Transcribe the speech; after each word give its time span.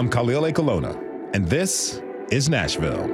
I'm 0.00 0.08
Khalil 0.08 0.44
Ekulona, 0.44 0.98
and 1.34 1.46
this 1.46 2.00
is 2.30 2.48
Nashville. 2.48 3.06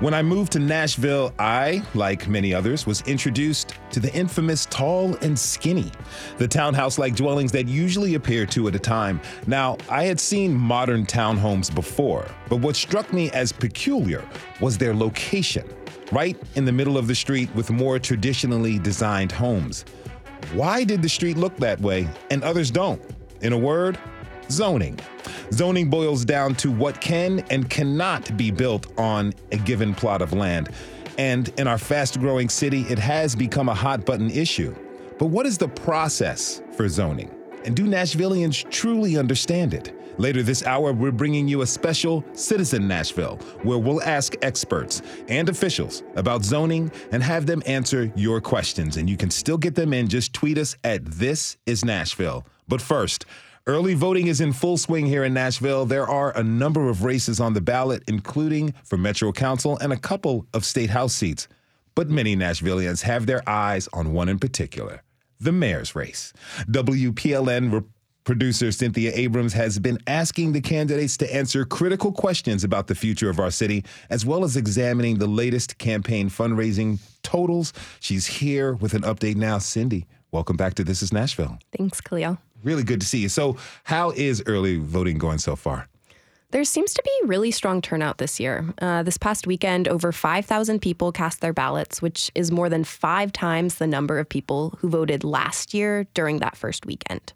When 0.00 0.12
I 0.12 0.20
moved 0.20 0.52
to 0.52 0.58
Nashville, 0.58 1.32
I, 1.38 1.82
like 1.94 2.28
many 2.28 2.52
others, 2.52 2.84
was 2.84 3.00
introduced 3.06 3.76
to 3.92 3.98
the 3.98 4.12
infamous 4.12 4.66
tall 4.66 5.16
and 5.22 5.38
skinny, 5.38 5.90
the 6.36 6.46
townhouse 6.46 6.98
like 6.98 7.16
dwellings 7.16 7.50
that 7.52 7.66
usually 7.66 8.14
appear 8.14 8.44
two 8.44 8.68
at 8.68 8.74
a 8.74 8.78
time. 8.78 9.18
Now, 9.46 9.78
I 9.88 10.04
had 10.04 10.20
seen 10.20 10.52
modern 10.52 11.06
townhomes 11.06 11.74
before, 11.74 12.28
but 12.50 12.56
what 12.56 12.76
struck 12.76 13.10
me 13.14 13.30
as 13.30 13.52
peculiar 13.52 14.22
was 14.60 14.76
their 14.76 14.94
location, 14.94 15.66
right 16.12 16.36
in 16.56 16.66
the 16.66 16.72
middle 16.72 16.98
of 16.98 17.06
the 17.06 17.14
street 17.14 17.48
with 17.54 17.70
more 17.70 17.98
traditionally 17.98 18.78
designed 18.78 19.32
homes. 19.32 19.86
Why 20.52 20.84
did 20.84 21.02
the 21.02 21.08
street 21.08 21.36
look 21.36 21.56
that 21.56 21.80
way 21.80 22.08
and 22.30 22.42
others 22.42 22.70
don't? 22.70 23.02
In 23.40 23.52
a 23.52 23.58
word, 23.58 23.98
zoning. 24.50 24.98
Zoning 25.52 25.90
boils 25.90 26.24
down 26.24 26.54
to 26.56 26.70
what 26.70 27.00
can 27.00 27.40
and 27.50 27.68
cannot 27.68 28.36
be 28.36 28.50
built 28.50 28.86
on 28.98 29.34
a 29.52 29.56
given 29.56 29.94
plot 29.94 30.22
of 30.22 30.32
land. 30.32 30.70
And 31.18 31.48
in 31.58 31.66
our 31.66 31.78
fast 31.78 32.20
growing 32.20 32.48
city, 32.48 32.82
it 32.82 32.98
has 32.98 33.34
become 33.34 33.68
a 33.68 33.74
hot 33.74 34.04
button 34.04 34.30
issue. 34.30 34.74
But 35.18 35.26
what 35.26 35.46
is 35.46 35.56
the 35.56 35.68
process 35.68 36.60
for 36.76 36.88
zoning? 36.88 37.30
And 37.64 37.74
do 37.74 37.84
Nashvillians 37.86 38.70
truly 38.70 39.16
understand 39.16 39.74
it? 39.74 39.95
Later 40.18 40.42
this 40.42 40.64
hour, 40.64 40.92
we're 40.92 41.12
bringing 41.12 41.46
you 41.46 41.60
a 41.60 41.66
special 41.66 42.24
Citizen 42.32 42.88
Nashville, 42.88 43.36
where 43.62 43.78
we'll 43.78 44.02
ask 44.02 44.34
experts 44.40 45.02
and 45.28 45.48
officials 45.48 46.02
about 46.14 46.42
zoning 46.42 46.90
and 47.12 47.22
have 47.22 47.44
them 47.46 47.62
answer 47.66 48.10
your 48.16 48.40
questions. 48.40 48.96
And 48.96 49.10
you 49.10 49.16
can 49.16 49.30
still 49.30 49.58
get 49.58 49.74
them 49.74 49.92
in. 49.92 50.08
Just 50.08 50.32
tweet 50.32 50.56
us 50.56 50.76
at 50.84 51.04
This 51.04 51.58
Is 51.66 51.84
Nashville. 51.84 52.46
But 52.68 52.80
first, 52.80 53.26
Early 53.68 53.94
voting 53.94 54.28
is 54.28 54.40
in 54.40 54.52
full 54.52 54.76
swing 54.76 55.06
here 55.06 55.24
in 55.24 55.34
Nashville. 55.34 55.86
There 55.86 56.06
are 56.06 56.30
a 56.38 56.42
number 56.44 56.88
of 56.88 57.02
races 57.02 57.40
on 57.40 57.52
the 57.52 57.60
ballot, 57.60 58.04
including 58.06 58.72
for 58.84 58.96
Metro 58.96 59.32
Council 59.32 59.76
and 59.78 59.92
a 59.92 59.96
couple 59.96 60.46
of 60.54 60.64
state 60.64 60.90
house 60.90 61.12
seats. 61.12 61.48
But 61.96 62.08
many 62.08 62.36
Nashvillians 62.36 63.02
have 63.02 63.26
their 63.26 63.42
eyes 63.48 63.88
on 63.92 64.12
one 64.12 64.28
in 64.28 64.38
particular 64.38 65.02
the 65.40 65.52
mayor's 65.52 65.94
race. 65.94 66.32
WPLN 66.70 67.84
producer 68.26 68.72
Cynthia 68.72 69.12
Abrams 69.14 69.54
has 69.54 69.78
been 69.78 69.98
asking 70.06 70.52
the 70.52 70.60
candidates 70.60 71.16
to 71.18 71.34
answer 71.34 71.64
critical 71.64 72.12
questions 72.12 72.64
about 72.64 72.88
the 72.88 72.94
future 72.94 73.30
of 73.30 73.38
our 73.38 73.50
city, 73.50 73.84
as 74.10 74.26
well 74.26 74.44
as 74.44 74.56
examining 74.56 75.18
the 75.18 75.28
latest 75.28 75.78
campaign 75.78 76.28
fundraising 76.28 76.98
totals. 77.22 77.72
She's 78.00 78.26
here 78.26 78.74
with 78.74 78.92
an 78.92 79.02
update 79.02 79.36
now. 79.36 79.58
Cindy, 79.58 80.06
welcome 80.32 80.56
back 80.56 80.74
to 80.74 80.84
This 80.84 81.02
is 81.02 81.12
Nashville. 81.12 81.58
Thanks, 81.78 82.00
Khalil. 82.00 82.36
Really 82.64 82.82
good 82.82 83.00
to 83.00 83.06
see 83.06 83.18
you. 83.18 83.28
So, 83.28 83.56
how 83.84 84.10
is 84.10 84.42
early 84.46 84.76
voting 84.78 85.18
going 85.18 85.38
so 85.38 85.54
far? 85.54 85.88
There 86.50 86.64
seems 86.64 86.94
to 86.94 87.02
be 87.04 87.28
really 87.28 87.50
strong 87.50 87.80
turnout 87.80 88.18
this 88.18 88.40
year. 88.40 88.64
Uh, 88.80 89.02
this 89.02 89.18
past 89.18 89.46
weekend, 89.46 89.88
over 89.88 90.10
5,000 90.10 90.80
people 90.80 91.12
cast 91.12 91.40
their 91.40 91.52
ballots, 91.52 92.00
which 92.02 92.30
is 92.34 92.50
more 92.50 92.68
than 92.68 92.82
five 92.82 93.32
times 93.32 93.76
the 93.76 93.86
number 93.86 94.18
of 94.18 94.28
people 94.28 94.74
who 94.78 94.88
voted 94.88 95.22
last 95.22 95.74
year 95.74 96.06
during 96.14 96.38
that 96.38 96.56
first 96.56 96.86
weekend. 96.86 97.32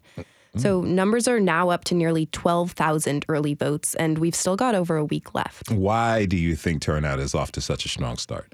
So, 0.57 0.81
numbers 0.81 1.29
are 1.29 1.39
now 1.39 1.69
up 1.69 1.85
to 1.85 1.95
nearly 1.95 2.25
12,000 2.25 3.25
early 3.29 3.53
votes, 3.53 3.95
and 3.95 4.17
we've 4.17 4.35
still 4.35 4.57
got 4.57 4.75
over 4.75 4.97
a 4.97 5.05
week 5.05 5.33
left. 5.33 5.71
Why 5.71 6.25
do 6.25 6.35
you 6.35 6.55
think 6.55 6.81
turnout 6.81 7.19
is 7.19 7.33
off 7.33 7.53
to 7.53 7.61
such 7.61 7.85
a 7.85 7.89
strong 7.89 8.17
start? 8.17 8.53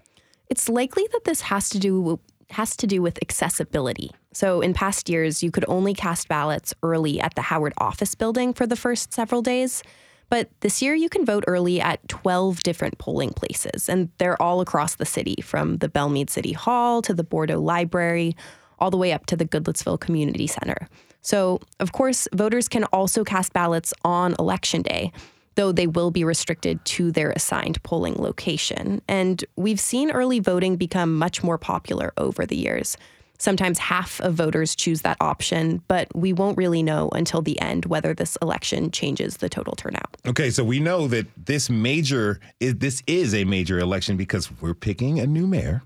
It's 0.49 0.69
likely 0.69 1.07
that 1.11 1.23
this 1.23 1.41
has 1.41 1.69
to 1.69 1.79
do 1.79 2.19
has 2.51 2.77
to 2.77 2.87
do 2.87 3.01
with 3.01 3.19
accessibility. 3.21 4.11
So, 4.31 4.61
in 4.61 4.73
past 4.73 5.09
years, 5.09 5.41
you 5.41 5.49
could 5.49 5.65
only 5.67 5.93
cast 5.95 6.27
ballots 6.27 6.73
early 6.83 7.19
at 7.19 7.33
the 7.35 7.41
Howard 7.41 7.73
office 7.79 8.13
building 8.13 8.53
for 8.53 8.67
the 8.67 8.75
first 8.75 9.11
several 9.11 9.41
days. 9.41 9.81
But 10.29 10.49
this 10.59 10.81
year, 10.81 10.93
you 10.93 11.09
can 11.09 11.25
vote 11.25 11.45
early 11.47 11.81
at 11.81 12.07
12 12.09 12.61
different 12.61 12.97
polling 12.99 13.31
places, 13.31 13.89
and 13.89 14.09
they're 14.17 14.39
all 14.41 14.61
across 14.61 14.95
the 14.95 15.05
city 15.05 15.37
from 15.41 15.77
the 15.77 15.89
Belle 15.89 16.09
Meade 16.09 16.29
City 16.29 16.51
Hall 16.51 17.01
to 17.01 17.13
the 17.13 17.23
Bordeaux 17.23 17.61
Library, 17.61 18.35
all 18.77 18.91
the 18.91 18.97
way 18.97 19.13
up 19.13 19.25
to 19.27 19.35
the 19.35 19.45
Goodlettsville 19.45 19.99
Community 19.99 20.45
Center. 20.45 20.87
So, 21.27 21.59
of 21.81 21.91
course, 21.91 22.25
voters 22.33 22.69
can 22.69 22.85
also 22.85 23.25
cast 23.25 23.51
ballots 23.51 23.93
on 24.05 24.33
election 24.39 24.81
day, 24.81 25.11
though 25.55 25.73
they 25.73 25.85
will 25.85 26.09
be 26.09 26.23
restricted 26.23 26.79
to 26.85 27.11
their 27.11 27.31
assigned 27.31 27.83
polling 27.83 28.15
location. 28.15 29.01
And 29.09 29.43
we've 29.57 29.81
seen 29.81 30.09
early 30.09 30.39
voting 30.39 30.77
become 30.77 31.17
much 31.17 31.43
more 31.43 31.57
popular 31.57 32.13
over 32.15 32.45
the 32.45 32.55
years. 32.55 32.95
Sometimes 33.39 33.77
half 33.77 34.21
of 34.21 34.35
voters 34.35 34.73
choose 34.73 35.01
that 35.01 35.17
option, 35.19 35.83
but 35.89 36.07
we 36.15 36.31
won't 36.31 36.57
really 36.57 36.81
know 36.81 37.09
until 37.09 37.41
the 37.41 37.59
end 37.59 37.87
whether 37.87 38.13
this 38.13 38.37
election 38.41 38.89
changes 38.89 39.35
the 39.35 39.49
total 39.49 39.75
turnout. 39.75 40.15
Okay, 40.25 40.49
so 40.49 40.63
we 40.63 40.79
know 40.79 41.09
that 41.09 41.27
this 41.35 41.69
major 41.69 42.39
is 42.61 42.75
this 42.75 43.03
is 43.05 43.35
a 43.35 43.43
major 43.43 43.79
election 43.79 44.15
because 44.15 44.49
we're 44.61 44.73
picking 44.73 45.19
a 45.19 45.27
new 45.27 45.45
mayor 45.45 45.83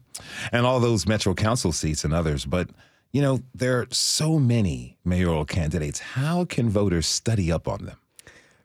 and 0.52 0.68
all 0.68 0.80
those 0.80 1.08
metro 1.08 1.34
council 1.34 1.72
seats 1.72 2.04
and 2.04 2.14
others, 2.14 2.46
but 2.46 2.70
you 3.12 3.22
know, 3.22 3.40
there 3.54 3.80
are 3.80 3.88
so 3.92 4.40
many 4.40 4.98
mayoral 5.04 5.46
candidates. 5.46 6.00
How 6.00 6.46
can 6.46 6.70
voters 6.70 7.08
study 7.08 7.52
up 7.52 7.68
on 7.68 7.86
them? 7.86 7.98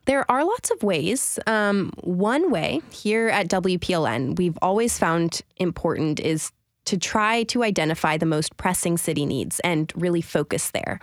There 0.04 0.28
are 0.30 0.44
lots 0.44 0.70
of 0.70 0.82
ways. 0.84 1.38
Um, 1.48 1.92
one 2.02 2.50
way 2.50 2.80
here 2.90 3.28
at 3.28 3.48
WPLN, 3.48 4.38
we've 4.38 4.56
always 4.62 4.98
found 4.98 5.42
important 5.56 6.20
is 6.20 6.52
to 6.84 6.96
try 6.96 7.42
to 7.44 7.64
identify 7.64 8.16
the 8.16 8.26
most 8.26 8.56
pressing 8.56 8.96
city 8.96 9.26
needs 9.26 9.58
and 9.60 9.92
really 9.96 10.22
focus 10.22 10.70
there. 10.70 11.00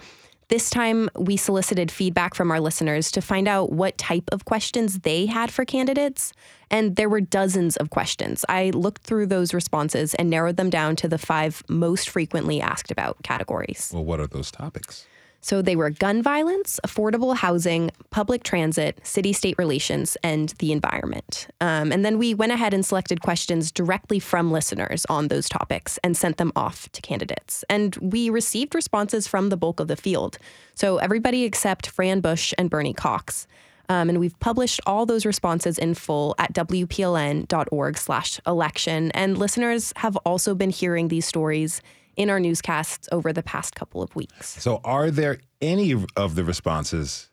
This 0.50 0.70
time, 0.70 1.10
we 1.18 1.38
solicited 1.38 1.90
feedback 1.90 2.36
from 2.36 2.52
our 2.52 2.60
listeners 2.60 3.12
to 3.12 3.22
find 3.22 3.48
out 3.48 3.72
what 3.72 3.98
type 3.98 4.30
of 4.32 4.46
questions 4.46 5.00
they 5.00 5.26
had 5.26 5.52
for 5.52 5.66
candidates. 5.66 6.34
And 6.70 6.96
there 6.96 7.10
were 7.10 7.22
dozens 7.22 7.78
of 7.78 7.90
questions. 7.90 8.44
I 8.50 8.72
looked 8.72 9.04
through 9.04 9.28
those 9.28 9.54
responses 9.54 10.14
and 10.16 10.30
narrowed 10.30 10.58
them 10.58 10.70
down 10.70 10.96
to 10.98 11.08
the 11.08 11.18
five 11.18 11.64
most 11.70 12.10
frequently 12.10 12.62
asked 12.62 12.92
about 12.92 13.22
categories. 13.24 13.92
Well, 13.94 14.06
what 14.06 14.20
are 14.20 14.28
those 14.28 14.52
topics? 14.52 15.06
So 15.44 15.62
they 15.62 15.76
were 15.76 15.90
gun 15.90 16.24
violence, 16.24 16.80
affordable 16.88 17.36
housing, 17.36 17.92
public 18.12 18.44
transit, 18.44 18.98
city 19.04 19.34
state 19.34 19.58
relations, 19.58 20.16
and 20.24 20.50
the 20.60 20.72
environment. 20.72 21.48
Um, 21.60 21.92
and 21.92 22.06
then 22.06 22.18
we 22.18 22.34
went 22.34 22.54
ahead 22.54 22.74
and 22.74 22.86
selected 22.86 23.22
questions 23.22 23.70
directly 23.70 24.20
from 24.20 24.52
listeners 24.52 25.06
on 25.10 25.28
those 25.28 25.50
topics 25.50 26.00
and 26.02 26.16
sent 26.16 26.38
them 26.38 26.54
off 26.56 26.90
to 26.94 27.02
candidates. 27.02 27.66
And 27.70 27.94
we 27.98 28.30
received 28.30 28.74
responses 28.74 29.28
from 29.28 29.50
the 29.50 29.58
bulk 29.58 29.82
of 29.82 29.90
the 29.90 29.98
field. 29.98 30.38
So 30.76 30.98
everybody 30.98 31.44
except 31.44 31.88
Fran 31.88 32.22
Bush 32.22 32.54
and 32.58 32.70
Bernie 32.70 32.94
Cox. 32.94 33.46
Um, 33.90 34.08
and 34.08 34.20
we've 34.22 34.40
published 34.40 34.80
all 34.86 35.06
those 35.06 35.26
responses 35.26 35.78
in 35.78 35.94
full 35.94 36.36
at 36.40 36.54
wpln.org 36.54 37.98
slash 37.98 38.40
election. 38.48 39.12
And 39.12 39.38
listeners 39.38 39.92
have 39.98 40.16
also 40.26 40.56
been 40.56 40.70
hearing 40.70 41.10
these 41.10 41.26
stories 41.26 41.82
in 42.16 42.30
our 42.30 42.40
newscasts 42.40 43.08
over 43.12 43.34
the 43.34 43.44
past 43.44 43.76
couple 43.76 44.02
of 44.02 44.16
weeks. 44.16 44.62
So, 44.62 44.82
are 44.84 45.12
there 45.12 45.40
any 45.62 45.94
of 46.16 46.36
the 46.36 46.44
responses 46.44 47.30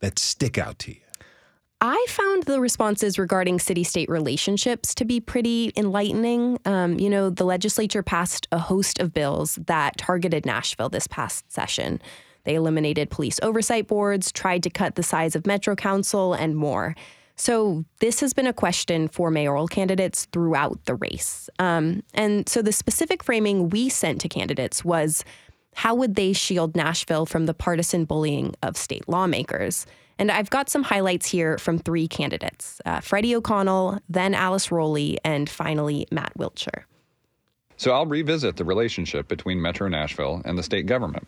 that 0.00 0.18
stick 0.18 0.58
out 0.58 0.78
to 0.80 0.92
you? 0.92 1.00
I 1.80 2.06
found 2.08 2.44
the 2.44 2.60
responses 2.60 3.18
regarding 3.18 3.58
city 3.58 3.84
state 3.84 4.08
relationships 4.08 4.94
to 4.94 5.04
be 5.04 5.20
pretty 5.20 5.70
enlightening. 5.76 6.58
Um, 6.64 6.98
you 6.98 7.10
know, 7.10 7.28
the 7.28 7.44
legislature 7.44 8.02
passed 8.02 8.48
a 8.50 8.58
host 8.58 9.00
of 9.00 9.12
bills 9.12 9.58
that 9.66 9.98
targeted 9.98 10.46
Nashville 10.46 10.88
this 10.88 11.06
past 11.06 11.52
session. 11.52 12.00
They 12.44 12.54
eliminated 12.54 13.10
police 13.10 13.38
oversight 13.42 13.86
boards, 13.86 14.32
tried 14.32 14.62
to 14.62 14.70
cut 14.70 14.94
the 14.94 15.02
size 15.02 15.36
of 15.36 15.46
Metro 15.46 15.74
Council, 15.76 16.32
and 16.32 16.56
more. 16.56 16.94
So, 17.36 17.84
this 17.98 18.20
has 18.20 18.32
been 18.32 18.46
a 18.46 18.52
question 18.52 19.08
for 19.08 19.30
mayoral 19.30 19.66
candidates 19.66 20.26
throughout 20.26 20.84
the 20.84 20.94
race. 20.94 21.50
Um, 21.58 22.02
and 22.14 22.48
so, 22.48 22.62
the 22.62 22.72
specific 22.72 23.24
framing 23.24 23.70
we 23.70 23.88
sent 23.88 24.20
to 24.20 24.28
candidates 24.28 24.84
was 24.84 25.24
how 25.74 25.96
would 25.96 26.14
they 26.14 26.32
shield 26.32 26.76
Nashville 26.76 27.26
from 27.26 27.46
the 27.46 27.54
partisan 27.54 28.04
bullying 28.04 28.54
of 28.62 28.76
state 28.76 29.08
lawmakers? 29.08 29.84
And 30.16 30.30
I've 30.30 30.50
got 30.50 30.70
some 30.70 30.84
highlights 30.84 31.26
here 31.26 31.58
from 31.58 31.80
three 31.80 32.06
candidates 32.06 32.80
uh, 32.84 33.00
Freddie 33.00 33.34
O'Connell, 33.34 33.98
then 34.08 34.32
Alice 34.34 34.68
Rolli, 34.68 35.16
and 35.24 35.50
finally 35.50 36.06
Matt 36.12 36.32
Wiltshire. 36.36 36.86
So, 37.76 37.90
I'll 37.90 38.06
revisit 38.06 38.56
the 38.56 38.64
relationship 38.64 39.26
between 39.26 39.60
Metro 39.60 39.88
Nashville 39.88 40.40
and 40.44 40.56
the 40.56 40.62
state 40.62 40.86
government. 40.86 41.26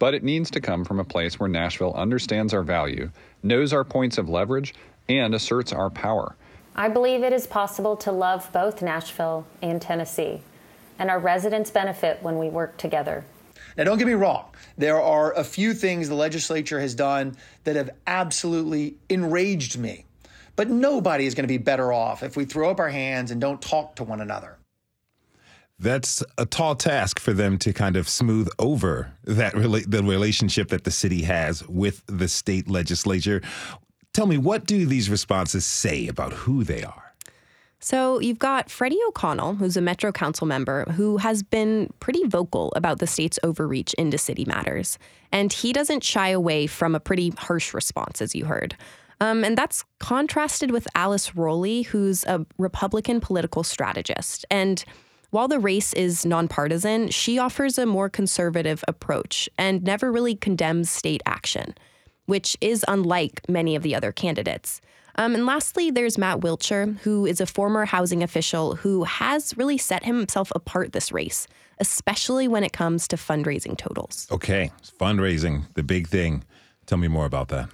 But 0.00 0.14
it 0.14 0.24
needs 0.24 0.50
to 0.50 0.60
come 0.60 0.84
from 0.84 0.98
a 0.98 1.04
place 1.04 1.38
where 1.38 1.48
Nashville 1.48 1.94
understands 1.94 2.52
our 2.52 2.64
value, 2.64 3.12
knows 3.44 3.72
our 3.72 3.84
points 3.84 4.18
of 4.18 4.28
leverage, 4.28 4.74
and 5.08 5.34
asserts 5.34 5.72
our 5.72 5.90
power. 5.90 6.36
I 6.76 6.88
believe 6.88 7.22
it 7.22 7.32
is 7.32 7.46
possible 7.46 7.96
to 7.98 8.10
love 8.10 8.50
both 8.52 8.82
Nashville 8.82 9.46
and 9.62 9.80
Tennessee, 9.80 10.40
and 10.98 11.10
our 11.10 11.18
residents 11.18 11.70
benefit 11.70 12.22
when 12.22 12.38
we 12.38 12.48
work 12.48 12.76
together. 12.76 13.24
Now, 13.76 13.84
don't 13.84 13.98
get 13.98 14.06
me 14.06 14.14
wrong, 14.14 14.46
there 14.78 15.00
are 15.00 15.32
a 15.32 15.44
few 15.44 15.74
things 15.74 16.08
the 16.08 16.14
legislature 16.14 16.80
has 16.80 16.94
done 16.94 17.36
that 17.64 17.76
have 17.76 17.90
absolutely 18.06 18.96
enraged 19.08 19.78
me. 19.78 20.04
But 20.56 20.70
nobody 20.70 21.26
is 21.26 21.34
going 21.34 21.44
to 21.44 21.48
be 21.48 21.58
better 21.58 21.92
off 21.92 22.22
if 22.22 22.36
we 22.36 22.44
throw 22.44 22.70
up 22.70 22.78
our 22.78 22.88
hands 22.88 23.30
and 23.30 23.40
don't 23.40 23.60
talk 23.60 23.96
to 23.96 24.04
one 24.04 24.20
another. 24.20 24.56
That's 25.80 26.22
a 26.38 26.46
tall 26.46 26.76
task 26.76 27.18
for 27.18 27.32
them 27.32 27.58
to 27.58 27.72
kind 27.72 27.96
of 27.96 28.08
smooth 28.08 28.48
over 28.60 29.12
that 29.24 29.54
rela- 29.54 29.90
the 29.90 30.04
relationship 30.04 30.68
that 30.68 30.84
the 30.84 30.92
city 30.92 31.22
has 31.22 31.66
with 31.66 32.04
the 32.06 32.28
state 32.28 32.70
legislature. 32.70 33.42
Tell 34.14 34.26
me, 34.26 34.38
what 34.38 34.64
do 34.64 34.86
these 34.86 35.10
responses 35.10 35.66
say 35.66 36.06
about 36.06 36.32
who 36.32 36.64
they 36.64 36.84
are? 36.84 37.12
So 37.80 38.20
you've 38.20 38.38
got 38.38 38.70
Freddie 38.70 39.00
O'Connell, 39.08 39.56
who's 39.56 39.76
a 39.76 39.82
Metro 39.82 40.10
Council 40.12 40.46
member, 40.46 40.84
who 40.92 41.18
has 41.18 41.42
been 41.42 41.92
pretty 42.00 42.24
vocal 42.26 42.72
about 42.76 43.00
the 43.00 43.06
state's 43.06 43.38
overreach 43.42 43.92
into 43.94 44.16
city 44.16 44.46
matters. 44.46 44.98
And 45.32 45.52
he 45.52 45.72
doesn't 45.72 46.02
shy 46.02 46.28
away 46.28 46.66
from 46.66 46.94
a 46.94 47.00
pretty 47.00 47.34
harsh 47.36 47.74
response, 47.74 48.22
as 48.22 48.34
you 48.34 48.46
heard. 48.46 48.76
Um, 49.20 49.44
and 49.44 49.58
that's 49.58 49.84
contrasted 49.98 50.70
with 50.70 50.88
Alice 50.94 51.30
Rolli, 51.32 51.84
who's 51.84 52.24
a 52.24 52.46
Republican 52.56 53.20
political 53.20 53.64
strategist. 53.64 54.46
And 54.50 54.82
while 55.30 55.48
the 55.48 55.58
race 55.58 55.92
is 55.92 56.24
nonpartisan, 56.24 57.08
she 57.08 57.38
offers 57.38 57.78
a 57.78 57.84
more 57.84 58.08
conservative 58.08 58.84
approach 58.86 59.48
and 59.58 59.82
never 59.82 60.12
really 60.12 60.36
condemns 60.36 60.88
state 60.88 61.22
action, 61.26 61.74
which 62.26 62.56
is 62.60 62.84
unlike 62.88 63.42
many 63.48 63.76
of 63.76 63.82
the 63.82 63.94
other 63.94 64.12
candidates. 64.12 64.80
Um, 65.16 65.34
and 65.34 65.46
lastly, 65.46 65.90
there's 65.90 66.18
Matt 66.18 66.40
Wiltshire, 66.40 66.86
who 67.02 67.24
is 67.24 67.40
a 67.40 67.46
former 67.46 67.84
housing 67.84 68.22
official 68.22 68.76
who 68.76 69.04
has 69.04 69.56
really 69.56 69.78
set 69.78 70.04
himself 70.04 70.50
apart 70.54 70.92
this 70.92 71.12
race, 71.12 71.46
especially 71.78 72.48
when 72.48 72.64
it 72.64 72.72
comes 72.72 73.06
to 73.08 73.16
fundraising 73.16 73.76
totals. 73.76 74.26
Okay, 74.30 74.72
fundraising, 74.98 75.66
the 75.74 75.82
big 75.82 76.08
thing. 76.08 76.44
Tell 76.86 76.98
me 76.98 77.08
more 77.08 77.26
about 77.26 77.48
that. 77.48 77.70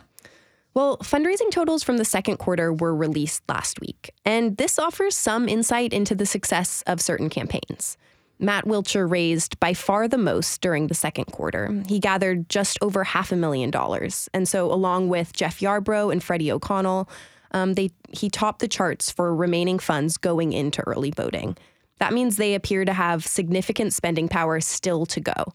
Well, 0.74 0.98
fundraising 0.98 1.50
totals 1.50 1.82
from 1.82 1.96
the 1.96 2.04
second 2.04 2.36
quarter 2.36 2.72
were 2.72 2.94
released 2.94 3.42
last 3.48 3.80
week, 3.80 4.12
and 4.24 4.56
this 4.56 4.78
offers 4.78 5.16
some 5.16 5.48
insight 5.48 5.92
into 5.92 6.14
the 6.14 6.26
success 6.26 6.84
of 6.86 7.00
certain 7.00 7.28
campaigns. 7.28 7.96
Matt 8.40 8.66
Wiltshire 8.66 9.06
raised 9.06 9.60
by 9.60 9.74
far 9.74 10.08
the 10.08 10.18
most 10.18 10.60
during 10.60 10.86
the 10.86 10.94
second 10.94 11.26
quarter. 11.26 11.82
He 11.86 11.98
gathered 11.98 12.48
just 12.48 12.78
over 12.80 13.04
half 13.04 13.32
a 13.32 13.36
million 13.36 13.70
dollars. 13.70 14.28
And 14.32 14.48
so, 14.48 14.72
along 14.72 15.08
with 15.08 15.32
Jeff 15.32 15.60
Yarbro 15.60 16.10
and 16.10 16.22
Freddie 16.22 16.50
O'Connell, 16.50 17.08
um, 17.52 17.74
they, 17.74 17.90
he 18.10 18.30
topped 18.30 18.60
the 18.60 18.68
charts 18.68 19.10
for 19.10 19.34
remaining 19.34 19.78
funds 19.78 20.16
going 20.16 20.52
into 20.52 20.82
early 20.82 21.10
voting. 21.10 21.56
That 21.98 22.12
means 22.12 22.36
they 22.36 22.54
appear 22.54 22.84
to 22.84 22.92
have 22.92 23.26
significant 23.26 23.92
spending 23.92 24.28
power 24.28 24.60
still 24.60 25.04
to 25.06 25.20
go. 25.20 25.52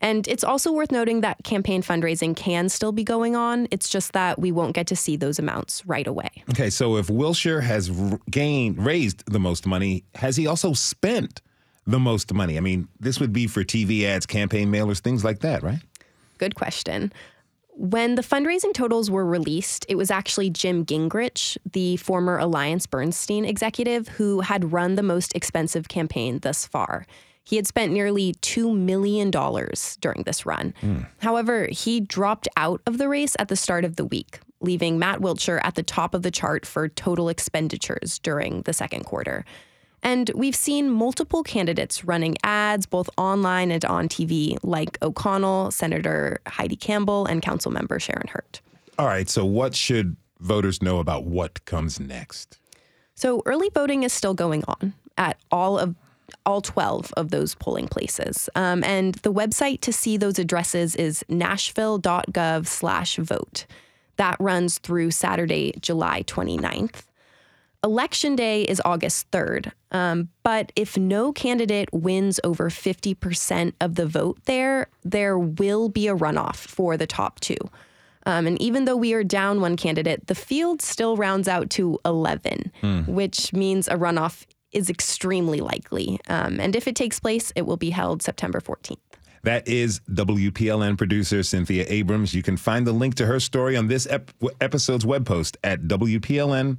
And 0.00 0.26
it's 0.26 0.42
also 0.42 0.72
worth 0.72 0.90
noting 0.90 1.20
that 1.20 1.44
campaign 1.44 1.80
fundraising 1.80 2.34
can 2.34 2.68
still 2.68 2.90
be 2.90 3.04
going 3.04 3.36
on. 3.36 3.68
It's 3.70 3.88
just 3.88 4.12
that 4.14 4.38
we 4.38 4.50
won't 4.50 4.74
get 4.74 4.88
to 4.88 4.96
see 4.96 5.16
those 5.16 5.38
amounts 5.38 5.86
right 5.86 6.06
away. 6.06 6.28
Okay, 6.50 6.70
so 6.70 6.96
if 6.96 7.08
Wiltshire 7.08 7.60
has 7.60 7.88
gained, 8.28 8.84
raised 8.84 9.22
the 9.30 9.38
most 9.38 9.64
money, 9.64 10.02
has 10.16 10.36
he 10.36 10.46
also 10.46 10.72
spent? 10.72 11.40
The 11.86 11.98
most 11.98 12.32
money? 12.32 12.56
I 12.56 12.60
mean, 12.60 12.88
this 13.00 13.20
would 13.20 13.32
be 13.32 13.46
for 13.46 13.64
TV 13.64 14.04
ads, 14.04 14.26
campaign 14.26 14.70
mailers, 14.70 15.00
things 15.00 15.24
like 15.24 15.40
that, 15.40 15.62
right? 15.62 15.80
Good 16.38 16.54
question. 16.54 17.12
When 17.74 18.16
the 18.16 18.22
fundraising 18.22 18.74
totals 18.74 19.10
were 19.10 19.24
released, 19.24 19.86
it 19.88 19.94
was 19.94 20.10
actually 20.10 20.50
Jim 20.50 20.84
Gingrich, 20.84 21.56
the 21.72 21.96
former 21.96 22.38
Alliance 22.38 22.86
Bernstein 22.86 23.44
executive, 23.44 24.08
who 24.08 24.40
had 24.40 24.72
run 24.72 24.94
the 24.94 25.02
most 25.02 25.34
expensive 25.34 25.88
campaign 25.88 26.38
thus 26.40 26.66
far. 26.66 27.06
He 27.44 27.56
had 27.56 27.66
spent 27.66 27.92
nearly 27.92 28.34
$2 28.34 28.76
million 28.76 29.30
during 29.30 30.22
this 30.24 30.46
run. 30.46 30.74
Mm. 30.82 31.06
However, 31.20 31.66
he 31.70 32.00
dropped 32.00 32.46
out 32.56 32.82
of 32.86 32.98
the 32.98 33.08
race 33.08 33.34
at 33.38 33.48
the 33.48 33.56
start 33.56 33.84
of 33.84 33.96
the 33.96 34.04
week, 34.04 34.38
leaving 34.60 34.98
Matt 34.98 35.20
Wiltshire 35.20 35.60
at 35.64 35.74
the 35.74 35.82
top 35.82 36.14
of 36.14 36.22
the 36.22 36.30
chart 36.30 36.64
for 36.66 36.88
total 36.88 37.28
expenditures 37.28 38.18
during 38.20 38.62
the 38.62 38.72
second 38.72 39.04
quarter. 39.04 39.44
And 40.02 40.30
we've 40.34 40.56
seen 40.56 40.90
multiple 40.90 41.42
candidates 41.42 42.04
running 42.04 42.36
ads 42.42 42.86
both 42.86 43.08
online 43.16 43.70
and 43.70 43.84
on 43.84 44.08
TV, 44.08 44.56
like 44.62 44.98
O'Connell, 45.02 45.70
Senator 45.70 46.40
Heidi 46.46 46.76
Campbell, 46.76 47.26
and 47.26 47.40
Councilmember 47.40 48.00
Sharon 48.00 48.26
Hurt. 48.28 48.60
All 48.98 49.06
right, 49.06 49.28
so 49.28 49.44
what 49.44 49.74
should 49.74 50.16
voters 50.40 50.82
know 50.82 50.98
about 50.98 51.24
what 51.24 51.64
comes 51.64 52.00
next? 52.00 52.58
So 53.14 53.42
early 53.46 53.70
voting 53.72 54.02
is 54.02 54.12
still 54.12 54.34
going 54.34 54.64
on 54.66 54.94
at 55.16 55.38
all 55.50 55.78
of 55.78 55.94
all 56.46 56.60
12 56.60 57.12
of 57.16 57.30
those 57.30 57.54
polling 57.54 57.88
places. 57.88 58.48
Um, 58.54 58.82
and 58.84 59.14
the 59.16 59.32
website 59.32 59.80
to 59.82 59.92
see 59.92 60.16
those 60.16 60.38
addresses 60.38 60.96
is 60.96 61.24
nashville.gov 61.28 62.66
slash 62.66 63.16
vote. 63.16 63.66
That 64.16 64.36
runs 64.40 64.78
through 64.78 65.10
Saturday, 65.12 65.74
July 65.80 66.22
29th. 66.24 67.02
Election 67.84 68.36
day 68.36 68.62
is 68.62 68.80
August 68.84 69.28
3rd. 69.32 69.72
Um, 69.90 70.28
but 70.44 70.70
if 70.76 70.96
no 70.96 71.32
candidate 71.32 71.88
wins 71.92 72.38
over 72.44 72.70
50% 72.70 73.72
of 73.80 73.96
the 73.96 74.06
vote 74.06 74.38
there, 74.44 74.86
there 75.02 75.36
will 75.36 75.88
be 75.88 76.06
a 76.06 76.14
runoff 76.14 76.54
for 76.54 76.96
the 76.96 77.08
top 77.08 77.40
two. 77.40 77.56
Um, 78.24 78.46
and 78.46 78.60
even 78.62 78.84
though 78.84 78.96
we 78.96 79.14
are 79.14 79.24
down 79.24 79.60
one 79.60 79.76
candidate, 79.76 80.28
the 80.28 80.36
field 80.36 80.80
still 80.80 81.16
rounds 81.16 81.48
out 81.48 81.70
to 81.70 81.98
11, 82.04 82.70
mm. 82.82 83.08
which 83.08 83.52
means 83.52 83.88
a 83.88 83.96
runoff 83.96 84.46
is 84.70 84.88
extremely 84.88 85.60
likely. 85.60 86.20
Um, 86.28 86.60
and 86.60 86.76
if 86.76 86.86
it 86.86 86.94
takes 86.94 87.18
place, 87.18 87.52
it 87.56 87.62
will 87.62 87.76
be 87.76 87.90
held 87.90 88.22
September 88.22 88.60
14th. 88.60 88.98
That 89.42 89.66
is 89.66 89.98
WPLN 90.08 90.96
producer 90.96 91.42
Cynthia 91.42 91.84
Abrams. 91.88 92.32
You 92.32 92.44
can 92.44 92.56
find 92.56 92.86
the 92.86 92.92
link 92.92 93.16
to 93.16 93.26
her 93.26 93.40
story 93.40 93.76
on 93.76 93.88
this 93.88 94.06
ep- 94.06 94.30
episode's 94.60 95.04
web 95.04 95.26
post 95.26 95.58
at 95.64 95.82
WPLN.com 95.82 96.78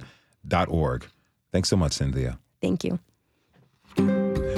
org. 0.68 1.06
Thanks 1.52 1.68
so 1.68 1.76
much, 1.76 1.92
Cynthia. 1.92 2.38
Thank 2.60 2.84
you. 2.84 2.98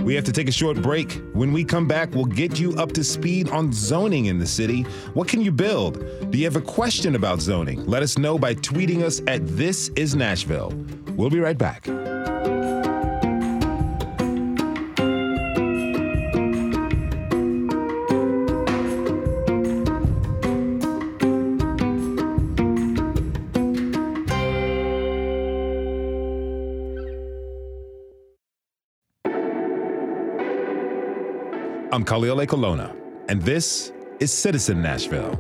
We 0.07 0.15
have 0.15 0.25
to 0.25 0.33
take 0.33 0.49
a 0.49 0.53
short 0.53 0.81
break. 0.81 1.21
When 1.35 1.53
we 1.53 1.65
come 1.65 1.89
back, 1.89 2.15
we'll 2.15 2.27
get 2.27 2.61
you 2.61 2.75
up 2.77 2.93
to 2.93 3.03
speed 3.03 3.51
on 3.51 3.73
zoning 3.73 4.27
in 4.27 4.39
the 4.39 4.47
city. 4.47 4.83
What 5.15 5.27
can 5.27 5.41
you 5.41 5.51
build? 5.51 5.99
Do 6.31 6.39
you 6.39 6.45
have 6.45 6.55
a 6.55 6.61
question 6.61 7.17
about 7.17 7.41
zoning? 7.41 7.85
Let 7.87 8.05
us 8.05 8.17
know 8.17 8.39
by 8.39 8.55
tweeting 8.55 9.03
us 9.03 9.21
at 9.27 9.45
This 9.47 9.89
Is 9.97 10.15
Nashville. 10.15 10.73
We'll 11.17 11.31
be 11.31 11.41
right 11.41 11.59
back. 11.59 11.89
Khalil 32.07 32.37
Ekulona, 32.37 32.95
and 33.29 33.43
this 33.43 33.93
is 34.21 34.33
Citizen 34.33 34.81
Nashville. 34.81 35.37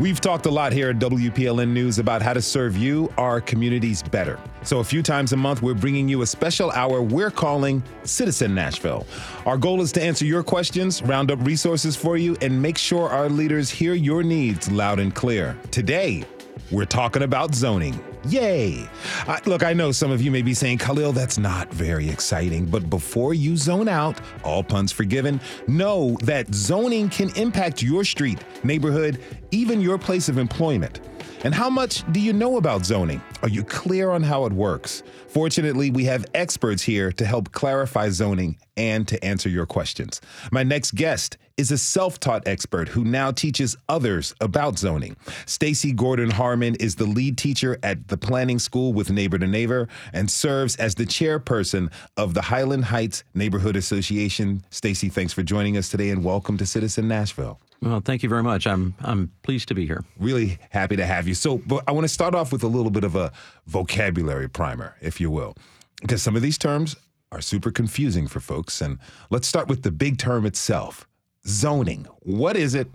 We've 0.00 0.20
talked 0.20 0.46
a 0.46 0.50
lot 0.50 0.72
here 0.72 0.88
at 0.88 0.98
WPLN 0.98 1.68
News 1.68 1.98
about 1.98 2.22
how 2.22 2.32
to 2.32 2.40
serve 2.40 2.78
you, 2.78 3.12
our 3.18 3.42
communities, 3.42 4.02
better. 4.02 4.40
So, 4.62 4.78
a 4.78 4.84
few 4.84 5.02
times 5.02 5.34
a 5.34 5.36
month, 5.36 5.60
we're 5.60 5.74
bringing 5.74 6.08
you 6.08 6.22
a 6.22 6.26
special 6.26 6.70
hour 6.70 7.02
we're 7.02 7.30
calling 7.30 7.82
Citizen 8.04 8.54
Nashville. 8.54 9.06
Our 9.44 9.58
goal 9.58 9.82
is 9.82 9.92
to 9.92 10.02
answer 10.02 10.24
your 10.24 10.42
questions, 10.42 11.02
round 11.02 11.30
up 11.30 11.38
resources 11.46 11.94
for 11.94 12.16
you, 12.16 12.36
and 12.40 12.60
make 12.60 12.78
sure 12.78 13.10
our 13.10 13.28
leaders 13.28 13.68
hear 13.68 13.92
your 13.92 14.22
needs 14.22 14.70
loud 14.70 14.98
and 14.98 15.14
clear. 15.14 15.56
Today, 15.70 16.24
we're 16.70 16.84
talking 16.84 17.22
about 17.22 17.54
zoning. 17.54 18.02
Yay! 18.28 18.88
I, 19.28 19.40
look, 19.44 19.62
I 19.62 19.74
know 19.74 19.92
some 19.92 20.10
of 20.10 20.22
you 20.22 20.30
may 20.30 20.42
be 20.42 20.54
saying, 20.54 20.78
Khalil, 20.78 21.12
that's 21.12 21.36
not 21.36 21.72
very 21.72 22.08
exciting. 22.08 22.64
But 22.64 22.88
before 22.88 23.34
you 23.34 23.56
zone 23.56 23.88
out, 23.88 24.18
all 24.42 24.62
puns 24.62 24.90
forgiven, 24.90 25.40
know 25.68 26.16
that 26.22 26.52
zoning 26.54 27.10
can 27.10 27.30
impact 27.36 27.82
your 27.82 28.02
street, 28.04 28.38
neighborhood, 28.64 29.20
even 29.50 29.80
your 29.80 29.98
place 29.98 30.28
of 30.28 30.38
employment. 30.38 31.00
And 31.44 31.54
how 31.54 31.68
much 31.68 32.10
do 32.12 32.20
you 32.20 32.32
know 32.32 32.56
about 32.56 32.86
zoning? 32.86 33.20
Are 33.42 33.50
you 33.50 33.62
clear 33.64 34.10
on 34.10 34.22
how 34.22 34.46
it 34.46 34.52
works? 34.52 35.02
Fortunately, 35.28 35.90
we 35.90 36.06
have 36.06 36.24
experts 36.32 36.82
here 36.82 37.12
to 37.12 37.26
help 37.26 37.52
clarify 37.52 38.08
zoning 38.08 38.56
and 38.78 39.06
to 39.08 39.22
answer 39.22 39.50
your 39.50 39.66
questions. 39.66 40.22
My 40.50 40.62
next 40.62 40.94
guest 40.94 41.36
is 41.56 41.70
a 41.70 41.78
self-taught 41.78 42.46
expert 42.48 42.88
who 42.88 43.04
now 43.04 43.30
teaches 43.30 43.76
others 43.88 44.34
about 44.40 44.78
zoning. 44.78 45.16
Stacy 45.46 45.92
Gordon 45.92 46.30
Harmon 46.30 46.74
is 46.76 46.96
the 46.96 47.06
lead 47.06 47.38
teacher 47.38 47.78
at 47.82 48.08
the 48.08 48.16
Planning 48.16 48.58
School 48.58 48.92
with 48.92 49.10
Neighbor 49.10 49.38
to 49.38 49.46
Neighbor 49.46 49.88
and 50.12 50.28
serves 50.28 50.74
as 50.76 50.96
the 50.96 51.06
chairperson 51.06 51.92
of 52.16 52.34
the 52.34 52.42
Highland 52.42 52.86
Heights 52.86 53.22
Neighborhood 53.34 53.76
Association. 53.76 54.64
Stacy, 54.70 55.08
thanks 55.08 55.32
for 55.32 55.42
joining 55.42 55.76
us 55.76 55.88
today 55.88 56.10
and 56.10 56.24
welcome 56.24 56.56
to 56.58 56.66
Citizen 56.66 57.06
Nashville. 57.06 57.60
Well, 57.80 58.00
thank 58.00 58.22
you 58.22 58.28
very 58.28 58.42
much. 58.42 58.66
I'm 58.66 58.94
I'm 59.00 59.30
pleased 59.42 59.68
to 59.68 59.74
be 59.74 59.86
here. 59.86 60.02
Really 60.18 60.58
happy 60.70 60.96
to 60.96 61.04
have 61.04 61.28
you. 61.28 61.34
So, 61.34 61.58
but 61.58 61.84
I 61.86 61.92
want 61.92 62.04
to 62.04 62.12
start 62.12 62.34
off 62.34 62.50
with 62.50 62.62
a 62.62 62.68
little 62.68 62.90
bit 62.90 63.04
of 63.04 63.14
a 63.14 63.30
vocabulary 63.66 64.48
primer, 64.48 64.96
if 65.00 65.20
you 65.20 65.30
will, 65.30 65.54
because 66.00 66.22
some 66.22 66.34
of 66.34 66.42
these 66.42 66.56
terms 66.56 66.96
are 67.30 67.42
super 67.42 67.70
confusing 67.70 68.26
for 68.26 68.40
folks. 68.40 68.80
And 68.80 68.98
let's 69.30 69.46
start 69.46 69.68
with 69.68 69.82
the 69.82 69.90
big 69.90 70.18
term 70.18 70.46
itself, 70.46 71.06
zoning. 71.46 72.06
What 72.20 72.56
is 72.56 72.74
it, 72.74 72.88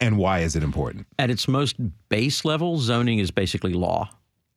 and 0.00 0.18
why 0.18 0.40
is 0.40 0.56
it 0.56 0.62
important? 0.62 1.06
At 1.18 1.30
its 1.30 1.48
most 1.48 1.76
base 2.08 2.44
level, 2.44 2.78
zoning 2.78 3.18
is 3.18 3.30
basically 3.30 3.72
law. 3.72 4.10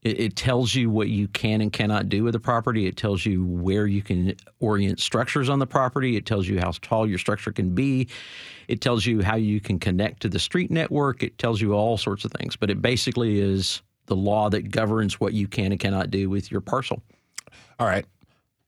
It, 0.03 0.19
it 0.19 0.35
tells 0.35 0.75
you 0.75 0.89
what 0.89 1.09
you 1.09 1.27
can 1.27 1.61
and 1.61 1.71
cannot 1.71 2.09
do 2.09 2.23
with 2.23 2.33
the 2.33 2.39
property. 2.39 2.85
It 2.87 2.97
tells 2.97 3.25
you 3.25 3.43
where 3.43 3.87
you 3.87 4.01
can 4.01 4.35
orient 4.59 4.99
structures 4.99 5.49
on 5.49 5.59
the 5.59 5.67
property. 5.67 6.15
It 6.15 6.25
tells 6.25 6.47
you 6.47 6.59
how 6.59 6.71
tall 6.81 7.07
your 7.07 7.17
structure 7.17 7.51
can 7.51 7.71
be. 7.73 8.07
It 8.67 8.81
tells 8.81 9.05
you 9.05 9.21
how 9.21 9.35
you 9.35 9.59
can 9.59 9.79
connect 9.79 10.21
to 10.21 10.29
the 10.29 10.39
street 10.39 10.71
network. 10.71 11.23
It 11.23 11.37
tells 11.37 11.61
you 11.61 11.73
all 11.73 11.97
sorts 11.97 12.25
of 12.25 12.31
things. 12.31 12.55
But 12.55 12.69
it 12.69 12.81
basically 12.81 13.39
is 13.39 13.81
the 14.05 14.15
law 14.15 14.49
that 14.49 14.71
governs 14.71 15.19
what 15.19 15.33
you 15.33 15.47
can 15.47 15.71
and 15.71 15.79
cannot 15.79 16.11
do 16.11 16.29
with 16.29 16.51
your 16.51 16.61
parcel. 16.61 17.01
All 17.79 17.87
right. 17.87 18.05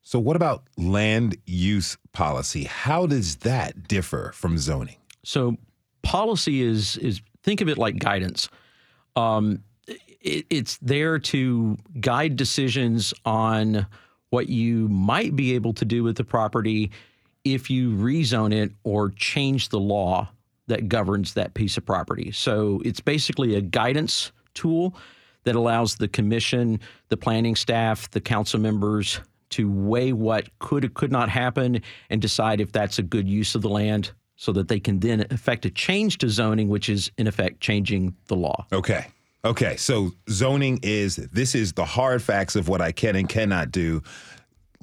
So, 0.09 0.17
what 0.17 0.35
about 0.35 0.63
land 0.75 1.37
use 1.45 1.95
policy? 2.13 2.63
How 2.63 3.05
does 3.05 3.35
that 3.35 3.87
differ 3.87 4.31
from 4.33 4.57
zoning? 4.57 4.95
So, 5.23 5.55
policy 6.01 6.63
is 6.63 6.97
is 6.97 7.21
think 7.43 7.61
of 7.61 7.69
it 7.69 7.77
like 7.77 7.99
guidance. 7.99 8.49
Um, 9.15 9.63
it, 9.87 10.47
it's 10.49 10.77
there 10.77 11.19
to 11.19 11.77
guide 11.99 12.37
decisions 12.37 13.13
on 13.23 13.85
what 14.31 14.49
you 14.49 14.87
might 14.89 15.35
be 15.35 15.53
able 15.53 15.73
to 15.73 15.85
do 15.85 16.01
with 16.01 16.17
the 16.17 16.23
property 16.23 16.89
if 17.43 17.69
you 17.69 17.91
rezone 17.91 18.51
it 18.51 18.71
or 18.83 19.11
change 19.11 19.69
the 19.69 19.79
law 19.79 20.27
that 20.65 20.89
governs 20.89 21.35
that 21.35 21.53
piece 21.53 21.77
of 21.77 21.85
property. 21.85 22.31
So 22.31 22.81
it's 22.83 22.99
basically 22.99 23.53
a 23.53 23.61
guidance 23.61 24.31
tool 24.55 24.95
that 25.43 25.53
allows 25.53 25.97
the 25.97 26.07
commission, 26.07 26.79
the 27.09 27.17
planning 27.17 27.55
staff, 27.55 28.09
the 28.09 28.21
council 28.21 28.59
members 28.59 29.19
to 29.51 29.71
weigh 29.71 30.13
what 30.13 30.47
could 30.59 30.85
or 30.85 30.89
could 30.89 31.11
not 31.11 31.29
happen 31.29 31.81
and 32.09 32.21
decide 32.21 32.61
if 32.61 32.71
that's 32.71 32.99
a 32.99 33.03
good 33.03 33.27
use 33.27 33.55
of 33.55 33.61
the 33.61 33.69
land 33.69 34.11
so 34.35 34.53
that 34.53 34.69
they 34.69 34.79
can 34.79 34.99
then 34.99 35.25
effect 35.31 35.65
a 35.65 35.69
change 35.69 36.17
to 36.19 36.29
zoning, 36.29 36.69
which 36.69 36.87
is 36.87 37.11
in 37.17 37.27
effect 37.27 37.59
changing 37.59 38.15
the 38.27 38.35
law. 38.35 38.65
Okay. 38.71 39.05
Okay. 39.43 39.75
So 39.75 40.11
zoning 40.29 40.79
is 40.81 41.17
this 41.17 41.55
is 41.55 41.73
the 41.73 41.85
hard 41.85 42.21
facts 42.23 42.55
of 42.55 42.69
what 42.69 42.81
I 42.81 42.93
can 42.93 43.15
and 43.15 43.27
cannot 43.27 43.71
do. 43.71 44.01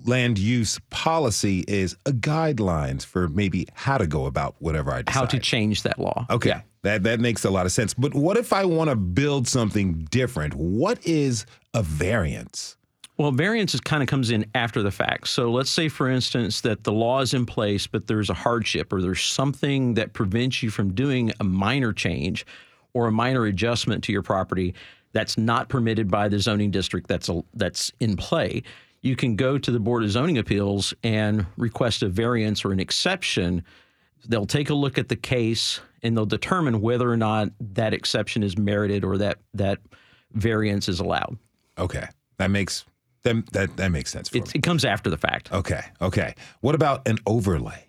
Land 0.04 0.38
use 0.38 0.78
policy 0.90 1.64
is 1.66 1.96
a 2.04 2.12
guidelines 2.12 3.04
for 3.04 3.28
maybe 3.28 3.66
how 3.72 3.96
to 3.96 4.06
go 4.06 4.26
about 4.26 4.56
whatever 4.58 4.92
I 4.92 5.02
decide. 5.02 5.18
How 5.18 5.24
to 5.24 5.38
change 5.38 5.82
that 5.84 5.98
law. 5.98 6.26
Okay. 6.28 6.50
Yeah. 6.50 6.60
That 6.82 7.02
that 7.04 7.20
makes 7.20 7.44
a 7.44 7.50
lot 7.50 7.64
of 7.64 7.72
sense. 7.72 7.94
But 7.94 8.14
what 8.14 8.36
if 8.36 8.52
I 8.52 8.66
want 8.66 8.90
to 8.90 8.96
build 8.96 9.48
something 9.48 10.06
different? 10.10 10.54
What 10.54 11.04
is 11.06 11.46
a 11.72 11.82
variance? 11.82 12.76
Well, 13.18 13.32
variance 13.32 13.78
kind 13.80 14.02
of 14.02 14.08
comes 14.08 14.30
in 14.30 14.44
after 14.54 14.82
the 14.82 14.90
fact. 14.90 15.28
So 15.28 15.50
let's 15.50 15.70
say, 15.70 15.88
for 15.88 16.08
instance, 16.08 16.60
that 16.60 16.84
the 16.84 16.92
law 16.92 17.20
is 17.20 17.32
in 17.32 17.46
place, 17.46 17.86
but 17.86 18.06
there's 18.06 18.28
a 18.28 18.34
hardship 18.34 18.92
or 18.92 19.00
there's 19.00 19.22
something 19.22 19.94
that 19.94 20.12
prevents 20.12 20.62
you 20.62 20.68
from 20.68 20.92
doing 20.92 21.32
a 21.40 21.44
minor 21.44 21.94
change 21.94 22.44
or 22.92 23.06
a 23.06 23.12
minor 23.12 23.46
adjustment 23.46 24.04
to 24.04 24.12
your 24.12 24.22
property 24.22 24.74
that's 25.12 25.38
not 25.38 25.70
permitted 25.70 26.10
by 26.10 26.28
the 26.28 26.38
zoning 26.38 26.70
district 26.70 27.08
that's 27.08 27.30
a, 27.30 27.42
that's 27.54 27.90
in 28.00 28.16
play. 28.16 28.62
You 29.00 29.16
can 29.16 29.34
go 29.34 29.56
to 29.56 29.70
the 29.70 29.80
Board 29.80 30.04
of 30.04 30.10
Zoning 30.10 30.36
Appeals 30.36 30.92
and 31.02 31.46
request 31.56 32.02
a 32.02 32.08
variance 32.08 32.66
or 32.66 32.72
an 32.72 32.80
exception. 32.80 33.64
They'll 34.28 34.46
take 34.46 34.68
a 34.68 34.74
look 34.74 34.98
at 34.98 35.08
the 35.08 35.16
case 35.16 35.80
and 36.02 36.14
they'll 36.14 36.26
determine 36.26 36.82
whether 36.82 37.10
or 37.10 37.16
not 37.16 37.48
that 37.60 37.94
exception 37.94 38.42
is 38.42 38.58
merited 38.58 39.04
or 39.04 39.16
that 39.18 39.38
that 39.54 39.78
variance 40.32 40.86
is 40.88 41.00
allowed. 41.00 41.38
Okay. 41.78 42.08
That 42.36 42.50
makes 42.50 42.84
that 43.26 43.46
that, 43.52 43.76
that 43.76 43.88
makes 43.90 44.10
sense 44.10 44.28
for 44.30 44.38
It, 44.38 44.46
me. 44.46 44.52
it 44.54 44.62
comes 44.62 44.84
after 44.84 45.10
the 45.10 45.18
fact. 45.18 45.52
Okay. 45.52 45.82
Okay. 46.00 46.34
What 46.60 46.74
about 46.74 47.06
an 47.06 47.18
overlay? 47.26 47.84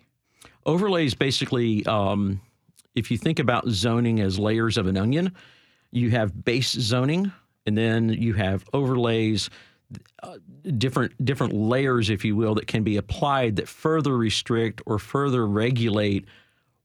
Overlay 0.66 1.06
is 1.06 1.14
basically, 1.14 1.86
um, 1.86 2.40
if 2.94 3.10
you 3.10 3.16
think 3.16 3.38
about 3.38 3.66
zoning 3.68 4.20
as 4.20 4.38
layers 4.38 4.76
of 4.76 4.86
an 4.86 4.96
onion, 4.98 5.34
you 5.92 6.10
have 6.10 6.44
base 6.44 6.72
zoning, 6.72 7.32
and 7.64 7.78
then 7.78 8.10
you 8.10 8.34
have 8.34 8.64
overlays, 8.74 9.48
uh, 10.22 10.36
different 10.76 11.24
different 11.24 11.54
layers, 11.54 12.10
if 12.10 12.24
you 12.24 12.36
will, 12.36 12.54
that 12.56 12.66
can 12.66 12.82
be 12.82 12.98
applied 12.98 13.56
that 13.56 13.68
further 13.68 14.16
restrict 14.18 14.82
or 14.84 14.98
further 14.98 15.46
regulate 15.46 16.26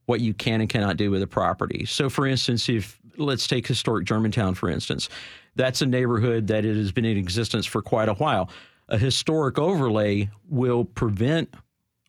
what 0.06 0.20
you 0.20 0.32
can 0.32 0.60
and 0.60 0.70
cannot 0.70 0.96
do 0.96 1.10
with 1.10 1.22
a 1.22 1.26
property. 1.26 1.84
So, 1.84 2.08
for 2.08 2.26
instance, 2.26 2.68
if 2.68 2.98
let's 3.16 3.46
take 3.46 3.66
historic 3.66 4.06
Germantown, 4.06 4.54
for 4.54 4.70
instance, 4.70 5.08
that's 5.56 5.82
a 5.82 5.86
neighborhood 5.86 6.46
that 6.48 6.64
it 6.64 6.76
has 6.76 6.92
been 6.92 7.04
in 7.04 7.16
existence 7.16 7.66
for 7.66 7.82
quite 7.82 8.08
a 8.08 8.14
while. 8.14 8.50
A 8.88 8.98
historic 8.98 9.58
overlay 9.58 10.30
will 10.48 10.84
prevent 10.84 11.54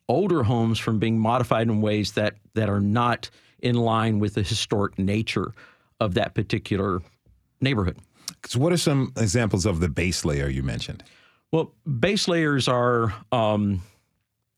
older 0.08 0.42
homes 0.42 0.78
from 0.78 0.98
being 0.98 1.18
modified 1.18 1.68
in 1.68 1.80
ways 1.80 2.12
that 2.12 2.34
that 2.54 2.68
are 2.68 2.80
not 2.80 3.30
in 3.60 3.74
line 3.74 4.18
with 4.18 4.34
the 4.34 4.42
historic 4.42 4.98
nature 4.98 5.52
of 6.00 6.14
that 6.14 6.34
particular 6.34 7.00
neighborhood. 7.60 7.98
So 8.44 8.60
what 8.60 8.72
are 8.72 8.76
some 8.76 9.12
examples 9.16 9.66
of 9.66 9.80
the 9.80 9.88
base 9.88 10.24
layer 10.24 10.48
you 10.48 10.62
mentioned? 10.62 11.02
Well, 11.52 11.72
base 11.98 12.28
layers 12.28 12.68
are 12.68 13.14
um, 13.32 13.82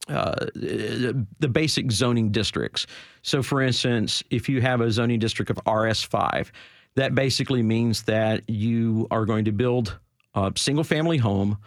uh, 0.09 0.47
the 0.55 1.49
basic 1.51 1.93
zoning 1.93 2.31
districts. 2.31 2.87
So, 3.23 3.43
for 3.43 3.61
instance, 3.61 4.23
if 4.31 4.49
you 4.49 4.61
have 4.63 4.81
a 4.81 4.91
zoning 4.91 5.19
district 5.19 5.51
of 5.51 5.57
RS5, 5.67 6.51
that 6.99 7.15
basically 7.15 7.63
means 7.63 8.03
that 8.03 8.43
you 8.49 9.07
are 9.13 9.25
going 9.25 9.45
to 9.45 9.53
build 9.53 9.97
a 10.35 10.53
single 10.57 10.83
family 10.83 11.17
home 11.17 11.59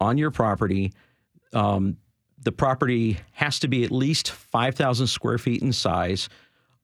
on 0.00 0.16
your 0.16 0.30
property. 0.30 0.92
Um, 1.52 1.96
the 2.40 2.52
property 2.52 3.18
has 3.32 3.58
to 3.60 3.68
be 3.68 3.82
at 3.82 3.90
least 3.90 4.30
5,000 4.30 5.08
square 5.08 5.38
feet 5.38 5.60
in 5.60 5.72
size. 5.72 6.28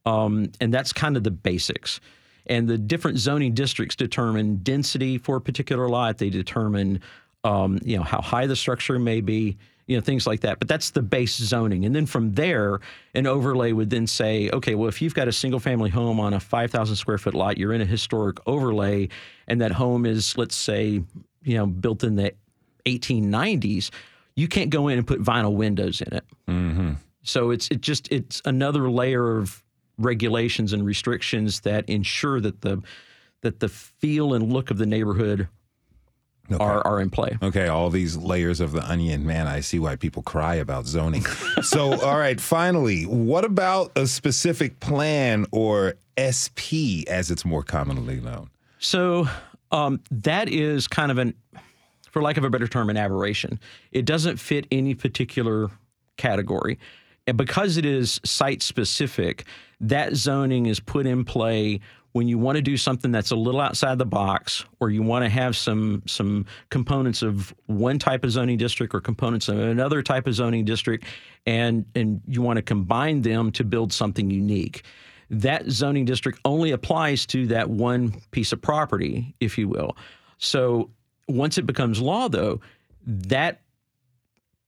Um, 0.04 0.50
and 0.60 0.74
that's 0.74 0.92
kind 0.92 1.16
of 1.16 1.22
the 1.22 1.30
basics. 1.30 2.00
And 2.46 2.66
the 2.66 2.76
different 2.76 3.18
zoning 3.18 3.54
districts 3.54 3.94
determine 3.94 4.56
density 4.56 5.16
for 5.16 5.36
a 5.36 5.40
particular 5.40 5.88
lot. 5.88 6.18
They 6.18 6.30
determine, 6.30 7.00
um, 7.44 7.78
you 7.84 7.96
know, 7.96 8.02
how 8.02 8.20
high 8.20 8.48
the 8.48 8.56
structure 8.56 8.98
may 8.98 9.20
be, 9.20 9.58
you 9.92 9.98
know, 9.98 10.02
things 10.02 10.26
like 10.26 10.40
that. 10.40 10.58
But 10.58 10.68
that's 10.68 10.92
the 10.92 11.02
base 11.02 11.36
zoning. 11.36 11.84
And 11.84 11.94
then 11.94 12.06
from 12.06 12.32
there, 12.32 12.80
an 13.14 13.26
overlay 13.26 13.72
would 13.72 13.90
then 13.90 14.06
say, 14.06 14.48
okay, 14.48 14.74
well, 14.74 14.88
if 14.88 15.02
you've 15.02 15.12
got 15.12 15.28
a 15.28 15.32
single 15.32 15.60
family 15.60 15.90
home 15.90 16.18
on 16.18 16.32
a 16.32 16.40
5,000 16.40 16.96
square 16.96 17.18
foot 17.18 17.34
lot, 17.34 17.58
you're 17.58 17.74
in 17.74 17.82
a 17.82 17.84
historic 17.84 18.38
overlay, 18.46 19.10
and 19.46 19.60
that 19.60 19.70
home 19.70 20.06
is, 20.06 20.38
let's 20.38 20.56
say, 20.56 21.02
you 21.42 21.56
know, 21.58 21.66
built 21.66 22.04
in 22.04 22.16
the 22.16 22.32
1890s, 22.86 23.90
you 24.34 24.48
can't 24.48 24.70
go 24.70 24.88
in 24.88 24.96
and 24.96 25.06
put 25.06 25.22
vinyl 25.22 25.52
windows 25.52 26.00
in 26.00 26.14
it. 26.14 26.24
Mm-hmm. 26.48 26.92
So 27.22 27.50
it's 27.50 27.68
it 27.68 27.82
just 27.82 28.10
it's 28.10 28.40
another 28.46 28.90
layer 28.90 29.36
of 29.36 29.62
regulations 29.98 30.72
and 30.72 30.86
restrictions 30.86 31.60
that 31.60 31.86
ensure 31.86 32.40
that 32.40 32.62
the 32.62 32.82
that 33.42 33.60
the 33.60 33.68
feel 33.68 34.32
and 34.32 34.50
look 34.50 34.70
of 34.70 34.78
the 34.78 34.86
neighborhood 34.86 35.48
Okay. 36.50 36.62
are 36.62 36.86
are 36.86 37.00
in 37.00 37.08
play. 37.08 37.38
Okay, 37.42 37.68
all 37.68 37.88
these 37.88 38.16
layers 38.16 38.60
of 38.60 38.72
the 38.72 38.82
onion. 38.88 39.24
Man, 39.24 39.46
I 39.46 39.60
see 39.60 39.78
why 39.78 39.96
people 39.96 40.22
cry 40.22 40.56
about 40.56 40.86
zoning. 40.86 41.24
so, 41.62 42.00
all 42.02 42.18
right, 42.18 42.40
finally, 42.40 43.04
what 43.04 43.44
about 43.44 43.92
a 43.96 44.06
specific 44.06 44.80
plan 44.80 45.46
or 45.52 45.94
SP 46.18 47.06
as 47.08 47.30
it's 47.30 47.44
more 47.44 47.62
commonly 47.62 48.20
known? 48.20 48.50
So 48.78 49.28
um, 49.70 50.00
that 50.10 50.48
is 50.48 50.88
kind 50.88 51.10
of 51.10 51.18
an, 51.18 51.34
for 52.10 52.20
lack 52.22 52.36
of 52.36 52.44
a 52.44 52.50
better 52.50 52.68
term, 52.68 52.90
an 52.90 52.96
aberration. 52.96 53.60
It 53.92 54.04
doesn't 54.04 54.38
fit 54.38 54.66
any 54.70 54.94
particular 54.94 55.70
category. 56.16 56.78
And 57.26 57.38
because 57.38 57.76
it 57.76 57.86
is 57.86 58.20
site 58.24 58.62
specific, 58.62 59.44
that 59.80 60.14
zoning 60.14 60.66
is 60.66 60.80
put 60.80 61.06
in 61.06 61.24
play 61.24 61.80
when 62.12 62.28
you 62.28 62.38
want 62.38 62.56
to 62.56 62.62
do 62.62 62.76
something 62.76 63.10
that's 63.10 63.30
a 63.30 63.36
little 63.36 63.60
outside 63.60 63.98
the 63.98 64.06
box 64.06 64.64
or 64.80 64.90
you 64.90 65.02
want 65.02 65.24
to 65.24 65.28
have 65.28 65.56
some 65.56 66.02
some 66.06 66.46
components 66.70 67.22
of 67.22 67.54
one 67.66 67.98
type 67.98 68.24
of 68.24 68.30
zoning 68.30 68.58
district 68.58 68.94
or 68.94 69.00
components 69.00 69.48
of 69.48 69.58
another 69.58 70.02
type 70.02 70.26
of 70.26 70.34
zoning 70.34 70.64
district 70.64 71.04
and 71.46 71.84
and 71.94 72.20
you 72.26 72.42
want 72.42 72.56
to 72.56 72.62
combine 72.62 73.22
them 73.22 73.50
to 73.50 73.64
build 73.64 73.92
something 73.92 74.30
unique 74.30 74.84
that 75.30 75.68
zoning 75.70 76.04
district 76.04 76.38
only 76.44 76.70
applies 76.70 77.24
to 77.24 77.46
that 77.46 77.70
one 77.70 78.14
piece 78.30 78.52
of 78.52 78.60
property 78.60 79.34
if 79.40 79.56
you 79.56 79.68
will 79.68 79.96
so 80.38 80.90
once 81.28 81.58
it 81.58 81.66
becomes 81.66 82.00
law 82.00 82.28
though 82.28 82.60
that 83.06 83.60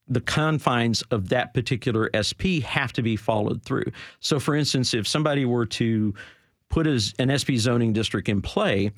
the 0.07 0.21
confines 0.21 1.03
of 1.11 1.31
that 1.31 1.55
particular 1.55 2.11
SP 2.13 2.61
have 2.63 2.93
to 2.93 3.03
be 3.03 3.17
followed 3.17 3.63
through. 3.63 3.91
So, 4.21 4.39
for 4.39 4.55
instance, 4.55 4.93
if 4.93 5.09
somebody 5.09 5.47
were 5.47 5.65
to 5.67 6.15
put 6.75 6.89
as 6.89 7.15
an 7.21 7.31
SP 7.31 7.55
zoning 7.55 7.93
district 7.93 8.29
in 8.29 8.43
play 8.43 8.91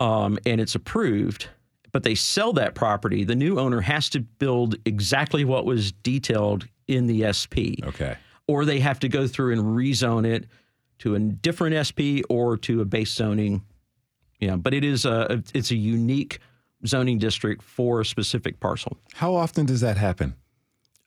um, 0.00 0.38
and 0.46 0.58
it's 0.58 0.74
approved, 0.74 1.48
but 1.92 2.02
they 2.02 2.14
sell 2.14 2.54
that 2.54 2.74
property, 2.74 3.24
the 3.24 3.34
new 3.34 3.60
owner 3.60 3.82
has 3.82 4.08
to 4.08 4.20
build 4.20 4.76
exactly 4.86 5.44
what 5.44 5.66
was 5.66 5.92
detailed 5.92 6.66
in 6.88 7.06
the 7.06 7.30
SP. 7.30 7.76
Okay. 7.84 8.16
Or 8.48 8.64
they 8.64 8.80
have 8.80 8.98
to 9.00 9.10
go 9.10 9.26
through 9.26 9.52
and 9.52 9.76
rezone 9.76 10.26
it 10.26 10.46
to 11.00 11.14
a 11.14 11.18
different 11.18 11.76
SP 11.76 12.24
or 12.30 12.56
to 12.56 12.80
a 12.80 12.86
base 12.86 13.12
zoning. 13.12 13.62
Yeah, 14.40 14.56
but 14.56 14.72
it 14.72 14.82
is 14.82 15.04
a 15.04 15.42
it's 15.52 15.70
a 15.70 15.76
unique 15.76 16.38
zoning 16.86 17.18
district 17.18 17.62
for 17.62 18.00
a 18.00 18.04
specific 18.04 18.60
parcel. 18.60 18.96
How 19.12 19.34
often 19.34 19.66
does 19.66 19.82
that 19.82 19.98
happen? 19.98 20.36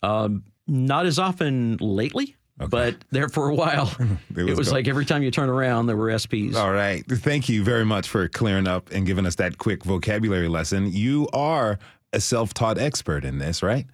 Um, 0.03 0.43
not 0.67 1.07
as 1.07 1.17
often 1.17 1.77
lately. 1.77 2.35
But 2.57 2.95
there 3.11 3.29
for 3.29 3.49
a 3.49 3.55
while, 3.55 3.93
It 4.35 4.39
it 4.39 4.43
was 4.45 4.57
was, 4.57 4.71
like 4.71 4.87
every 4.87 5.05
time 5.05 5.21
you 5.21 5.29
turn 5.31 5.49
around, 5.49 5.85
there 5.85 5.97
were 5.97 6.09
SPs. 6.09 6.55
All 6.55 6.71
right. 6.71 7.03
Thank 7.07 7.49
you 7.49 7.63
very 7.63 7.85
much 7.85 8.09
for 8.09 8.27
clearing 8.27 8.67
up 8.67 8.89
and 8.91 9.05
giving 9.05 9.25
us 9.25 9.35
that 9.35 9.57
quick 9.59 9.83
vocabulary 9.83 10.47
lesson. 10.47 10.91
You 10.91 11.27
are 11.33 11.77
a 12.13 12.19
self 12.19 12.53
taught 12.53 12.77
expert 12.79 13.23
in 13.23 13.37
this, 13.37 13.61
right? 13.61 13.85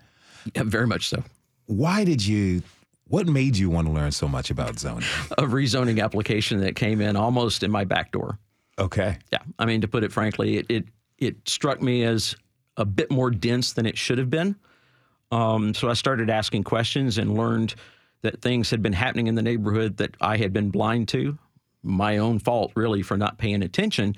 Yeah, 0.55 0.63
very 0.63 0.87
much 0.87 1.09
so. 1.09 1.23
Why 1.65 2.03
did 2.03 2.25
you, 2.25 2.61
what 3.07 3.27
made 3.27 3.57
you 3.57 3.69
want 3.69 3.87
to 3.87 3.93
learn 3.93 4.11
so 4.11 4.27
much 4.27 4.49
about 4.49 4.79
zoning? 4.79 5.07
A 5.37 5.43
rezoning 5.43 6.01
application 6.03 6.59
that 6.61 6.75
came 6.75 7.01
in 7.01 7.15
almost 7.15 7.63
in 7.63 7.71
my 7.71 7.83
back 7.83 8.11
door. 8.11 8.39
Okay. 8.79 9.17
Yeah, 9.31 9.39
I 9.59 9.65
mean 9.65 9.81
to 9.81 9.87
put 9.87 10.03
it 10.03 10.11
frankly, 10.11 10.57
it 10.57 10.65
it, 10.69 10.85
it 11.19 11.47
struck 11.47 11.81
me 11.81 12.03
as 12.03 12.35
a 12.77 12.85
bit 12.85 13.11
more 13.11 13.29
dense 13.29 13.73
than 13.73 13.85
it 13.85 13.97
should 13.97 14.17
have 14.17 14.29
been. 14.29 14.55
Um, 15.31 15.73
so 15.73 15.89
I 15.89 15.93
started 15.93 16.29
asking 16.29 16.63
questions 16.63 17.17
and 17.17 17.35
learned 17.37 17.75
that 18.23 18.41
things 18.41 18.71
had 18.71 18.81
been 18.81 18.93
happening 18.93 19.27
in 19.27 19.35
the 19.35 19.41
neighborhood 19.41 19.97
that 19.97 20.15
I 20.19 20.37
had 20.37 20.51
been 20.51 20.71
blind 20.71 21.09
to. 21.09 21.37
My 21.83 22.17
own 22.17 22.39
fault, 22.39 22.71
really, 22.75 23.03
for 23.03 23.17
not 23.17 23.37
paying 23.37 23.61
attention. 23.61 24.15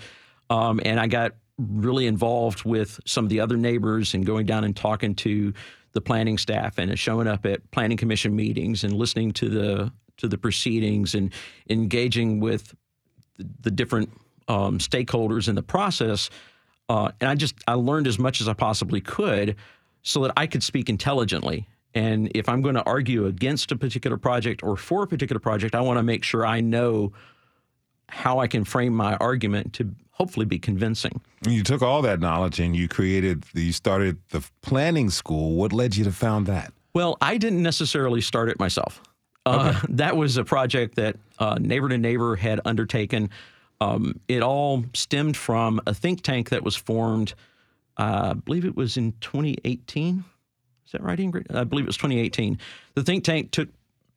Um, 0.50 0.80
and 0.86 1.00
I 1.00 1.08
got 1.08 1.34
really 1.58 2.06
involved 2.06 2.64
with 2.64 3.00
some 3.06 3.26
of 3.26 3.30
the 3.30 3.40
other 3.40 3.58
neighbors 3.58 4.14
and 4.14 4.26
going 4.26 4.46
down 4.46 4.64
and 4.64 4.76
talking 4.76 5.16
to 5.16 5.54
the 5.94 6.02
planning 6.02 6.38
staff 6.38 6.78
and 6.78 6.98
showing 7.00 7.28
up 7.28 7.46
at 7.46 7.70
planning 7.72 7.98
commission 7.98 8.36
meetings 8.36 8.84
and 8.84 8.94
listening 8.94 9.32
to 9.32 9.50
the 9.50 9.92
to 10.18 10.28
the 10.28 10.38
proceedings 10.38 11.14
and 11.16 11.34
engaging 11.70 12.40
with 12.40 12.74
the, 13.38 13.72
different 13.72 14.10
um, 14.48 14.78
stakeholders 14.78 15.50
in 15.50 15.56
the 15.56 15.62
process. 15.62 16.30
Uh, 16.88 17.12
and 17.20 17.30
I 17.30 17.36
just 17.36 17.56
I 17.68 17.74
learned 17.74 18.08
as 18.08 18.20
much 18.20 18.40
as 18.40 18.48
I 18.48 18.54
possibly 18.54 19.02
could 19.02 19.56
so 20.04 20.22
that 20.22 20.34
I 20.38 20.48
could 20.48 20.64
speak 20.64 20.90
intelligently. 20.90 21.68
And 21.96 22.30
if 22.36 22.50
I'm 22.50 22.62
going 22.62 22.76
to 22.76 22.84
argue 22.84 23.26
against 23.26 23.72
a 23.72 23.78
particular 23.78 24.18
project 24.18 24.62
or 24.62 24.76
for 24.76 25.04
a 25.04 25.08
particular 25.08 25.40
project, 25.40 25.74
I 25.74 25.82
want 25.82 25.98
to 25.98 26.04
make 26.04 26.24
sure 26.24 26.46
I 26.46 26.60
know 26.60 27.14
how 28.10 28.40
I 28.40 28.48
can 28.48 28.66
frame 28.66 28.94
my 28.94 29.16
argument 29.16 29.74
to 29.74 29.96
hopefully 30.12 30.46
be 30.46 30.60
convincing. 30.60 31.22
You 31.48 31.64
took 31.64 31.82
all 31.82 32.02
that 32.04 32.20
knowledge 32.20 32.60
and 32.60 32.76
you 32.76 32.88
created, 32.88 33.46
you 33.54 33.72
started 33.72 34.18
the 34.30 34.46
planning 34.62 35.10
school. 35.10 35.56
What 35.56 35.74
led 35.74 35.96
you 35.96 36.04
to 36.04 36.12
found 36.12 36.48
that? 36.48 36.74
Well, 36.94 37.18
I 37.22 37.38
didn't 37.38 37.64
necessarily 37.64 38.22
start 38.22 38.50
it 38.50 38.60
myself. 38.60 39.02
Uh, 39.46 39.80
that 39.90 40.18
was 40.18 40.38
a 40.38 40.44
project 40.44 40.96
that 40.96 41.18
uh, 41.40 41.58
Neighbor 41.60 41.90
to 41.90 41.98
Neighbor 41.98 42.36
had 42.36 42.60
undertaken. 42.66 43.30
Um, 43.82 44.20
it 44.28 44.42
all 44.42 44.86
stemmed 44.94 45.36
from 45.38 45.82
a 45.88 45.94
think 45.94 46.22
tank 46.22 46.50
that 46.50 46.64
was 46.64 46.76
formed, 46.76 47.34
uh, 47.98 48.32
I 48.32 48.34
believe 48.34 48.66
it 48.66 48.76
was 48.76 48.98
in 48.98 49.14
2018. 49.22 50.24
Is 50.86 50.92
that 50.92 51.04
right, 51.04 51.18
Ingrid? 51.18 51.54
I 51.56 51.64
believe 51.64 51.86
it 51.86 51.88
was 51.88 51.98
2018. 51.98 52.60
The 52.94 53.04
think 53.04 53.24
tank 53.24 53.52
took 53.52 53.70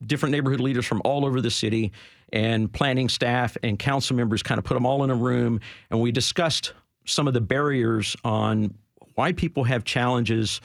different 0.07 0.33
neighborhood 0.33 0.61
leaders 0.61 0.87
from 0.87 1.03
all 1.05 1.25
over 1.25 1.41
the 1.41 1.51
city 1.51 1.93
and 2.33 2.73
planning 2.73 3.09
staff 3.09 3.57
and 3.63 3.79
council 3.79 4.15
members 4.15 4.43
kind 4.43 4.59
of 4.59 4.65
put 4.65 4.75
them 4.75 4.87
all 4.87 5.03
in 5.03 5.11
a 5.11 5.15
room 5.15 5.61
and 5.91 6.01
we 6.01 6.13
discussed 6.13 6.73
some 7.05 7.27
of 7.27 7.35
the 7.35 7.41
barriers 7.41 8.15
on 8.23 8.75
why 9.15 9.33
people 9.33 9.65
have 9.65 9.85
challenges 9.85 10.61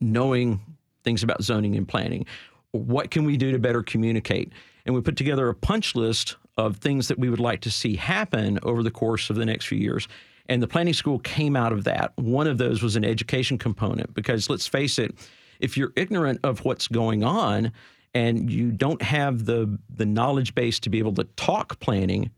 knowing 0.00 0.60
things 1.04 1.22
about 1.22 1.42
zoning 1.42 1.76
and 1.76 1.86
planning. 1.86 2.24
What 2.70 3.10
can 3.10 3.24
we 3.24 3.36
do 3.36 3.52
to 3.52 3.58
better 3.58 3.82
communicate? 3.82 4.52
And 4.86 4.94
we 4.94 5.00
put 5.00 5.16
together 5.16 5.48
a 5.48 5.54
punch 5.54 5.94
list 5.94 6.36
of 6.56 6.76
things 6.76 7.08
that 7.08 7.18
we 7.18 7.28
would 7.28 7.40
like 7.40 7.60
to 7.62 7.70
see 7.70 7.96
happen 7.96 8.58
over 8.62 8.82
the 8.82 8.90
course 8.90 9.30
of 9.30 9.36
the 9.36 9.44
next 9.44 9.66
few 9.66 9.78
years. 9.78 10.08
And 10.48 10.62
the 10.62 10.66
planning 10.66 10.94
school 10.94 11.18
came 11.18 11.56
out 11.56 11.72
of 11.72 11.84
that. 11.84 12.12
One 12.16 12.46
of 12.46 12.58
those 12.58 12.82
was 12.82 12.96
an 12.96 13.04
education 13.04 13.58
component 13.58 14.14
because 14.14 14.48
let's 14.48 14.66
face 14.66 14.98
it, 14.98 15.14
if 15.60 15.76
you're 15.76 15.92
ignorant 15.96 16.40
of 16.42 16.64
what's 16.64 16.88
going 16.88 17.22
on 17.22 17.72
and 18.14 18.50
you 18.50 18.72
don't 18.72 19.02
have 19.02 19.44
the 19.44 19.78
the 19.94 20.06
knowledge 20.06 20.54
base 20.54 20.80
to 20.80 20.90
be 20.90 20.98
able 20.98 21.14
to 21.14 21.24
talk 21.36 21.78
planning, 21.80 22.30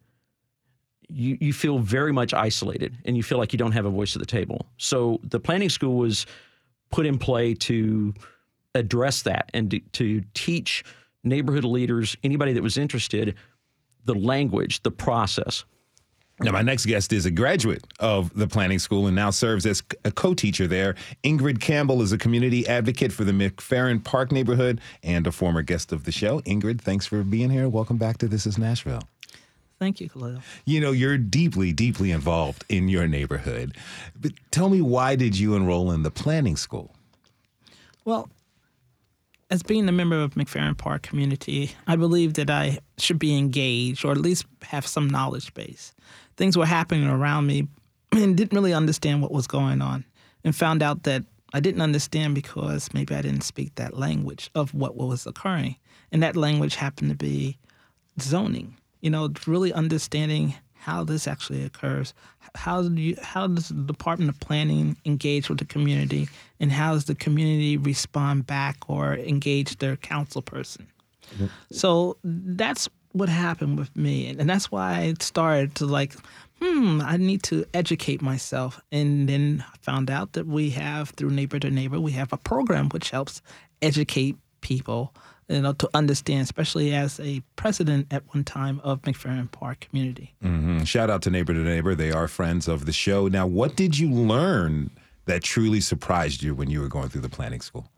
you, 1.09 1.39
you 1.41 1.53
feel 1.53 1.79
very 1.79 2.13
much 2.13 2.35
isolated 2.35 2.97
and 3.05 3.17
you 3.17 3.23
feel 3.23 3.39
like 3.39 3.53
you 3.53 3.59
don't 3.59 3.73
have 3.73 3.87
a 3.87 3.91
voice 3.91 4.15
at 4.17 4.21
the 4.21 4.27
table. 4.27 4.67
So 4.77 5.21
the 5.23 5.41
planning 5.41 5.69
school 5.69 5.97
was 5.97 6.27
put 6.91 7.07
in 7.07 7.19
play 7.19 7.55
to 7.55 8.15
address 8.75 9.23
that 9.23 9.51
and 9.55 9.71
to, 9.71 9.81
to 9.93 10.23
teach 10.35 10.85
neighborhood 11.25 11.65
leaders, 11.65 12.17
anybody 12.23 12.53
that 12.53 12.63
was 12.63 12.77
interested, 12.77 13.35
the 14.05 14.15
language, 14.15 14.83
the 14.83 14.91
process. 14.91 15.65
Now, 16.43 16.51
my 16.51 16.63
next 16.63 16.87
guest 16.87 17.13
is 17.13 17.25
a 17.25 17.31
graduate 17.31 17.85
of 18.01 18.35
the 18.35 18.49
planning 18.49 18.81
school 18.81 19.07
and 19.07 19.15
now 19.15 19.31
serves 19.31 19.65
as 19.65 19.81
a 20.05 20.11
co 20.11 20.35
teacher 20.35 20.67
there. 20.67 20.97
Ingrid 21.23 21.61
Campbell 21.61 22.03
is 22.03 22.11
a 22.11 22.19
community 22.19 22.67
advocate 22.67 23.13
for 23.13 23.23
the 23.23 23.31
McFerrin 23.31 24.03
Park 24.03 24.33
neighborhood 24.33 24.81
and 25.05 25.25
a 25.29 25.33
former 25.33 25.63
guest 25.63 25.93
of 25.93 26.03
the 26.03 26.11
show. 26.11 26.41
Ingrid, 26.41 26.81
thanks 26.81 27.07
for 27.07 27.23
being 27.23 27.49
here. 27.49 27.69
Welcome 27.69 27.97
back 27.97 28.19
to 28.19 28.29
This 28.29 28.45
is 28.45 28.59
Nashville. 28.59 29.03
Thank 29.79 30.01
you, 30.01 30.09
Khalil. 30.09 30.43
You 30.65 30.81
know, 30.81 30.91
you're 30.91 31.19
deeply, 31.19 31.73
deeply 31.73 32.11
involved 32.11 32.65
in 32.69 32.89
your 32.89 33.07
neighborhood. 33.07 33.77
But 34.21 34.33
tell 34.51 34.69
me, 34.69 34.81
why 34.81 35.15
did 35.15 35.39
you 35.39 35.55
enroll 35.55 35.93
in 35.93 36.03
the 36.03 36.11
planning 36.11 36.57
school? 36.57 36.95
Well, 38.05 38.29
as 39.53 39.63
being 39.63 39.87
a 39.87 39.93
member 39.93 40.19
of 40.19 40.33
McFerrin 40.33 40.79
Park 40.79 41.03
community, 41.03 41.73
I 41.87 41.97
believe 41.97 42.35
that 42.35 42.49
I 42.49 42.79
should 42.97 43.19
be 43.19 43.37
engaged 43.37 44.03
or 44.03 44.13
at 44.13 44.17
least 44.17 44.47
have 44.63 44.87
some 44.87 45.11
knowledge 45.11 45.53
base. 45.53 45.93
Things 46.39 46.57
were 46.57 46.65
happening 46.65 47.07
around 47.07 47.49
me 47.49 47.69
and 48.13 48.35
didn't 48.35 48.57
really 48.57 48.73
understand 48.73 49.21
what 49.21 49.31
was 49.31 49.47
going 49.47 49.83
on 49.83 50.07
and 50.43 50.57
found 50.57 50.83
out 50.83 51.03
that 51.03 51.25
I 51.53 51.61
didn't 51.61 51.83
understand 51.83 52.35
because 52.35 52.89
maybe 52.95 53.15
I 53.15 53.21
didn't 53.21 53.43
speak 53.43 53.75
that 53.75 53.99
language 53.99 54.51
of 54.55 54.73
what 54.73 54.97
was 54.97 55.27
occurring. 55.27 55.77
And 56.11 56.23
that 56.23 56.35
language 56.35 56.77
happened 56.77 57.11
to 57.11 57.15
be 57.17 57.59
zoning. 58.19 58.79
You 59.03 59.11
know, 59.11 59.29
really 59.47 59.71
understanding 59.71 60.55
how 60.83 61.05
this 61.05 61.29
actually 61.29 61.65
occurs. 61.65 62.13
How 62.57 62.83
do 62.83 63.01
you, 63.01 63.17
how 63.23 63.47
does 63.47 63.69
the 63.69 63.85
Department 63.85 64.29
of 64.29 64.41
Planning 64.41 64.97
engage 65.05 65.49
with 65.49 65.59
the 65.59 65.65
community, 65.65 66.29
and 66.59 66.73
how 66.73 66.95
does 66.95 67.05
the 67.05 67.15
community 67.15 67.77
respond 67.77 68.47
back 68.49 68.79
or 68.89 69.15
engage 69.15 69.79
their 69.79 69.97
council 69.97 70.43
person? 70.43 70.89
So 71.71 72.17
that's 72.25 72.89
what 73.13 73.29
happened 73.29 73.79
with 73.79 73.95
me, 73.97 74.27
and 74.37 74.51
that's 74.51 74.73
why 74.73 74.99
I 74.99 75.15
started 75.21 75.77
to 75.77 75.87
like, 75.87 76.15
hmm, 76.61 77.01
I 77.01 77.17
need 77.17 77.45
to 77.45 77.65
educate 77.73 78.21
myself, 78.21 78.81
and 78.91 79.29
then 79.29 79.65
found 79.83 80.11
out 80.11 80.33
that 80.33 80.47
we 80.49 80.71
have 80.71 81.11
through 81.11 81.31
Neighbor 81.31 81.61
to 81.61 81.71
Neighbor, 81.71 82.01
we 82.01 82.13
have 82.13 82.33
a 82.33 82.39
program 82.39 82.89
which 82.89 83.11
helps 83.11 83.41
educate 83.81 84.37
people 84.63 85.15
you 85.53 85.61
know, 85.61 85.73
to 85.75 85.89
understand, 85.95 86.43
especially 86.43 86.95
as 86.95 87.21
a 87.21 87.41
president 87.57 88.07
at 88.11 88.23
one 88.35 88.45
time 88.45 88.81
of 88.83 89.03
McFerrin 89.03 89.51
Park 89.51 89.81
community. 89.81 90.35
Mhm. 90.43 90.87
Shout 90.87 91.11
out 91.11 91.23
to 91.23 91.31
Neighbor 91.31 91.53
to 91.53 91.61
Neighbor. 91.61 91.95
They 91.95 92.11
are 92.11 92.27
friends 92.29 92.69
of 92.69 92.87
the 92.87 92.93
show. 92.93 93.29
Now, 93.29 93.47
what 93.47 93.77
did 93.77 93.99
you 93.99 94.11
learn 94.11 94.91
that 95.27 95.43
truly 95.43 95.81
surprised 95.81 96.43
you 96.43 96.55
when 96.55 96.71
you 96.71 96.81
were 96.81 96.89
going 96.89 97.09
through 97.09 97.21
the 97.21 97.29
planning 97.29 97.61
school? 97.61 97.89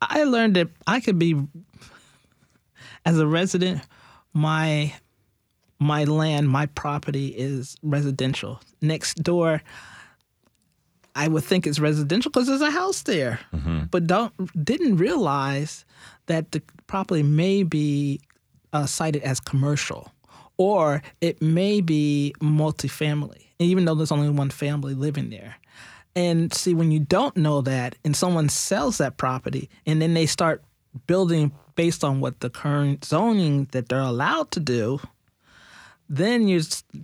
I 0.00 0.24
learned 0.24 0.56
that 0.56 0.68
I 0.86 1.00
could 1.00 1.18
be, 1.18 1.36
as 3.04 3.18
a 3.18 3.26
resident, 3.26 3.82
my 4.32 4.94
my 5.82 6.04
land, 6.04 6.48
my 6.48 6.66
property 6.66 7.28
is 7.28 7.76
residential. 7.82 8.60
Next 8.82 9.14
door, 9.22 9.62
I 11.14 11.26
would 11.26 11.42
think 11.44 11.66
it's 11.66 11.80
residential 11.80 12.30
because 12.30 12.46
there's 12.46 12.60
a 12.60 12.70
house 12.70 13.02
there, 13.02 13.40
but 13.90 14.06
don't 14.06 14.32
didn't 14.64 14.96
realize 14.96 15.84
that 16.30 16.52
the 16.52 16.62
property 16.86 17.22
may 17.22 17.62
be 17.62 18.20
uh, 18.72 18.86
cited 18.86 19.22
as 19.22 19.40
commercial, 19.40 20.12
or 20.56 21.02
it 21.20 21.42
may 21.42 21.80
be 21.80 22.34
multifamily, 22.40 23.46
even 23.58 23.84
though 23.84 23.94
there's 23.94 24.12
only 24.12 24.30
one 24.30 24.50
family 24.50 24.94
living 24.94 25.30
there. 25.30 25.56
And 26.16 26.52
see, 26.52 26.74
when 26.74 26.90
you 26.90 27.00
don't 27.00 27.36
know 27.36 27.60
that, 27.62 27.96
and 28.04 28.16
someone 28.16 28.48
sells 28.48 28.98
that 28.98 29.16
property, 29.16 29.68
and 29.86 30.02
then 30.02 30.14
they 30.14 30.26
start 30.26 30.62
building 31.06 31.52
based 31.76 32.02
on 32.02 32.20
what 32.20 32.40
the 32.40 32.50
current 32.50 33.04
zoning 33.04 33.68
that 33.72 33.88
they're 33.88 34.00
allowed 34.00 34.50
to 34.52 34.60
do, 34.60 35.00
then 36.08 36.48
you 36.48 36.60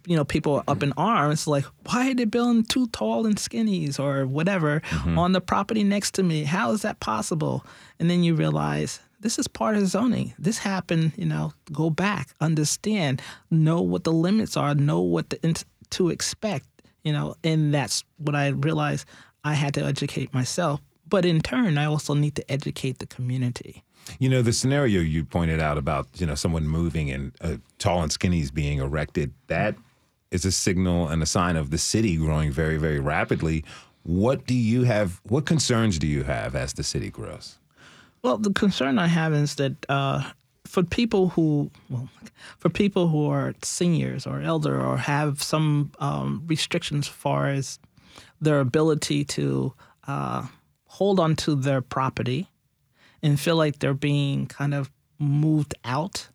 you 0.06 0.16
know 0.16 0.24
people 0.24 0.56
are 0.56 0.64
up 0.66 0.82
in 0.82 0.92
arms 0.96 1.46
like 1.46 1.64
why 1.84 2.10
are 2.10 2.14
they 2.14 2.24
building 2.24 2.64
two 2.64 2.88
tall 2.88 3.24
and 3.24 3.36
skinnies 3.36 4.00
or 4.00 4.26
whatever 4.26 4.82
on 5.16 5.30
the 5.30 5.40
property 5.40 5.84
next 5.84 6.14
to 6.14 6.24
me? 6.24 6.42
How 6.42 6.72
is 6.72 6.82
that 6.82 6.98
possible? 6.98 7.64
And 8.00 8.10
then 8.10 8.24
you 8.24 8.34
realize 8.34 8.98
this 9.26 9.40
is 9.40 9.48
part 9.48 9.74
of 9.74 9.84
zoning 9.88 10.32
this 10.38 10.58
happened 10.58 11.12
you 11.16 11.26
know 11.26 11.52
go 11.72 11.90
back 11.90 12.28
understand 12.40 13.20
know 13.50 13.80
what 13.82 14.04
the 14.04 14.12
limits 14.12 14.56
are 14.56 14.72
know 14.72 15.00
what 15.00 15.30
the, 15.30 15.64
to 15.90 16.10
expect 16.10 16.66
you 17.02 17.12
know 17.12 17.34
and 17.42 17.74
that's 17.74 18.04
what 18.18 18.36
i 18.36 18.46
realized 18.68 19.04
i 19.42 19.52
had 19.52 19.74
to 19.74 19.82
educate 19.84 20.32
myself 20.32 20.80
but 21.08 21.24
in 21.24 21.40
turn 21.40 21.76
i 21.76 21.84
also 21.84 22.14
need 22.14 22.36
to 22.36 22.44
educate 22.48 22.98
the 23.00 23.06
community 23.06 23.82
You 24.20 24.28
know, 24.28 24.42
the 24.42 24.52
scenario 24.52 25.00
you 25.00 25.24
pointed 25.24 25.60
out 25.60 25.78
about, 25.78 26.06
you 26.20 26.26
know, 26.28 26.36
someone 26.36 26.68
moving 26.68 27.10
and 27.10 27.32
uh, 27.40 27.56
tall 27.78 28.02
and 28.04 28.12
skinnies 28.12 28.54
being 28.54 28.78
erected, 28.78 29.32
that 29.48 29.74
is 30.30 30.44
a 30.44 30.52
signal 30.52 31.08
and 31.08 31.22
a 31.22 31.26
sign 31.26 31.56
of 31.56 31.70
the 31.70 31.78
city 31.78 32.16
growing 32.16 32.52
very, 32.52 32.78
very 32.78 33.00
rapidly. 33.00 33.64
What 34.04 34.46
do 34.46 34.54
you 34.54 34.84
have, 34.84 35.20
what 35.24 35.44
concerns 35.44 35.98
do 35.98 36.06
you 36.06 36.22
have 36.22 36.54
as 36.54 36.72
the 36.74 36.84
city 36.84 37.10
grows? 37.10 37.58
Well, 38.22 38.38
the 38.38 38.52
concern 38.52 38.98
I 38.98 39.07
have 39.07 39.33
is 39.33 39.55
that 39.57 39.87
uh, 39.88 40.31
for 40.66 40.83
people 40.83 41.29
who 41.31 41.70
well, 41.88 42.09
for 42.59 42.68
people 42.68 43.09
who 43.09 43.29
are 43.29 43.55
seniors 43.62 44.26
or 44.26 44.40
elder 44.40 44.81
or 44.81 44.96
have 44.96 45.42
some 45.42 45.92
um, 45.98 46.42
restrictions 46.46 47.07
as 47.07 47.12
far 47.14 47.48
as 47.48 47.79
their 48.40 48.61
ability 48.61 49.24
to 49.24 49.72
uh, 50.07 50.46
hold 50.87 51.20
on 51.20 51.37
to 51.37 51.55
their 51.55 51.81
property 51.81 52.48
and 53.22 53.38
feel 53.38 53.57
like 53.57 53.79
they're 53.79 53.94
being 53.94 54.46
kind 54.46 54.74
of 54.74 54.90
moved 55.18 55.74
out 55.85 56.29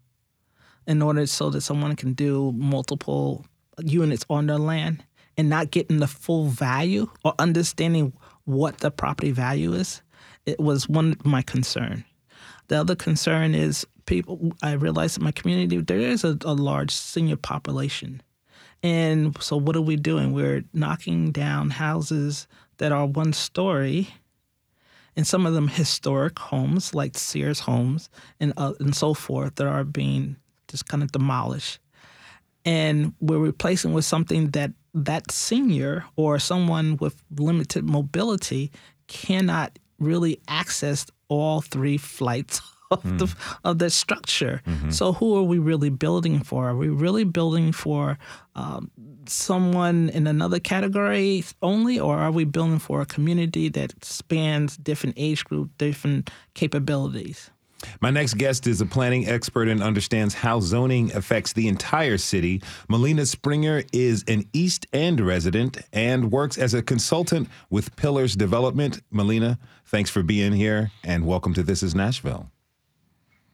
in 0.87 1.01
order 1.01 1.25
so 1.25 1.49
that 1.49 1.61
someone 1.61 1.95
can 1.95 2.13
do 2.13 2.51
multiple 2.53 3.45
units 3.83 4.25
on 4.29 4.47
their 4.47 4.57
land 4.57 5.03
and 5.37 5.49
not 5.49 5.71
getting 5.71 5.99
the 5.99 6.07
full 6.07 6.45
value 6.45 7.09
or 7.23 7.33
understanding 7.39 8.13
what 8.45 8.79
the 8.79 8.91
property 8.91 9.31
value 9.31 9.73
is, 9.73 10.01
it 10.45 10.59
was 10.59 10.89
one 10.89 11.17
my 11.23 11.41
concern. 11.41 12.03
The 12.67 12.79
other 12.79 12.95
concern 12.95 13.53
is 13.53 13.85
people. 14.05 14.53
I 14.63 14.73
realize 14.73 15.17
in 15.17 15.23
my 15.23 15.31
community 15.31 15.77
there 15.77 15.99
is 15.99 16.23
a, 16.23 16.37
a 16.45 16.53
large 16.53 16.91
senior 16.91 17.35
population, 17.35 18.21
and 18.81 19.39
so 19.41 19.57
what 19.57 19.75
are 19.75 19.81
we 19.81 19.95
doing? 19.95 20.31
We're 20.31 20.63
knocking 20.73 21.31
down 21.31 21.69
houses 21.71 22.47
that 22.77 22.91
are 22.91 23.05
one 23.05 23.33
story, 23.33 24.09
and 25.15 25.27
some 25.27 25.45
of 25.45 25.53
them 25.53 25.67
historic 25.67 26.39
homes 26.39 26.95
like 26.95 27.17
Sears 27.17 27.59
homes 27.59 28.09
and 28.39 28.53
uh, 28.57 28.73
and 28.79 28.95
so 28.95 29.13
forth 29.13 29.55
that 29.55 29.67
are 29.67 29.83
being 29.83 30.37
just 30.67 30.87
kind 30.87 31.03
of 31.03 31.11
demolished, 31.11 31.79
and 32.65 33.13
we're 33.19 33.37
replacing 33.37 33.93
with 33.93 34.05
something 34.05 34.51
that 34.51 34.71
that 34.93 35.31
senior 35.31 36.05
or 36.15 36.39
someone 36.39 36.97
with 36.97 37.21
limited 37.37 37.83
mobility 37.83 38.71
cannot 39.07 39.77
really 40.01 40.39
accessed 40.47 41.11
all 41.27 41.61
three 41.61 41.97
flights 41.97 42.61
of 42.91 43.03
mm. 43.03 43.19
the 43.19 43.35
of 43.63 43.79
the 43.79 43.89
structure. 43.89 44.61
Mm-hmm. 44.65 44.89
So 44.89 45.13
who 45.13 45.37
are 45.37 45.43
we 45.43 45.59
really 45.59 45.89
building 45.89 46.43
for? 46.43 46.69
Are 46.69 46.75
we 46.75 46.89
really 46.89 47.23
building 47.23 47.71
for 47.71 48.17
um, 48.55 48.91
someone 49.25 50.09
in 50.09 50.27
another 50.27 50.59
category 50.59 51.45
only, 51.61 51.99
or 51.99 52.17
are 52.17 52.31
we 52.31 52.43
building 52.43 52.79
for 52.79 53.01
a 53.01 53.05
community 53.05 53.69
that 53.69 54.03
spans 54.03 54.75
different 54.77 55.15
age 55.17 55.45
group, 55.45 55.71
different 55.77 56.29
capabilities? 56.53 57.49
My 57.99 58.09
next 58.09 58.35
guest 58.35 58.67
is 58.67 58.81
a 58.81 58.85
planning 58.85 59.27
expert 59.27 59.67
and 59.67 59.81
understands 59.81 60.33
how 60.33 60.59
zoning 60.59 61.11
affects 61.15 61.53
the 61.53 61.67
entire 61.67 62.17
city. 62.17 62.61
Malina 62.89 63.27
Springer 63.27 63.83
is 63.91 64.23
an 64.27 64.45
East 64.53 64.87
End 64.93 65.19
resident 65.19 65.79
and 65.93 66.31
works 66.31 66.57
as 66.57 66.73
a 66.73 66.81
consultant 66.81 67.49
with 67.69 67.95
Pillars 67.95 68.35
Development. 68.35 69.01
Malina, 69.13 69.57
thanks 69.85 70.09
for 70.09 70.23
being 70.23 70.53
here 70.53 70.91
and 71.03 71.25
welcome 71.25 71.53
to 71.53 71.63
This 71.63 71.83
is 71.83 71.95
Nashville. 71.95 72.49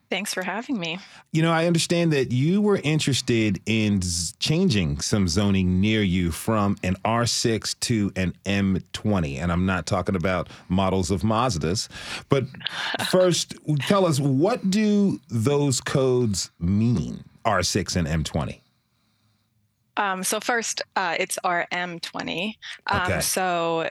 Thanks 0.09 0.33
for 0.33 0.41
having 0.41 0.79
me. 0.79 0.99
You 1.33 1.41
know, 1.41 1.51
I 1.51 1.65
understand 1.65 2.13
that 2.13 2.31
you 2.31 2.61
were 2.61 2.79
interested 2.83 3.59
in 3.65 4.01
changing 4.39 5.01
some 5.01 5.27
zoning 5.27 5.81
near 5.81 6.01
you 6.01 6.31
from 6.31 6.77
an 6.83 6.95
R6 7.03 7.77
to 7.81 8.11
an 8.15 8.33
M20. 8.45 9.37
And 9.37 9.51
I'm 9.51 9.65
not 9.65 9.85
talking 9.85 10.15
about 10.15 10.49
models 10.69 11.11
of 11.11 11.23
Mazdas. 11.23 11.89
But 12.29 12.45
first, 13.09 13.55
tell 13.81 14.05
us 14.05 14.19
what 14.19 14.69
do 14.69 15.19
those 15.29 15.81
codes 15.81 16.51
mean, 16.59 17.25
R6 17.45 17.95
and 17.97 18.07
M20? 18.25 18.61
Um, 19.97 20.23
so 20.23 20.39
first, 20.39 20.81
uh, 20.95 21.15
it's 21.19 21.37
RM20. 21.43 22.55
Um, 22.87 23.01
okay. 23.01 23.19
So 23.19 23.89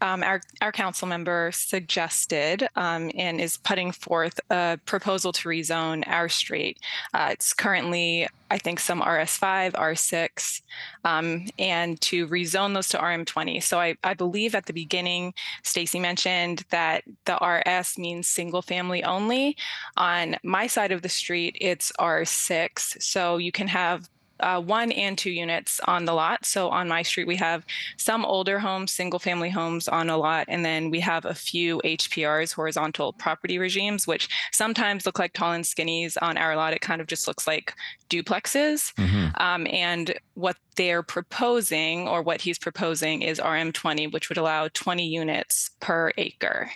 um, 0.00 0.22
our, 0.22 0.40
our 0.60 0.72
council 0.72 1.08
member 1.08 1.50
suggested 1.52 2.68
um, 2.76 3.10
and 3.16 3.40
is 3.40 3.56
putting 3.56 3.92
forth 3.92 4.38
a 4.50 4.78
proposal 4.86 5.32
to 5.32 5.48
rezone 5.48 6.04
our 6.06 6.28
street. 6.28 6.78
Uh, 7.12 7.30
it's 7.32 7.52
currently, 7.52 8.28
I 8.50 8.58
think, 8.58 8.80
some 8.80 9.00
RS5, 9.00 9.72
R6, 9.72 10.62
um, 11.04 11.46
and 11.58 12.00
to 12.02 12.28
rezone 12.28 12.74
those 12.74 12.88
to 12.88 12.98
RM20. 12.98 13.62
So 13.62 13.80
I, 13.80 13.96
I 14.04 14.14
believe 14.14 14.54
at 14.54 14.66
the 14.66 14.72
beginning, 14.72 15.34
Stacy 15.62 15.98
mentioned 15.98 16.64
that 16.70 17.04
the 17.24 17.36
RS 17.36 17.98
means 17.98 18.26
single 18.26 18.62
family 18.62 19.02
only. 19.02 19.56
On 19.96 20.36
my 20.44 20.66
side 20.66 20.92
of 20.92 21.02
the 21.02 21.08
street, 21.08 21.56
it's 21.60 21.92
R6. 21.98 23.02
So 23.02 23.38
you 23.38 23.52
can 23.52 23.68
have 23.68 24.08
uh, 24.40 24.60
one 24.60 24.92
and 24.92 25.16
two 25.16 25.30
units 25.30 25.80
on 25.86 26.04
the 26.04 26.12
lot. 26.12 26.44
So 26.44 26.68
on 26.68 26.88
my 26.88 27.02
street, 27.02 27.26
we 27.26 27.36
have 27.36 27.64
some 27.96 28.24
older 28.24 28.58
homes, 28.58 28.92
single 28.92 29.18
family 29.18 29.50
homes 29.50 29.88
on 29.88 30.10
a 30.10 30.16
lot, 30.16 30.46
and 30.48 30.64
then 30.64 30.90
we 30.90 31.00
have 31.00 31.24
a 31.24 31.34
few 31.34 31.80
HPRs, 31.84 32.54
horizontal 32.54 33.12
property 33.12 33.58
regimes, 33.58 34.06
which 34.06 34.28
sometimes 34.52 35.06
look 35.06 35.18
like 35.18 35.32
tall 35.32 35.52
and 35.52 35.64
skinnies. 35.64 36.16
On 36.20 36.36
our 36.36 36.56
lot, 36.56 36.72
it 36.72 36.80
kind 36.80 37.00
of 37.00 37.06
just 37.06 37.26
looks 37.26 37.46
like 37.46 37.74
duplexes. 38.10 38.94
Mm-hmm. 38.94 39.28
Um, 39.42 39.66
and 39.68 40.14
what 40.34 40.56
they're 40.76 41.02
proposing, 41.02 42.08
or 42.08 42.22
what 42.22 42.40
he's 42.40 42.58
proposing, 42.58 43.22
is 43.22 43.38
RM20, 43.38 44.12
which 44.12 44.28
would 44.28 44.38
allow 44.38 44.68
20 44.68 45.06
units 45.06 45.70
per 45.80 46.12
acre. 46.16 46.70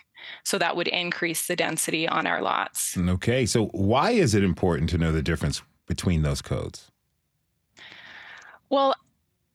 So 0.44 0.58
that 0.58 0.76
would 0.76 0.88
increase 0.88 1.46
the 1.46 1.56
density 1.56 2.08
on 2.08 2.26
our 2.26 2.42
lots. 2.42 2.96
Okay. 2.96 3.46
So 3.46 3.66
why 3.66 4.12
is 4.12 4.34
it 4.34 4.44
important 4.44 4.90
to 4.90 4.98
know 4.98 5.12
the 5.12 5.22
difference 5.22 5.62
between 5.86 6.22
those 6.22 6.42
codes? 6.42 6.91
Well, 8.72 8.94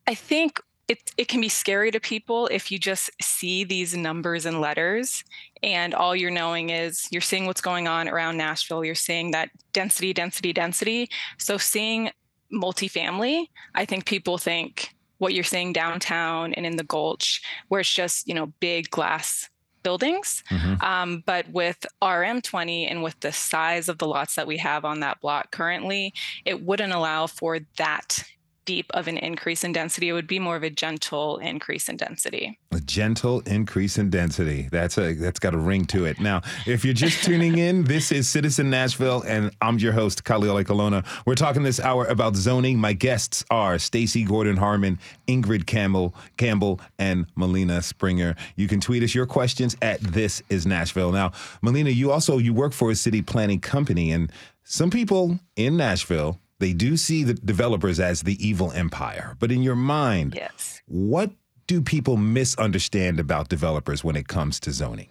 I 0.05 0.13
think 0.13 0.61
it, 0.87 1.11
it 1.17 1.27
can 1.27 1.41
be 1.41 1.49
scary 1.49 1.89
to 1.91 1.99
people 1.99 2.47
if 2.47 2.71
you 2.71 2.77
just 2.77 3.09
see 3.21 3.63
these 3.63 3.97
numbers 3.97 4.45
and 4.45 4.61
letters 4.61 5.23
and 5.63 5.93
all 5.93 6.15
you're 6.15 6.31
knowing 6.31 6.69
is 6.69 7.07
you're 7.11 7.19
seeing 7.19 7.47
what's 7.47 7.59
going 7.59 7.87
on 7.87 8.07
around 8.07 8.37
Nashville. 8.37 8.85
You're 8.85 8.95
seeing 8.95 9.31
that 9.31 9.49
density, 9.73 10.13
density, 10.13 10.53
density. 10.53 11.09
So 11.39 11.57
seeing 11.57 12.11
multifamily, 12.53 13.47
I 13.73 13.85
think 13.85 14.05
people 14.05 14.37
think 14.37 14.93
what 15.17 15.33
you're 15.33 15.43
seeing 15.43 15.73
downtown 15.73 16.53
and 16.53 16.65
in 16.65 16.77
the 16.77 16.83
Gulch, 16.83 17.41
where 17.69 17.81
it's 17.81 17.93
just, 17.93 18.27
you 18.27 18.35
know, 18.35 18.53
big 18.59 18.89
glass 18.91 19.49
buildings. 19.81 20.43
Mm-hmm. 20.51 20.85
Um, 20.85 21.23
but 21.25 21.49
with 21.49 21.85
RM20 22.03 22.89
and 22.89 23.01
with 23.01 23.19
the 23.21 23.31
size 23.31 23.89
of 23.89 23.97
the 23.97 24.07
lots 24.07 24.35
that 24.35 24.45
we 24.45 24.57
have 24.57 24.85
on 24.85 24.99
that 24.99 25.19
block 25.21 25.51
currently, 25.51 26.13
it 26.45 26.63
wouldn't 26.63 26.93
allow 26.93 27.25
for 27.25 27.59
that 27.77 28.23
deep 28.67 28.91
of 28.93 29.07
an 29.07 29.17
increase 29.17 29.63
in 29.63 29.71
density. 29.71 30.09
It 30.09 30.13
would 30.13 30.27
be 30.27 30.37
more 30.37 30.55
of 30.55 30.61
a 30.61 30.69
gentle 30.69 31.37
increase 31.37 31.89
in 31.89 31.97
density. 31.97 32.59
A 32.71 32.79
gentle 32.81 33.39
increase 33.47 33.97
in 33.97 34.11
density. 34.11 34.67
That's 34.71 34.97
a 34.99 35.13
that's 35.13 35.39
got 35.39 35.55
a 35.55 35.57
ring 35.57 35.85
to 35.85 36.05
it. 36.05 36.19
Now, 36.19 36.41
if 36.67 36.85
you're 36.85 36.93
just 36.93 37.23
tuning 37.23 37.57
in, 37.57 37.83
this 37.95 38.11
is 38.11 38.29
Citizen 38.29 38.69
Nashville, 38.69 39.23
and 39.25 39.51
I'm 39.61 39.79
your 39.79 39.93
host, 39.93 40.23
Khalil 40.25 40.61
Ekulona. 40.63 41.03
We're 41.25 41.35
talking 41.35 41.63
this 41.63 41.79
hour 41.79 42.05
about 42.05 42.35
zoning. 42.35 42.77
My 42.77 42.93
guests 42.93 43.43
are 43.49 43.79
Stacy 43.79 44.23
Gordon 44.23 44.57
Harmon, 44.57 44.99
Ingrid 45.27 45.65
Campbell, 45.65 46.13
Campbell, 46.35 46.81
and 46.99 47.25
Malina 47.35 47.81
Springer. 47.81 48.35
You 48.57 48.67
can 48.67 48.81
tweet 48.81 49.01
us 49.01 49.15
your 49.15 49.25
questions 49.25 49.77
at 49.81 50.01
This 50.01 50.43
Is 50.49 50.67
Nashville. 50.67 51.13
Now, 51.13 51.29
Malina, 51.63 51.95
you 51.95 52.11
also 52.11 52.37
you 52.37 52.53
work 52.53 52.73
for 52.73 52.91
a 52.91 52.95
city 52.95 53.21
planning 53.21 53.61
company, 53.61 54.11
and 54.11 54.29
some 54.65 54.89
people 54.89 55.39
in 55.55 55.77
Nashville 55.77 56.37
they 56.59 56.73
do 56.73 56.97
see 56.97 57.23
the 57.23 57.33
developers 57.33 57.99
as 57.99 58.23
the 58.23 58.45
evil 58.45 58.71
empire. 58.71 59.35
But 59.39 59.51
in 59.51 59.61
your 59.61 59.75
mind, 59.75 60.35
yes. 60.35 60.81
what 60.87 61.31
do 61.67 61.81
people 61.81 62.17
misunderstand 62.17 63.19
about 63.19 63.49
developers 63.49 64.03
when 64.03 64.15
it 64.15 64.27
comes 64.27 64.59
to 64.61 64.71
zoning? 64.71 65.09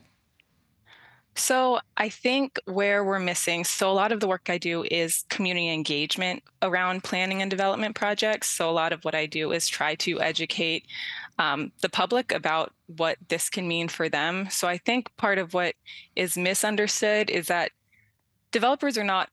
So, 1.38 1.80
I 1.98 2.09
think 2.09 2.59
where 2.64 3.04
we're 3.04 3.18
missing, 3.18 3.64
so 3.64 3.90
a 3.90 3.92
lot 3.92 4.11
of 4.11 4.20
the 4.20 4.26
work 4.26 4.48
I 4.48 4.56
do 4.56 4.85
is 4.90 5.26
community 5.28 5.68
engagement 5.68 6.42
around 6.62 7.04
planning 7.04 7.42
and 7.42 7.50
development 7.50 7.94
projects. 7.94 8.48
So, 8.48 8.70
a 8.70 8.72
lot 8.72 8.94
of 8.94 9.04
what 9.04 9.14
I 9.14 9.26
do 9.26 9.52
is 9.52 9.68
try 9.68 9.96
to 9.96 10.18
educate 10.18 10.87
um, 11.38 11.72
the 11.82 11.90
public 11.90 12.32
about 12.32 12.72
what 12.87 13.18
this 13.28 13.50
can 13.50 13.68
mean 13.68 13.88
for 13.88 14.09
them. 14.09 14.48
So, 14.50 14.66
I 14.66 14.78
think 14.78 15.14
part 15.18 15.37
of 15.37 15.52
what 15.52 15.74
is 16.16 16.38
misunderstood 16.38 17.28
is 17.28 17.48
that 17.48 17.70
developers 18.50 18.96
are 18.96 19.04
not 19.04 19.28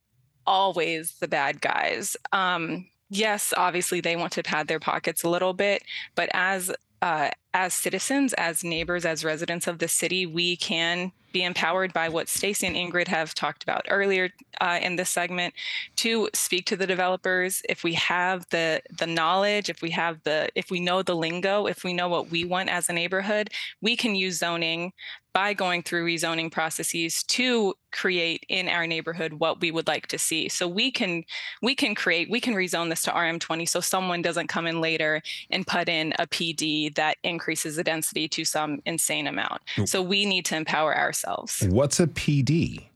always 0.45 1.13
the 1.19 1.27
bad 1.27 1.61
guys. 1.61 2.15
Um, 2.31 2.87
yes, 3.09 3.53
obviously 3.55 4.01
they 4.01 4.15
want 4.15 4.33
to 4.33 4.43
pad 4.43 4.67
their 4.67 4.79
pockets 4.79 5.23
a 5.23 5.29
little 5.29 5.53
bit, 5.53 5.83
but 6.15 6.29
as 6.33 6.71
uh, 7.01 7.29
as 7.53 7.73
citizens, 7.73 8.31
as 8.33 8.63
neighbors, 8.63 9.03
as 9.05 9.25
residents 9.25 9.67
of 9.67 9.79
the 9.79 9.89
city, 9.89 10.25
we 10.25 10.55
can 10.55 11.11
be 11.33 11.43
empowered 11.43 11.91
by 11.91 12.07
what 12.07 12.29
Stacy 12.29 12.65
and 12.65 12.77
Ingrid 12.77 13.09
have 13.09 13.33
talked 13.33 13.63
about 13.63 13.85
earlier 13.89 14.29
uh, 14.61 14.79
in 14.81 14.95
this 14.95 15.09
segment 15.09 15.53
to 15.97 16.29
speak 16.33 16.65
to 16.67 16.77
the 16.77 16.87
developers. 16.87 17.61
If 17.67 17.83
we 17.83 17.93
have 17.95 18.45
the 18.51 18.81
the 18.97 19.07
knowledge, 19.07 19.69
if 19.69 19.81
we 19.81 19.89
have 19.89 20.23
the 20.23 20.47
if 20.55 20.71
we 20.71 20.79
know 20.79 21.01
the 21.01 21.15
lingo, 21.15 21.65
if 21.67 21.83
we 21.83 21.91
know 21.91 22.07
what 22.07 22.29
we 22.29 22.45
want 22.45 22.69
as 22.69 22.87
a 22.87 22.93
neighborhood, 22.93 23.49
we 23.81 23.97
can 23.97 24.15
use 24.15 24.37
zoning 24.37 24.93
by 25.33 25.53
going 25.53 25.81
through 25.81 26.05
rezoning 26.05 26.51
processes 26.51 27.23
to 27.23 27.73
create 27.91 28.45
in 28.49 28.69
our 28.69 28.85
neighborhood 28.87 29.33
what 29.33 29.59
we 29.61 29.71
would 29.71 29.87
like 29.87 30.07
to 30.07 30.17
see. 30.17 30.47
So 30.47 30.67
we 30.67 30.91
can 30.91 31.23
we 31.61 31.75
can 31.75 31.95
create 31.95 32.29
we 32.29 32.39
can 32.39 32.53
rezone 32.53 32.89
this 32.89 33.03
to 33.03 33.11
rm20 33.11 33.67
so 33.67 33.79
someone 33.79 34.21
doesn't 34.21 34.47
come 34.47 34.67
in 34.67 34.79
later 34.79 35.21
and 35.49 35.65
put 35.65 35.89
in 35.89 36.13
a 36.19 36.27
pd 36.27 36.95
that 36.95 37.17
increases 37.23 37.75
the 37.75 37.83
density 37.83 38.27
to 38.29 38.45
some 38.45 38.81
insane 38.85 39.27
amount. 39.27 39.61
So 39.85 40.01
we 40.01 40.25
need 40.25 40.45
to 40.45 40.55
empower 40.55 40.95
ourselves. 40.95 41.65
What's 41.69 41.99
a 41.99 42.07
pd 42.07 42.87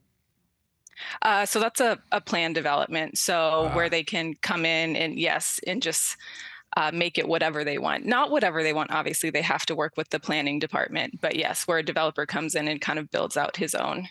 Uh, 1.22 1.46
so 1.46 1.60
that's 1.60 1.80
a, 1.80 1.98
a 2.12 2.20
plan 2.20 2.52
development. 2.52 3.18
So 3.18 3.36
uh, 3.36 3.72
where 3.74 3.88
they 3.88 4.02
can 4.02 4.34
come 4.34 4.64
in 4.64 4.96
and 4.96 5.18
yes, 5.18 5.60
and 5.66 5.82
just 5.82 6.16
uh, 6.76 6.90
make 6.92 7.18
it 7.18 7.26
whatever 7.26 7.64
they 7.64 7.78
want. 7.78 8.04
Not 8.04 8.30
whatever 8.30 8.62
they 8.62 8.72
want. 8.72 8.90
Obviously, 8.90 9.30
they 9.30 9.42
have 9.42 9.64
to 9.66 9.74
work 9.74 9.94
with 9.96 10.10
the 10.10 10.20
planning 10.20 10.58
department. 10.58 11.20
But 11.20 11.36
yes, 11.36 11.66
where 11.66 11.78
a 11.78 11.82
developer 11.82 12.26
comes 12.26 12.54
in 12.54 12.68
and 12.68 12.80
kind 12.80 12.98
of 12.98 13.10
builds 13.10 13.36
out 13.36 13.56
his 13.56 13.74
own 13.74 14.08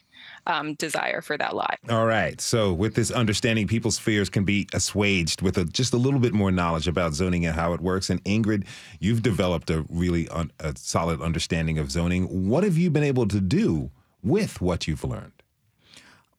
um, 0.48 0.74
desire 0.76 1.22
for 1.22 1.38
that 1.38 1.56
lot. 1.56 1.78
All 1.90 2.06
right. 2.06 2.40
So, 2.42 2.74
with 2.74 2.96
this 2.96 3.12
understanding, 3.12 3.68
people's 3.68 4.00
fears 4.00 4.30
can 4.30 4.44
be 4.44 4.68
assuaged 4.74 5.42
with 5.42 5.58
a, 5.58 5.66
just 5.66 5.94
a 5.94 5.98
little 5.98 6.20
bit 6.20 6.34
more 6.34 6.52
knowledge 6.52 6.88
about 6.88 7.14
zoning 7.14 7.46
and 7.46 7.56
how 7.56 7.74
it 7.74 7.82
works. 7.82 8.10
And 8.10 8.24
Ingrid, 8.24 8.66
you've 9.00 9.22
developed 9.22 9.70
a 9.70 9.86
really 9.90 10.28
un, 10.30 10.52
a 10.60 10.74
solid 10.76 11.22
understanding 11.22 11.78
of 11.78 11.92
zoning. 11.92 12.50
What 12.50 12.64
have 12.64 12.78
you 12.78 12.90
been 12.90 13.04
able 13.04 13.28
to 13.28 13.40
do 13.40 13.92
with 14.24 14.62
what 14.62 14.88
you've 14.88 15.04
learned? 15.04 15.44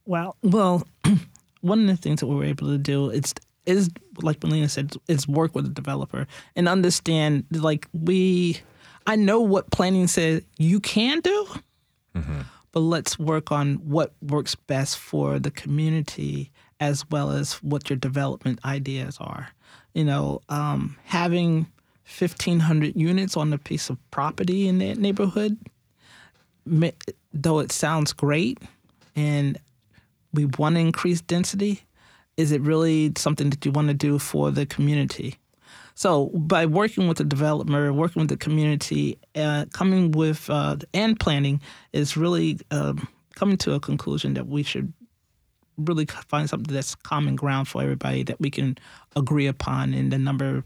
Well, 0.05 0.37
well, 0.43 0.87
one 1.61 1.81
of 1.81 1.87
the 1.87 1.97
things 1.97 2.21
that 2.21 2.27
we 2.27 2.35
were 2.35 2.45
able 2.45 2.69
to 2.69 2.79
do 2.79 3.11
is 3.11 3.35
is 3.69 3.91
like 4.23 4.41
Malina 4.41 4.69
said, 4.69 4.95
is 5.09 5.29
work 5.29 5.55
with 5.55 5.65
the 5.65 5.71
developer 5.71 6.27
and 6.57 6.69
understand 6.69 7.45
like 7.51 7.87
we. 7.93 8.61
I 9.07 9.17
know 9.17 9.41
what 9.41 9.71
planning 9.71 10.07
says 10.07 10.43
you 10.59 10.81
can 10.81 11.21
do, 11.21 11.47
mm-hmm. 12.15 12.41
but 12.73 12.81
let's 12.81 13.19
work 13.19 13.51
on 13.51 13.77
what 13.77 14.13
works 14.21 14.55
best 14.55 14.99
for 14.99 15.39
the 15.39 15.51
community 15.51 16.51
as 16.81 17.09
well 17.11 17.31
as 17.31 17.55
what 17.63 17.89
your 17.89 17.97
development 17.97 18.61
ideas 18.65 19.17
are. 19.19 19.49
You 19.95 20.05
know, 20.05 20.43
um, 20.51 20.97
having 21.05 21.67
1,500 22.19 22.97
units 22.97 23.37
on 23.37 23.53
a 23.53 23.59
piece 23.59 23.89
of 23.89 23.99
property 24.11 24.69
in 24.69 24.79
that 24.79 24.99
neighborhood, 24.99 25.57
though 27.33 27.59
it 27.61 27.73
sounds 27.73 28.13
great 28.13 28.59
and 29.17 29.59
we 30.33 30.45
want 30.45 30.77
to 30.77 30.81
increase 30.81 31.21
density, 31.23 31.83
is 32.39 32.53
it 32.53 32.63
really 32.63 33.13
something 33.19 33.51
that 33.51 33.67
you 33.67 33.73
want 33.73 33.89
to 33.89 33.95
do 33.95 34.19
for 34.19 34.51
the 34.51 34.65
community? 34.65 35.37
So 35.95 36.27
by 36.29 36.65
working 36.65 37.09
with 37.09 37.19
the 37.19 37.25
developer, 37.25 37.93
working 37.93 38.21
with 38.21 38.29
the 38.31 38.37
community, 38.37 39.19
uh, 39.35 39.67
coming 39.73 40.13
with 40.13 40.49
uh, 40.49 40.77
and 40.95 41.19
planning 41.19 41.61
is 41.93 42.17
really 42.17 42.61
um, 42.71 43.09
coming 43.35 43.57
to 43.59 43.75
a 43.75 43.81
conclusion 43.81 44.35
that 44.35 44.47
we 44.47 44.63
should 44.63 44.93
really 45.77 46.07
find 46.07 46.49
something 46.49 46.73
that's 46.73 46.95
common 46.95 47.35
ground 47.35 47.67
for 47.67 47.83
everybody 47.83 48.23
that 48.23 48.41
we 48.41 48.51
can 48.51 48.79
agree 49.17 49.49
upon. 49.49 49.93
And 49.93 50.13
the 50.13 50.19
number, 50.19 50.63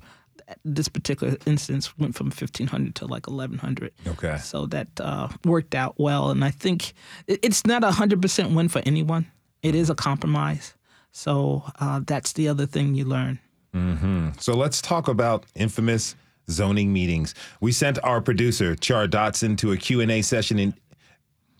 this 0.66 0.88
particular 0.88 1.38
instance 1.46 1.96
went 1.96 2.14
from 2.14 2.26
1,500 2.26 2.94
to 2.96 3.06
like 3.06 3.26
1,100. 3.26 3.92
Okay. 4.08 4.36
So 4.36 4.66
that 4.66 4.88
uh, 5.00 5.28
worked 5.46 5.74
out 5.74 5.94
well. 5.98 6.30
And 6.30 6.44
I 6.44 6.50
think 6.50 6.92
it's 7.26 7.64
not 7.64 7.82
a 7.82 7.88
100% 7.88 8.54
win 8.54 8.68
for 8.68 8.82
anyone. 8.84 9.30
It 9.62 9.74
is 9.74 9.88
a 9.88 9.94
compromise. 9.94 10.74
So 11.12 11.62
uh, 11.78 12.00
that's 12.06 12.32
the 12.32 12.48
other 12.48 12.66
thing 12.66 12.94
you 12.94 13.04
learn. 13.04 13.38
Mm-hmm. 13.74 14.30
So 14.38 14.54
let's 14.54 14.82
talk 14.82 15.08
about 15.08 15.44
infamous 15.54 16.16
zoning 16.50 16.92
meetings. 16.92 17.34
We 17.60 17.72
sent 17.72 18.02
our 18.02 18.20
producer 18.20 18.74
Char 18.74 19.06
Daston 19.06 19.56
to 19.58 19.72
a 19.72 19.76
Q&A 19.76 20.22
session 20.22 20.58
in 20.58 20.74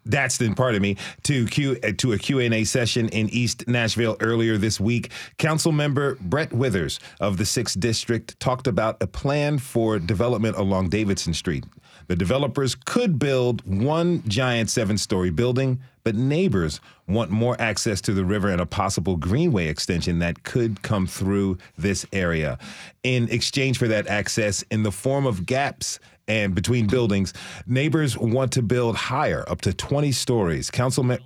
that's 0.05 0.37
then 0.37 0.55
part 0.55 0.75
of 0.75 0.83
me 0.83 0.97
to 1.23 1.47
Q 1.47 1.77
to 1.77 2.12
a 2.12 2.19
Q&A 2.19 2.65
session 2.65 3.09
in 3.11 3.29
East 3.31 3.69
Nashville 3.69 4.17
earlier 4.21 4.59
this 4.59 4.81
week. 4.81 5.12
Council 5.38 5.71
member 5.71 6.17
Brett 6.17 6.53
Withers 6.53 6.99
of 7.21 7.37
the 7.37 7.45
6th 7.45 7.79
District 7.79 8.38
talked 8.41 8.67
about 8.67 9.01
a 9.01 9.07
plan 9.07 9.59
for 9.59 10.01
development 10.01 10.57
along 10.57 10.88
Davidson 10.88 11.35
Street. 11.35 11.65
The 12.09 12.17
developers 12.17 12.75
could 12.75 13.19
build 13.19 13.62
one 13.67 14.23
giant 14.29 14.71
seven 14.71 14.99
story 14.99 15.31
building, 15.31 15.81
but 16.05 16.15
neighbors 16.15 16.81
want 17.07 17.31
more 17.31 17.61
access 17.61 18.01
to 18.03 18.15
the 18.15 18.25
river 18.25 18.49
and 18.49 18.61
a 18.61 18.67
possible 18.67 19.17
greenway 19.17 19.69
extension 19.69 20.19
that 20.19 20.43
could 20.43 20.83
come 20.83 21.07
through 21.07 21.59
this 21.79 22.05
area. 22.12 22.59
In 23.03 23.29
exchange 23.29 23.79
for 23.79 23.88
that 23.88 24.07
access, 24.07 24.62
in 24.71 24.83
the 24.83 24.93
form 24.93 25.27
of 25.27 25.47
gaps 25.47 25.99
and 26.29 26.55
between 26.55 26.87
buildings, 26.87 27.33
neighbors 27.67 28.17
want 28.17 28.53
to 28.53 28.62
build 28.62 28.97
higher, 28.97 29.45
up 29.49 29.61
to 29.62 29.73
20 29.73 30.12
stories. 30.12 30.71
Councilman 30.71 31.19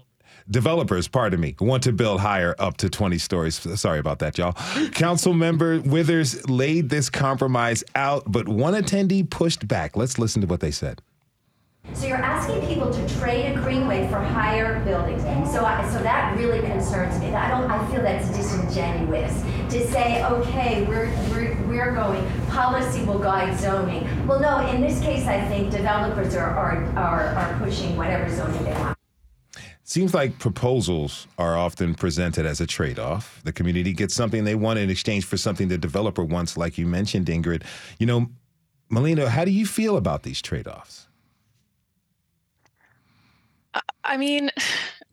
developers, 0.50 1.08
pardon 1.08 1.40
me, 1.40 1.54
want 1.60 1.82
to 1.84 1.92
build 1.92 2.20
higher 2.20 2.54
up 2.58 2.76
to 2.78 2.90
20 2.90 3.18
stories. 3.18 3.56
Sorry 3.80 3.98
about 3.98 4.20
that, 4.20 4.38
y'all. 4.38 4.52
Council 4.92 5.34
member 5.34 5.80
Withers 5.80 6.48
laid 6.48 6.88
this 6.88 7.10
compromise 7.10 7.84
out, 7.94 8.24
but 8.26 8.48
one 8.48 8.74
attendee 8.74 9.28
pushed 9.28 9.66
back. 9.66 9.96
Let's 9.96 10.18
listen 10.18 10.42
to 10.42 10.46
what 10.46 10.60
they 10.60 10.70
said. 10.70 11.02
So 11.94 12.06
you're 12.06 12.16
asking 12.16 12.66
people 12.66 12.92
to 12.92 13.18
trade 13.18 13.52
a 13.52 13.60
greenway 13.60 14.08
for 14.08 14.18
higher 14.18 14.80
buildings. 14.84 15.22
So 15.50 15.64
I, 15.64 15.88
so 15.90 16.02
that 16.02 16.36
really 16.36 16.60
concerns 16.60 17.18
me. 17.20 17.32
I 17.32 17.48
don't. 17.48 17.70
I 17.70 17.86
feel 17.90 18.02
that's 18.02 18.28
disingenuous 18.36 19.42
to 19.70 19.86
say, 19.86 20.24
okay, 20.24 20.84
we're 20.84 21.08
we're, 21.30 21.56
we're 21.68 21.94
going 21.94 22.28
policy 22.48 23.04
will 23.04 23.18
guide 23.18 23.58
zoning. 23.58 24.08
Well, 24.26 24.40
no. 24.40 24.66
In 24.68 24.80
this 24.80 25.00
case, 25.00 25.26
I 25.26 25.40
think 25.46 25.70
developers 25.70 26.34
are 26.34 26.50
are 26.50 26.84
are, 26.96 27.26
are 27.28 27.58
pushing 27.60 27.96
whatever 27.96 28.28
zoning 28.34 28.64
they 28.64 28.72
want. 28.72 28.95
Seems 29.88 30.12
like 30.12 30.40
proposals 30.40 31.28
are 31.38 31.56
often 31.56 31.94
presented 31.94 32.44
as 32.44 32.60
a 32.60 32.66
trade 32.66 32.98
off. 32.98 33.40
The 33.44 33.52
community 33.52 33.92
gets 33.92 34.16
something 34.16 34.42
they 34.42 34.56
want 34.56 34.80
in 34.80 34.90
exchange 34.90 35.24
for 35.24 35.36
something 35.36 35.68
the 35.68 35.78
developer 35.78 36.24
wants, 36.24 36.56
like 36.56 36.76
you 36.76 36.88
mentioned, 36.88 37.26
Ingrid. 37.26 37.62
You 38.00 38.06
know, 38.06 38.26
Malina, 38.90 39.28
how 39.28 39.44
do 39.44 39.52
you 39.52 39.64
feel 39.64 39.96
about 39.96 40.24
these 40.24 40.42
trade 40.42 40.66
offs? 40.66 41.06
I 44.02 44.16
mean, 44.16 44.50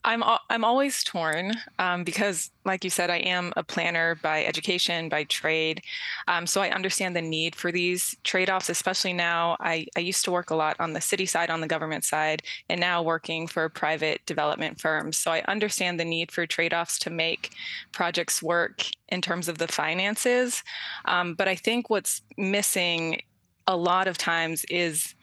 I'm 0.06 0.24
I'm 0.50 0.66
always 0.66 1.04
torn 1.04 1.54
um, 1.80 2.04
because, 2.04 2.52
like 2.66 2.84
you 2.84 2.90
said, 2.90 3.10
I 3.10 3.18
am 3.18 3.54
a 3.56 3.64
planner 3.64 4.16
by 4.16 4.44
education, 4.44 5.08
by 5.08 5.24
trade. 5.24 5.82
Um, 6.28 6.46
so 6.46 6.62
I 6.62 6.72
understand 6.72 7.16
the 7.16 7.22
need 7.22 7.56
for 7.56 7.72
these 7.72 8.16
trade-offs, 8.24 8.70
especially 8.70 9.14
now. 9.14 9.56
I, 9.60 9.88
I 9.96 10.02
used 10.02 10.26
to 10.26 10.32
work 10.32 10.50
a 10.50 10.56
lot 10.56 10.76
on 10.80 10.94
the 10.94 11.02
city 11.02 11.26
side, 11.26 11.50
on 11.50 11.62
the 11.62 11.68
government 11.68 12.04
side, 12.04 12.44
and 12.70 12.82
now 12.82 13.02
working 13.02 13.48
for 13.48 13.70
private 13.70 14.26
development 14.26 14.80
firms. 14.80 15.18
So 15.18 15.32
I 15.32 15.42
understand 15.48 16.00
the 16.00 16.06
need 16.06 16.32
for 16.32 16.46
trade-offs 16.46 17.00
to 17.00 17.10
make 17.10 17.52
projects 17.94 18.44
work 18.44 18.84
in 19.08 19.22
terms 19.22 19.48
of 19.48 19.58
the 19.58 19.68
finances. 19.68 20.64
Um, 21.06 21.34
but 21.34 21.48
I 21.48 21.56
think 21.56 21.90
what's 21.90 22.22
missing 22.38 23.22
a 23.68 23.78
lot 23.78 24.08
of 24.10 24.18
times 24.18 24.66
is 24.70 25.16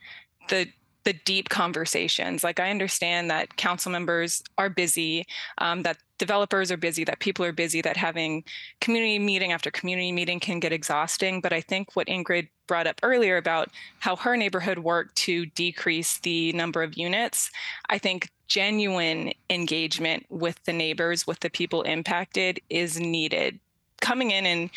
the 0.49 0.69
the 1.05 1.13
deep 1.13 1.49
conversations. 1.49 2.45
Like 2.45 2.61
I 2.61 2.71
understand 2.71 3.31
that 3.31 3.57
council 3.57 3.91
members 3.91 4.43
are 4.59 4.69
busy, 4.69 5.27
um, 5.59 5.83
that 5.83 5.99
developers 6.19 6.71
are 6.71 6.77
busy, 6.77 7.05
that 7.05 7.21
people 7.21 7.45
are 7.45 7.53
busy, 7.53 7.81
that 7.81 7.97
having 7.97 8.45
community 8.81 9.19
meeting 9.19 9.53
after 9.53 9.71
community 9.71 10.13
meeting 10.13 10.39
can 10.41 10.61
get 10.61 10.73
exhausting. 10.73 11.41
But 11.41 11.53
I 11.53 11.61
think 11.63 11.97
what 11.97 12.07
Ingrid 12.09 12.49
brought 12.67 12.87
up 12.87 13.01
earlier 13.03 13.37
about 13.37 13.71
how 13.99 14.17
her 14.17 14.37
neighborhood 14.37 14.79
worked 14.79 15.17
to 15.17 15.47
decrease 15.47 16.19
the 16.19 16.53
number 16.53 16.83
of 16.83 16.97
units, 16.97 17.51
I 17.89 17.99
think 17.99 18.31
genuine 18.47 19.33
engagement 19.49 20.27
with 20.29 20.63
the 20.65 20.73
neighbors, 20.73 21.27
with 21.27 21.41
the 21.41 21.51
people 21.51 21.83
impacted 21.83 22.61
is 22.69 23.01
needed. 23.01 23.59
Coming 24.01 24.33
in 24.33 24.45
and 24.45 24.71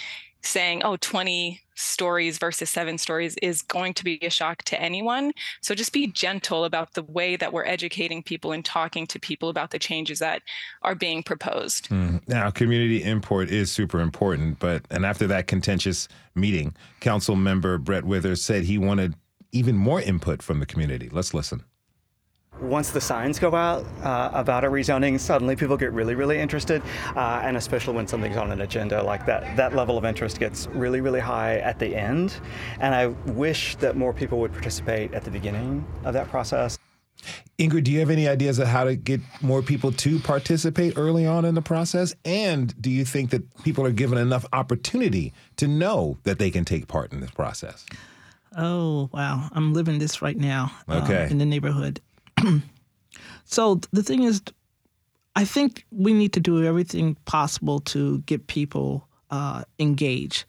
saying, 0.43 0.83
oh, 0.83 0.97
20 0.97 1.61
stories 1.75 2.37
versus 2.37 2.69
seven 2.69 2.97
stories 2.97 3.35
is 3.41 3.61
going 3.61 3.93
to 3.95 4.03
be 4.03 4.19
a 4.21 4.29
shock 4.29 4.61
to 4.63 4.79
anyone. 4.79 5.31
So 5.61 5.73
just 5.73 5.93
be 5.93 6.07
gentle 6.07 6.65
about 6.65 6.93
the 6.93 7.03
way 7.03 7.35
that 7.35 7.51
we're 7.51 7.65
educating 7.65 8.21
people 8.21 8.51
and 8.51 8.63
talking 8.63 9.07
to 9.07 9.19
people 9.19 9.49
about 9.49 9.71
the 9.71 9.79
changes 9.79 10.19
that 10.19 10.43
are 10.83 10.95
being 10.95 11.23
proposed. 11.23 11.89
Mm. 11.89 12.27
Now, 12.27 12.51
community 12.51 13.01
input 13.01 13.49
is 13.49 13.71
super 13.71 13.99
important, 13.99 14.59
but 14.59 14.83
and 14.91 15.05
after 15.05 15.27
that 15.27 15.47
contentious 15.47 16.07
meeting, 16.35 16.75
council 16.99 17.35
member 17.35 17.77
Brett 17.77 18.03
Withers 18.03 18.43
said 18.43 18.63
he 18.63 18.77
wanted 18.77 19.15
even 19.51 19.75
more 19.75 20.01
input 20.01 20.41
from 20.41 20.59
the 20.59 20.65
community. 20.65 21.09
Let's 21.11 21.33
listen 21.33 21.63
once 22.63 22.91
the 22.91 23.01
signs 23.01 23.39
go 23.39 23.53
out 23.55 23.85
uh, 24.03 24.29
about 24.33 24.63
a 24.63 24.67
rezoning, 24.67 25.19
suddenly 25.19 25.55
people 25.55 25.77
get 25.77 25.91
really, 25.91 26.15
really 26.15 26.39
interested, 26.39 26.81
uh, 27.15 27.41
and 27.43 27.57
especially 27.57 27.93
when 27.93 28.07
something's 28.07 28.37
on 28.37 28.51
an 28.51 28.61
agenda 28.61 29.01
like 29.03 29.25
that, 29.25 29.55
that 29.57 29.75
level 29.75 29.97
of 29.97 30.05
interest 30.05 30.39
gets 30.39 30.67
really, 30.67 31.01
really 31.01 31.19
high 31.19 31.57
at 31.57 31.79
the 31.79 31.95
end. 31.95 32.35
And 32.79 32.95
I 32.95 33.07
wish 33.31 33.75
that 33.77 33.95
more 33.95 34.13
people 34.13 34.39
would 34.39 34.51
participate 34.51 35.13
at 35.13 35.23
the 35.23 35.31
beginning 35.31 35.85
of 36.03 36.13
that 36.13 36.29
process. 36.29 36.77
Ingrid, 37.59 37.83
do 37.83 37.91
you 37.91 37.99
have 37.99 38.09
any 38.09 38.27
ideas 38.27 38.59
of 38.59 38.67
how 38.67 38.83
to 38.83 38.95
get 38.95 39.21
more 39.41 39.61
people 39.61 39.91
to 39.91 40.19
participate 40.19 40.97
early 40.97 41.25
on 41.25 41.45
in 41.45 41.55
the 41.55 41.61
process? 41.61 42.13
And 42.25 42.79
do 42.81 42.89
you 42.89 43.05
think 43.05 43.29
that 43.29 43.63
people 43.63 43.85
are 43.85 43.91
given 43.91 44.17
enough 44.17 44.45
opportunity 44.51 45.33
to 45.57 45.67
know 45.67 46.17
that 46.23 46.39
they 46.39 46.49
can 46.49 46.65
take 46.65 46.87
part 46.87 47.13
in 47.13 47.21
this 47.21 47.31
process? 47.31 47.85
Oh, 48.57 49.09
wow. 49.13 49.49
I'm 49.53 49.73
living 49.73 49.99
this 49.99 50.21
right 50.21 50.37
now 50.37 50.71
okay. 50.89 51.25
Um, 51.25 51.31
in 51.31 51.37
the 51.37 51.45
neighborhood. 51.45 52.01
so 53.45 53.79
the 53.91 54.03
thing 54.03 54.23
is, 54.23 54.41
I 55.35 55.45
think 55.45 55.85
we 55.91 56.13
need 56.13 56.33
to 56.33 56.39
do 56.39 56.63
everything 56.63 57.15
possible 57.25 57.79
to 57.81 58.19
get 58.19 58.47
people 58.47 59.07
uh, 59.31 59.63
engaged. 59.79 60.45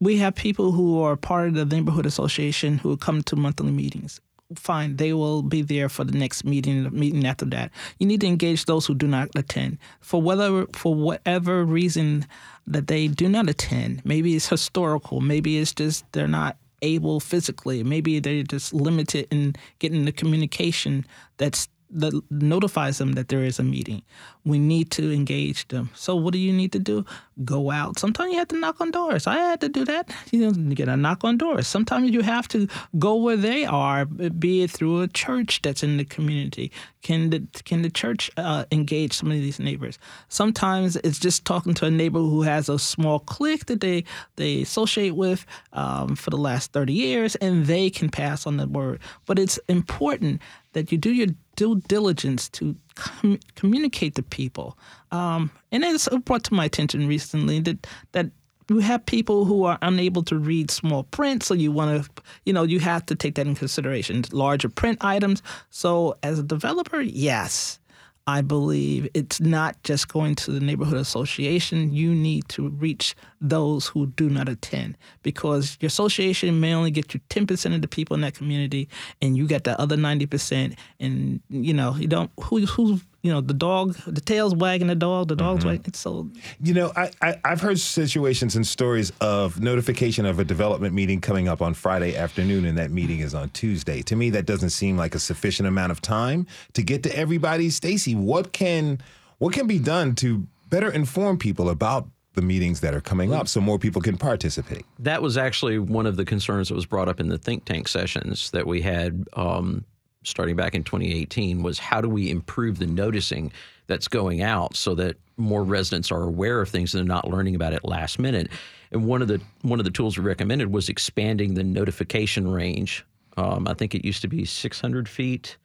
We 0.00 0.18
have 0.18 0.34
people 0.34 0.70
who 0.72 1.02
are 1.02 1.16
part 1.16 1.48
of 1.48 1.54
the 1.54 1.64
neighborhood 1.64 2.06
association 2.06 2.78
who 2.78 2.96
come 2.96 3.22
to 3.24 3.36
monthly 3.36 3.72
meetings. 3.72 4.20
fine, 4.56 4.96
they 4.96 5.12
will 5.12 5.42
be 5.42 5.60
there 5.60 5.88
for 5.88 6.04
the 6.04 6.16
next 6.16 6.44
meeting, 6.44 6.84
the 6.84 6.90
meeting 6.90 7.26
after 7.26 7.44
that. 7.46 7.70
You 7.98 8.06
need 8.06 8.20
to 8.22 8.26
engage 8.26 8.64
those 8.64 8.86
who 8.86 8.94
do 8.94 9.06
not 9.06 9.28
attend. 9.34 9.78
For 10.00 10.22
whatever 10.22 10.66
for 10.72 10.94
whatever 10.94 11.64
reason 11.64 12.26
that 12.66 12.86
they 12.86 13.08
do 13.08 13.28
not 13.28 13.48
attend, 13.48 14.02
maybe 14.04 14.36
it's 14.36 14.48
historical, 14.48 15.20
maybe 15.20 15.58
it's 15.58 15.74
just 15.74 16.04
they're 16.12 16.28
not 16.28 16.56
able 16.82 17.20
physically, 17.20 17.82
maybe 17.82 18.20
they're 18.20 18.42
just 18.42 18.72
limited 18.72 19.26
in 19.30 19.54
getting 19.78 20.04
the 20.04 20.12
communication 20.12 21.04
that's 21.36 21.68
that 21.90 22.20
notifies 22.30 22.98
them 22.98 23.12
that 23.12 23.28
there 23.28 23.42
is 23.42 23.58
a 23.58 23.62
meeting. 23.62 24.02
We 24.44 24.58
need 24.58 24.90
to 24.92 25.12
engage 25.12 25.68
them. 25.68 25.90
So 25.94 26.16
what 26.16 26.32
do 26.32 26.38
you 26.38 26.52
need 26.52 26.72
to 26.72 26.78
do? 26.78 27.04
Go 27.44 27.70
out. 27.70 27.98
Sometimes 27.98 28.32
you 28.32 28.38
have 28.38 28.48
to 28.48 28.58
knock 28.58 28.80
on 28.80 28.90
doors. 28.90 29.26
I 29.26 29.36
had 29.36 29.60
to 29.62 29.68
do 29.68 29.84
that. 29.84 30.10
You 30.30 30.40
know, 30.40 30.52
you 30.52 30.74
get 30.74 30.88
a 30.88 30.96
knock 30.96 31.24
on 31.24 31.38
doors. 31.38 31.66
Sometimes 31.66 32.10
you 32.10 32.22
have 32.22 32.48
to 32.48 32.68
go 32.98 33.16
where 33.16 33.36
they 33.36 33.64
are, 33.64 34.04
be 34.04 34.62
it 34.62 34.70
through 34.70 35.02
a 35.02 35.08
church 35.08 35.62
that's 35.62 35.82
in 35.82 35.96
the 35.96 36.04
community. 36.04 36.70
Can 37.02 37.30
the 37.30 37.46
can 37.64 37.82
the 37.82 37.90
church 37.90 38.30
uh, 38.36 38.64
engage 38.72 39.12
some 39.12 39.30
of 39.30 39.36
these 39.36 39.60
neighbors? 39.60 39.98
Sometimes 40.28 40.96
it's 40.96 41.18
just 41.18 41.44
talking 41.44 41.72
to 41.74 41.86
a 41.86 41.90
neighbor 41.90 42.18
who 42.18 42.42
has 42.42 42.68
a 42.68 42.78
small 42.78 43.20
clique 43.20 43.66
that 43.66 43.80
they 43.80 44.04
they 44.36 44.62
associate 44.62 45.14
with 45.14 45.46
um, 45.72 46.16
for 46.16 46.30
the 46.30 46.36
last 46.36 46.72
thirty 46.72 46.92
years, 46.92 47.36
and 47.36 47.66
they 47.66 47.88
can 47.88 48.10
pass 48.10 48.46
on 48.46 48.56
the 48.56 48.66
word. 48.66 49.00
But 49.26 49.38
it's 49.38 49.58
important 49.68 50.42
that 50.72 50.92
you 50.92 50.98
do 50.98 51.12
your 51.12 51.28
due 51.58 51.82
diligence 51.88 52.48
to 52.50 52.76
com- 52.94 53.40
communicate 53.56 54.14
to 54.14 54.22
people. 54.22 54.78
Um, 55.10 55.50
and 55.72 55.82
it's 55.82 56.08
brought 56.24 56.44
to 56.44 56.54
my 56.54 56.64
attention 56.64 57.08
recently 57.08 57.60
that 57.60 57.86
that 58.12 58.30
you 58.70 58.78
have 58.78 59.04
people 59.06 59.44
who 59.44 59.64
are 59.64 59.78
unable 59.80 60.22
to 60.24 60.36
read 60.36 60.70
small 60.70 61.02
print, 61.04 61.42
so 61.42 61.54
you 61.54 61.72
want 61.72 62.04
to, 62.04 62.22
you 62.44 62.52
know, 62.52 62.64
you 62.64 62.78
have 62.80 63.04
to 63.06 63.14
take 63.14 63.34
that 63.34 63.46
in 63.46 63.54
consideration. 63.54 64.24
Larger 64.30 64.68
print 64.68 64.98
items. 65.00 65.42
So 65.70 66.16
as 66.22 66.38
a 66.38 66.42
developer, 66.42 67.00
yes, 67.00 67.80
I 68.28 68.42
believe 68.42 69.08
it's 69.14 69.40
not 69.40 69.82
just 69.84 70.08
going 70.08 70.34
to 70.34 70.50
the 70.50 70.60
neighborhood 70.60 70.98
association. 70.98 71.94
You 71.94 72.14
need 72.14 72.46
to 72.50 72.68
reach 72.68 73.16
those 73.40 73.86
who 73.86 74.08
do 74.08 74.28
not 74.28 74.50
attend 74.50 74.98
because 75.22 75.78
your 75.80 75.86
association 75.86 76.60
may 76.60 76.74
only 76.74 76.90
get 76.90 77.14
you 77.14 77.20
10% 77.30 77.74
of 77.74 77.80
the 77.80 77.88
people 77.88 78.14
in 78.14 78.20
that 78.20 78.34
community 78.34 78.86
and 79.22 79.34
you 79.34 79.46
get 79.46 79.64
the 79.64 79.80
other 79.80 79.96
90% 79.96 80.76
and 81.00 81.40
you 81.48 81.72
know, 81.72 81.96
you 81.96 82.06
don't 82.06 82.30
who 82.38 82.66
who's 82.66 83.02
you 83.22 83.32
know 83.32 83.40
the 83.40 83.54
dog 83.54 83.94
the 84.06 84.20
tail's 84.20 84.54
wagging 84.54 84.86
the 84.86 84.94
dog 84.94 85.28
the 85.28 85.34
dog's 85.36 85.64
Mhm. 85.64 85.68
wagging 85.68 85.92
so 85.94 86.28
You 86.60 86.74
know, 86.74 86.92
I, 86.96 87.10
I, 87.20 87.40
I've 87.44 87.60
heard 87.60 87.78
situations 87.80 88.54
and 88.56 88.66
stories 88.66 89.12
of 89.20 89.60
notification 89.60 90.24
of 90.26 90.38
a 90.38 90.44
development 90.44 90.94
meeting 90.94 91.20
coming 91.20 91.48
up 91.48 91.60
on 91.60 91.74
Friday 91.74 92.16
afternoon, 92.16 92.64
and 92.64 92.78
that 92.78 92.90
meeting 92.90 93.20
is 93.20 93.34
on 93.34 93.50
Tuesday. 93.50 94.02
To 94.02 94.14
me, 94.16 94.30
that 94.30 94.46
doesn't 94.46 94.70
seem 94.70 94.96
like 94.96 95.14
a 95.14 95.18
sufficient 95.18 95.66
amount 95.68 95.90
of 95.92 96.00
time 96.00 96.46
to 96.74 96.82
get 96.82 97.02
to 97.04 97.18
everybody. 97.18 97.70
Stacy, 97.70 98.14
what 98.14 98.52
can 98.52 98.98
what 99.38 99.52
can 99.52 99.66
be 99.66 99.78
done 99.78 100.14
to 100.16 100.46
better 100.70 100.90
inform 100.90 101.38
people 101.38 101.68
about 101.70 102.08
the 102.34 102.42
meetings 102.42 102.80
that 102.80 102.94
are 102.94 103.00
coming 103.00 103.32
up 103.32 103.48
so 103.48 103.60
more 103.60 103.78
people 103.78 104.00
can 104.02 104.16
participate? 104.16 104.84
That 105.00 105.22
was 105.22 105.36
actually 105.36 105.78
one 105.78 106.06
of 106.06 106.16
the 106.16 106.24
concerns 106.24 106.68
that 106.68 106.74
was 106.74 106.86
brought 106.86 107.08
up 107.08 107.18
in 107.20 107.28
the 107.28 107.38
think 107.38 107.64
tank 107.64 107.88
sessions 107.88 108.50
that 108.52 108.66
we 108.66 108.82
had 108.82 109.24
um, 109.34 109.84
starting 110.24 110.56
back 110.56 110.74
in 110.74 110.84
2018 110.84 111.62
was 111.62 111.78
how 111.78 112.00
do 112.00 112.08
we 112.08 112.30
improve 112.30 112.78
the 112.78 112.86
noticing 112.86 113.52
that's 113.86 114.08
going 114.08 114.42
out 114.42 114.76
so 114.76 114.94
that 114.94 115.16
more 115.36 115.64
residents 115.64 116.10
are 116.10 116.22
aware 116.22 116.60
of 116.60 116.68
things 116.68 116.94
and 116.94 117.00
they're 117.00 117.14
not 117.14 117.28
learning 117.28 117.54
about 117.54 117.72
it 117.72 117.84
last 117.84 118.18
minute. 118.18 118.50
And 118.90 119.06
one 119.06 119.22
of 119.22 119.28
the 119.28 119.40
one 119.62 119.78
of 119.78 119.84
the 119.84 119.90
tools 119.90 120.18
we 120.18 120.24
recommended 120.24 120.72
was 120.72 120.88
expanding 120.88 121.54
the 121.54 121.64
notification 121.64 122.50
range. 122.50 123.04
Um, 123.36 123.68
I 123.68 123.74
think 123.74 123.94
it 123.94 124.04
used 124.04 124.22
to 124.22 124.28
be 124.28 124.44
600 124.44 125.08
feet. 125.08 125.56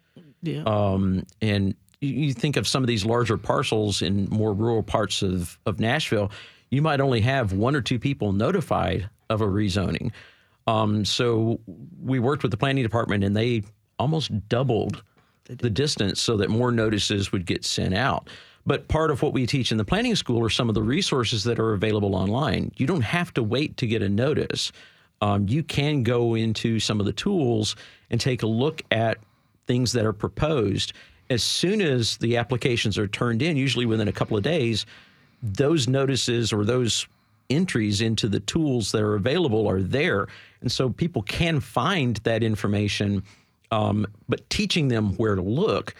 yeah. 0.41 0.63
Um, 0.65 1.25
and 1.41 1.75
you 2.01 2.09
you 2.09 2.33
think 2.33 2.57
of 2.57 2.67
some 2.67 2.83
of 2.83 2.87
these 2.87 3.05
larger 3.05 3.37
parcels 3.37 4.01
in 4.01 4.27
more 4.29 4.53
rural 4.53 4.83
parts 4.83 5.21
of, 5.21 5.57
of 5.65 5.79
Nashville, 5.79 6.31
you 6.69 6.81
might 6.81 7.01
only 7.01 7.21
have 7.21 7.53
one 7.53 7.75
or 7.75 7.81
two 7.81 7.99
people 7.99 8.31
notified 8.33 9.09
of 9.29 9.41
a 9.41 9.47
rezoning. 9.47 10.11
Um, 10.67 11.03
so 11.05 11.59
we 12.01 12.19
worked 12.19 12.43
with 12.43 12.51
the 12.51 12.57
planning 12.57 12.83
department 12.83 13.23
and 13.23 13.35
they 13.35 13.63
almost 13.99 14.47
doubled 14.49 15.03
the 15.45 15.69
distance 15.69 16.21
so 16.21 16.37
that 16.37 16.49
more 16.49 16.71
notices 16.71 17.31
would 17.31 17.45
get 17.45 17.65
sent 17.65 17.93
out. 17.93 18.29
But 18.65 18.87
part 18.87 19.11
of 19.11 19.21
what 19.21 19.33
we 19.33 19.45
teach 19.45 19.71
in 19.71 19.77
the 19.77 19.83
planning 19.83 20.15
school 20.15 20.43
are 20.43 20.49
some 20.49 20.69
of 20.69 20.75
the 20.75 20.81
resources 20.81 21.43
that 21.43 21.59
are 21.59 21.73
available 21.73 22.15
online. 22.15 22.71
You 22.77 22.87
don't 22.87 23.01
have 23.01 23.33
to 23.33 23.43
wait 23.43 23.75
to 23.77 23.87
get 23.87 24.01
a 24.01 24.09
notice. 24.09 24.71
Um, 25.21 25.47
you 25.49 25.63
can 25.63 26.03
go 26.03 26.35
into 26.35 26.79
some 26.79 26.99
of 26.99 27.05
the 27.05 27.13
tools 27.13 27.75
and 28.09 28.21
take 28.21 28.43
a 28.43 28.47
look 28.47 28.81
at 28.91 29.17
things 29.67 29.91
that 29.93 30.05
are 30.05 30.13
proposed. 30.13 30.93
As 31.29 31.43
soon 31.43 31.81
as 31.81 32.17
the 32.17 32.37
applications 32.37 32.97
are 32.97 33.07
turned 33.07 33.41
in, 33.41 33.57
usually 33.57 33.85
within 33.85 34.07
a 34.07 34.13
couple 34.13 34.37
of 34.37 34.43
days, 34.43 34.85
those 35.41 35.87
notices 35.87 36.53
or 36.53 36.63
those 36.63 37.07
entries 37.49 38.01
into 38.01 38.27
the 38.27 38.39
tools 38.39 38.91
that 38.91 39.01
are 39.01 39.15
available 39.15 39.67
are 39.67 39.81
there. 39.81 40.27
And 40.61 40.71
so 40.71 40.89
people 40.89 41.21
can 41.23 41.59
find 41.59 42.17
that 42.23 42.43
information, 42.43 43.23
um, 43.73 44.05
but 44.29 44.47
teaching 44.49 44.87
them 44.87 45.15
where 45.15 45.35
to 45.35 45.41
look 45.41 45.95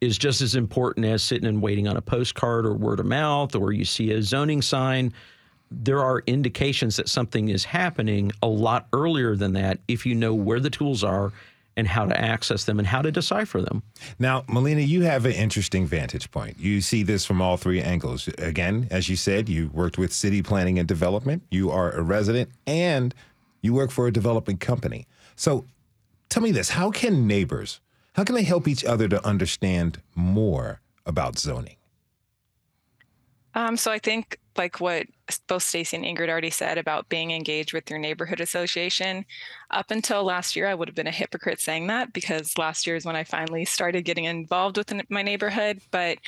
is 0.00 0.18
just 0.18 0.40
as 0.40 0.56
important 0.56 1.06
as 1.06 1.22
sitting 1.22 1.46
and 1.46 1.62
waiting 1.62 1.86
on 1.86 1.96
a 1.96 2.02
postcard 2.02 2.66
or 2.66 2.74
word 2.74 2.98
of 2.98 3.06
mouth 3.06 3.54
or 3.54 3.72
you 3.72 3.84
see 3.84 4.10
a 4.10 4.22
zoning 4.22 4.62
sign. 4.62 5.12
There 5.70 6.02
are 6.02 6.24
indications 6.26 6.96
that 6.96 7.08
something 7.08 7.50
is 7.50 7.64
happening 7.64 8.32
a 8.42 8.48
lot 8.48 8.88
earlier 8.92 9.36
than 9.36 9.52
that 9.52 9.78
if 9.86 10.04
you 10.04 10.16
know 10.16 10.34
where 10.34 10.58
the 10.58 10.70
tools 10.70 11.04
are 11.04 11.32
and 11.76 11.86
how 11.86 12.04
to 12.04 12.20
access 12.20 12.64
them 12.64 12.80
and 12.80 12.88
how 12.88 13.00
to 13.00 13.12
decipher 13.12 13.62
them. 13.62 13.84
Now, 14.18 14.42
Malina, 14.42 14.86
you 14.86 15.02
have 15.02 15.24
an 15.24 15.32
interesting 15.32 15.86
vantage 15.86 16.30
point. 16.32 16.58
You 16.58 16.80
see 16.80 17.04
this 17.04 17.24
from 17.24 17.40
all 17.40 17.56
three 17.56 17.80
angles. 17.80 18.26
Again, 18.38 18.88
as 18.90 19.08
you 19.08 19.14
said, 19.14 19.48
you 19.48 19.70
worked 19.72 19.98
with 19.98 20.12
city 20.12 20.42
planning 20.42 20.80
and 20.80 20.88
development, 20.88 21.44
you 21.50 21.70
are 21.70 21.92
a 21.92 22.02
resident, 22.02 22.50
and 22.66 23.14
you 23.62 23.72
work 23.72 23.92
for 23.92 24.08
a 24.08 24.12
development 24.12 24.58
company. 24.58 25.06
So 25.36 25.64
tell 26.30 26.42
me 26.42 26.52
this 26.52 26.70
how 26.70 26.90
can 26.90 27.26
neighbors, 27.26 27.80
how 28.14 28.24
can 28.24 28.34
they 28.34 28.44
help 28.44 28.66
each 28.66 28.84
other 28.84 29.08
to 29.08 29.24
understand 29.26 30.00
more 30.14 30.80
about 31.04 31.38
zoning? 31.38 31.76
Um, 33.54 33.76
so 33.76 33.90
I 33.90 33.98
think 33.98 34.38
like 34.56 34.80
what 34.80 35.06
both 35.46 35.62
Stacy 35.62 35.96
and 35.96 36.04
Ingrid 36.04 36.28
already 36.28 36.50
said 36.50 36.76
about 36.76 37.08
being 37.08 37.30
engaged 37.30 37.72
with 37.72 37.88
your 37.88 37.98
neighborhood 37.98 38.40
association. 38.40 39.24
Up 39.70 39.90
until 39.90 40.24
last 40.24 40.54
year, 40.54 40.66
I 40.66 40.74
would 40.74 40.88
have 40.88 40.94
been 40.94 41.06
a 41.06 41.12
hypocrite 41.12 41.60
saying 41.60 41.86
that 41.86 42.12
because 42.12 42.58
last 42.58 42.86
year 42.86 42.96
is 42.96 43.04
when 43.04 43.16
I 43.16 43.24
finally 43.24 43.64
started 43.64 44.04
getting 44.04 44.24
involved 44.24 44.76
with 44.76 44.92
my 45.08 45.22
neighborhood. 45.22 45.80
But 45.90 46.18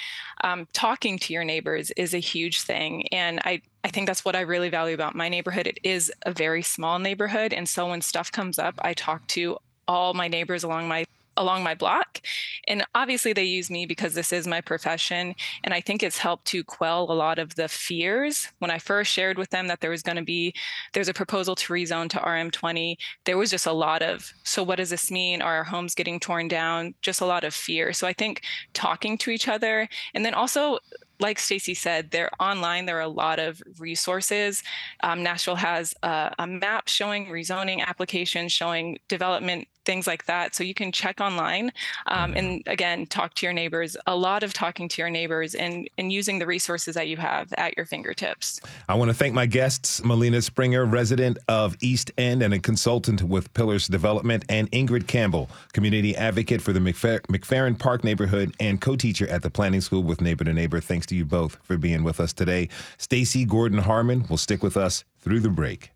um, 0.43 0.67
talking 0.73 1.19
to 1.19 1.33
your 1.33 1.45
neighbors 1.45 1.91
is 1.93 2.15
a 2.15 2.19
huge 2.19 2.62
thing, 2.62 3.07
and 3.12 3.41
I 3.45 3.62
I 3.85 3.88
think 3.88 4.07
that's 4.07 4.25
what 4.25 4.37
I 4.37 4.43
really 4.43 4.69
value 4.69 4.95
about 4.95 5.17
my 5.17 5.29
neighborhood. 5.29 5.67
It 5.67 5.79
is 5.83 6.12
a 6.23 6.33
very 6.33 6.62
small 6.62 6.99
neighborhood, 6.99 7.53
and 7.53 7.69
so 7.69 7.88
when 7.88 8.01
stuff 8.01 8.31
comes 8.31 8.59
up, 8.59 8.75
I 8.81 8.95
talk 8.95 9.27
to 9.29 9.59
all 9.88 10.14
my 10.14 10.29
neighbors 10.29 10.64
along 10.64 10.88
my 10.88 11.05
along 11.37 11.62
my 11.62 11.75
block. 11.75 12.21
And 12.68 12.85
obviously 12.95 13.33
they 13.33 13.45
use 13.45 13.71
me 13.71 13.87
because 13.87 14.14
this 14.14 14.33
is 14.33 14.47
my 14.47 14.61
profession. 14.61 15.35
And 15.64 15.75
i 15.75 15.81
think 15.81 16.03
it's 16.03 16.18
helped 16.18 16.45
to 16.47 16.64
quell 16.64 17.11
a 17.11 17.14
lot 17.14 17.38
of 17.38 17.55
the 17.55 17.68
fears. 17.68 18.49
When 18.59 18.71
i 18.71 18.79
first 18.79 19.11
shared 19.11 19.38
with 19.38 19.51
them 19.51 19.66
that 19.68 19.81
there 19.81 19.90
was 19.90 20.03
going 20.03 20.16
to 20.16 20.23
be 20.23 20.55
there's 20.92 21.09
a 21.09 21.14
proposal 21.14 21.55
to 21.57 21.73
rezone 21.73 22.09
to 22.11 22.18
rm20 22.18 22.97
there 23.25 23.38
was 23.38 23.51
just 23.51 23.66
a 23.66 23.73
lot 23.73 24.03
of 24.03 24.33
so 24.45 24.62
what 24.62 24.77
does 24.77 24.90
this 24.90 25.11
mean? 25.11 25.42
Are 25.42 25.57
our 25.57 25.64
homes 25.64 25.95
getting 25.95 26.21
torn 26.21 26.49
down? 26.49 26.95
Just 27.03 27.21
a 27.21 27.27
lot 27.27 27.45
of 27.45 27.55
fear. 27.55 27.92
So 27.92 28.07
i 28.07 28.12
think 28.12 28.42
talking 28.75 29.16
to 29.18 29.31
each 29.31 29.49
other 29.49 29.88
and 30.14 30.25
then 30.25 30.35
also 30.35 30.79
like 31.21 31.38
Stacy 31.38 31.73
said, 31.73 32.11
they're 32.11 32.31
online. 32.40 32.85
There 32.85 32.99
are 32.99 33.01
a 33.01 33.09
lot 33.09 33.38
of 33.38 33.62
resources. 33.79 34.62
Um, 35.05 35.23
Nashville 35.23 35.55
has 35.55 35.95
a, 36.03 36.35
a 36.40 36.47
map 36.49 36.88
showing 36.88 37.27
rezoning 37.27 37.81
applications, 37.87 38.51
showing 38.51 38.99
development, 39.07 39.68
things 39.85 40.07
like 40.07 40.27
that. 40.27 40.55
So 40.55 40.64
you 40.64 40.75
can 40.75 40.92
check 40.92 41.21
online 41.21 41.73
um, 42.07 42.35
and 42.35 42.62
again, 42.66 43.07
talk 43.07 43.35
to 43.35 43.47
your 43.47 43.53
neighbors. 43.53 43.97
A 44.07 44.16
lot 44.16 44.42
of 44.42 44.53
talking 44.53 44.88
to 44.88 45.03
your 45.03 45.11
neighbors 45.11 45.55
and, 45.55 45.88
and 45.99 46.12
using 46.12 46.38
the 46.38 46.47
resources 46.47 46.95
that 46.95 47.09
you 47.09 47.16
have 47.16 47.53
at 47.59 47.77
your 47.77 47.87
fingertips. 47.87 48.61
I 48.88 48.95
want 48.95 49.11
to 49.11 49.14
thank 49.14 49.35
my 49.35 49.47
guests, 49.47 50.01
Malina 50.01 50.42
Springer, 50.42 50.85
resident 50.85 51.38
of 51.49 51.77
East 51.81 52.11
End 52.18 52.42
and 52.42 52.55
a 52.55 52.59
consultant 52.59 53.23
with 53.23 53.53
Pillars 53.55 53.88
Development, 53.88 54.45
and 54.49 54.71
Ingrid 54.73 55.07
Campbell, 55.07 55.50
community 55.73 56.17
advocate 56.17 56.63
for 56.63 56.73
the 56.73 56.81
McFer- 56.81 57.21
McFerrin 57.23 57.79
Park 57.79 58.04
neighborhood 58.04 58.54
and 58.61 58.81
co-teacher 58.81 59.29
at 59.29 59.42
the 59.42 59.50
Planning 59.50 59.81
School 59.81 60.02
with 60.02 60.21
Neighbor 60.21 60.44
to 60.44 60.52
Neighbor. 60.52 60.81
Thanks 60.81 61.07
to 61.07 61.17
you 61.17 61.25
both 61.25 61.59
for 61.63 61.77
being 61.77 62.02
with 62.02 62.21
us 62.21 62.33
today. 62.33 62.69
Stacy 62.98 63.44
Gordon 63.44 63.79
Harmon 63.79 64.27
will 64.29 64.37
stick 64.37 64.63
with 64.63 64.77
us 64.77 65.04
through 65.21 65.40
the 65.40 65.48
break. 65.48 65.90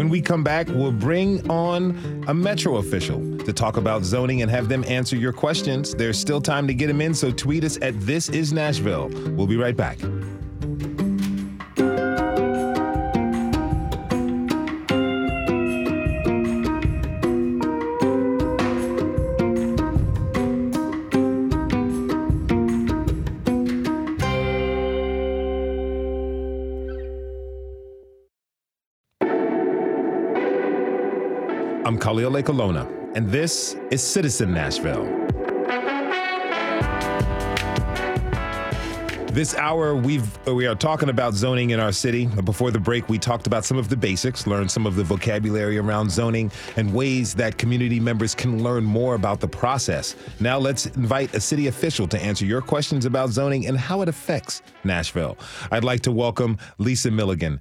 When 0.00 0.08
we 0.08 0.22
come 0.22 0.42
back, 0.42 0.66
we'll 0.68 0.92
bring 0.92 1.46
on 1.50 2.24
a 2.26 2.32
Metro 2.32 2.76
official 2.76 3.20
to 3.40 3.52
talk 3.52 3.76
about 3.76 4.02
zoning 4.02 4.40
and 4.40 4.50
have 4.50 4.66
them 4.66 4.82
answer 4.88 5.14
your 5.14 5.30
questions. 5.30 5.94
There's 5.94 6.18
still 6.18 6.40
time 6.40 6.66
to 6.68 6.72
get 6.72 6.86
them 6.86 7.02
in, 7.02 7.12
so 7.12 7.30
tweet 7.30 7.64
us 7.64 7.78
at 7.82 8.00
This 8.00 8.30
Is 8.30 8.50
Nashville. 8.50 9.10
We'll 9.36 9.46
be 9.46 9.58
right 9.58 9.76
back. 9.76 9.98
I'm 31.90 31.98
Khalil 31.98 32.34
Ekulona, 32.34 32.86
and 33.16 33.28
this 33.28 33.74
is 33.90 34.14
This 34.14 34.40
Is 34.40 34.40
Nashville. 34.42 35.06
This 39.32 39.56
hour, 39.56 39.96
we've 39.96 40.38
uh, 40.46 40.54
we 40.54 40.68
are 40.68 40.76
talking 40.76 41.08
about 41.08 41.34
zoning 41.34 41.70
in 41.70 41.80
our 41.80 41.90
city. 41.90 42.26
Before 42.26 42.70
the 42.70 42.78
break, 42.78 43.08
we 43.08 43.18
talked 43.18 43.48
about 43.48 43.64
some 43.64 43.76
of 43.76 43.88
the 43.88 43.96
basics, 43.96 44.46
learned 44.46 44.70
some 44.70 44.86
of 44.86 44.94
the 44.94 45.02
vocabulary 45.02 45.78
around 45.78 46.12
zoning, 46.12 46.52
and 46.76 46.94
ways 46.94 47.34
that 47.34 47.58
community 47.58 47.98
members 47.98 48.36
can 48.36 48.62
learn 48.62 48.84
more 48.84 49.16
about 49.16 49.40
the 49.40 49.48
process. 49.48 50.14
Now, 50.38 50.58
let's 50.58 50.86
invite 50.86 51.34
a 51.34 51.40
city 51.40 51.66
official 51.66 52.06
to 52.06 52.22
answer 52.22 52.44
your 52.44 52.62
questions 52.62 53.04
about 53.04 53.30
zoning 53.30 53.66
and 53.66 53.76
how 53.76 54.00
it 54.02 54.08
affects 54.08 54.62
Nashville. 54.84 55.36
I'd 55.72 55.82
like 55.82 56.02
to 56.02 56.12
welcome 56.12 56.56
Lisa 56.78 57.10
Milligan. 57.10 57.58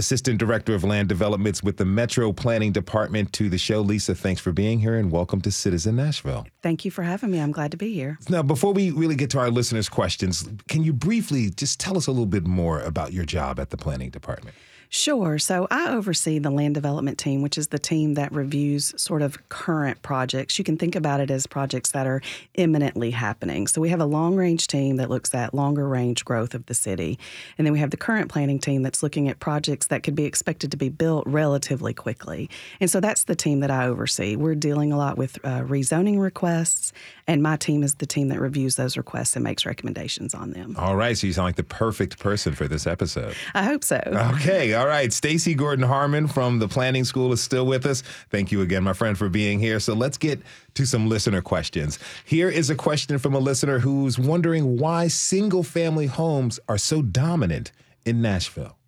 Assistant 0.00 0.38
Director 0.38 0.74
of 0.74 0.82
Land 0.82 1.10
Developments 1.10 1.62
with 1.62 1.76
the 1.76 1.84
Metro 1.84 2.32
Planning 2.32 2.72
Department 2.72 3.34
to 3.34 3.50
the 3.50 3.58
show. 3.58 3.82
Lisa, 3.82 4.14
thanks 4.14 4.40
for 4.40 4.50
being 4.50 4.80
here 4.80 4.96
and 4.96 5.12
welcome 5.12 5.42
to 5.42 5.50
This 5.50 5.66
Is 5.66 5.86
Nashville. 5.86 6.46
Thank 6.62 6.86
you 6.86 6.90
for 6.90 7.02
having 7.02 7.30
me. 7.30 7.38
I'm 7.38 7.52
glad 7.52 7.70
to 7.72 7.76
be 7.76 7.92
here. 7.92 8.18
Now, 8.30 8.42
before 8.42 8.72
we 8.72 8.92
really 8.92 9.14
get 9.14 9.28
to 9.30 9.38
our 9.38 9.50
listeners' 9.50 9.90
questions, 9.90 10.48
can 10.68 10.84
you 10.84 10.94
briefly 10.94 11.50
just 11.50 11.78
tell 11.78 11.98
us 11.98 12.06
a 12.06 12.12
little 12.12 12.24
bit 12.24 12.46
more 12.46 12.80
about 12.80 13.12
your 13.12 13.26
job 13.26 13.60
at 13.60 13.68
the 13.68 13.76
Planning 13.76 14.08
Department? 14.08 14.56
Sure. 14.92 15.38
So 15.38 15.68
I 15.70 15.90
oversee 15.90 16.40
the 16.40 16.50
land 16.50 16.74
development 16.74 17.16
team, 17.16 17.42
which 17.42 17.56
is 17.56 17.68
the 17.68 17.78
team 17.78 18.14
that 18.14 18.32
reviews 18.32 18.92
sort 19.00 19.22
of 19.22 19.48
current 19.48 20.02
projects. 20.02 20.58
You 20.58 20.64
can 20.64 20.76
think 20.76 20.96
about 20.96 21.20
it 21.20 21.30
as 21.30 21.46
projects 21.46 21.92
that 21.92 22.08
are 22.08 22.20
imminently 22.54 23.12
happening. 23.12 23.68
So 23.68 23.80
we 23.80 23.88
have 23.90 24.00
a 24.00 24.04
long 24.04 24.34
range 24.34 24.66
team 24.66 24.96
that 24.96 25.08
looks 25.08 25.32
at 25.32 25.54
longer 25.54 25.88
range 25.88 26.24
growth 26.24 26.54
of 26.54 26.66
the 26.66 26.74
city. 26.74 27.20
And 27.56 27.64
then 27.64 27.72
we 27.72 27.78
have 27.78 27.92
the 27.92 27.96
current 27.96 28.30
planning 28.32 28.58
team 28.58 28.82
that's 28.82 29.00
looking 29.00 29.28
at 29.28 29.38
projects 29.38 29.86
that 29.86 30.02
could 30.02 30.16
be 30.16 30.24
expected 30.24 30.72
to 30.72 30.76
be 30.76 30.88
built 30.88 31.24
relatively 31.24 31.94
quickly. 31.94 32.50
And 32.80 32.90
so 32.90 32.98
that's 32.98 33.24
the 33.24 33.36
team 33.36 33.60
that 33.60 33.70
I 33.70 33.86
oversee. 33.86 34.34
We're 34.34 34.56
dealing 34.56 34.92
a 34.92 34.96
lot 34.96 35.16
with 35.16 35.38
uh, 35.44 35.60
rezoning 35.60 36.18
requests, 36.18 36.92
and 37.28 37.44
my 37.44 37.56
team 37.56 37.84
is 37.84 37.94
the 37.94 38.06
team 38.06 38.26
that 38.30 38.40
reviews 38.40 38.74
those 38.74 38.96
requests 38.96 39.36
and 39.36 39.44
makes 39.44 39.64
recommendations 39.64 40.34
on 40.34 40.50
them. 40.50 40.74
All 40.76 40.96
right. 40.96 41.16
So 41.16 41.28
you 41.28 41.32
sound 41.32 41.46
like 41.46 41.56
the 41.56 41.62
perfect 41.62 42.18
person 42.18 42.56
for 42.56 42.66
this 42.66 42.88
episode. 42.88 43.36
I 43.54 43.62
hope 43.62 43.84
so. 43.84 44.00
Okay. 44.34 44.79
All 44.80 44.86
right. 44.86 45.12
Stacy 45.12 45.52
Gordon 45.52 45.84
Harmon 45.84 46.26
from 46.26 46.58
the 46.58 46.66
Planning 46.66 47.04
School 47.04 47.34
is 47.34 47.42
still 47.42 47.66
with 47.66 47.84
us. 47.84 48.02
Thank 48.30 48.50
you 48.50 48.62
again, 48.62 48.82
my 48.82 48.94
friend, 48.94 49.18
for 49.18 49.28
being 49.28 49.58
here. 49.58 49.78
So 49.78 49.92
let's 49.92 50.16
get 50.16 50.40
to 50.72 50.86
some 50.86 51.06
listener 51.06 51.42
questions. 51.42 51.98
Here 52.24 52.48
is 52.48 52.70
a 52.70 52.74
question 52.74 53.18
from 53.18 53.34
a 53.34 53.38
listener 53.38 53.80
who's 53.80 54.18
wondering 54.18 54.78
why 54.78 55.08
single 55.08 55.62
family 55.62 56.06
homes 56.06 56.58
are 56.66 56.78
so 56.78 57.02
dominant 57.02 57.72
in 58.06 58.22
Nashville. 58.22 58.78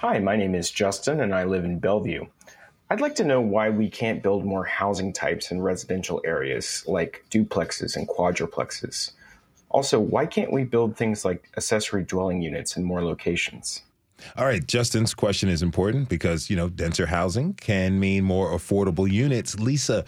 Hi, 0.00 0.18
my 0.18 0.36
name 0.36 0.54
is 0.54 0.70
Justin 0.70 1.22
and 1.22 1.34
I 1.34 1.44
live 1.44 1.64
in 1.64 1.78
Bellevue. 1.78 2.26
I'd 2.90 3.00
like 3.00 3.14
to 3.14 3.24
know 3.24 3.40
why 3.40 3.70
we 3.70 3.88
can't 3.88 4.22
build 4.22 4.44
more 4.44 4.66
housing 4.66 5.14
types 5.14 5.50
in 5.50 5.62
residential 5.62 6.20
areas 6.26 6.84
like 6.86 7.24
duplexes 7.30 7.96
and 7.96 8.06
quadruplexes. 8.06 9.12
Also, 9.70 9.98
why 9.98 10.26
can't 10.26 10.52
we 10.52 10.64
build 10.64 10.98
things 10.98 11.24
like 11.24 11.48
accessory 11.56 12.04
dwelling 12.04 12.42
units 12.42 12.76
in 12.76 12.84
more 12.84 13.02
locations? 13.02 13.84
All 14.36 14.46
right, 14.46 14.66
Justin's 14.66 15.14
question 15.14 15.48
is 15.48 15.62
important 15.62 16.08
because, 16.08 16.50
you 16.50 16.56
know, 16.56 16.68
denser 16.68 17.06
housing 17.06 17.54
can 17.54 18.00
mean 18.00 18.24
more 18.24 18.50
affordable 18.50 19.10
units. 19.10 19.58
Lisa, 19.58 20.04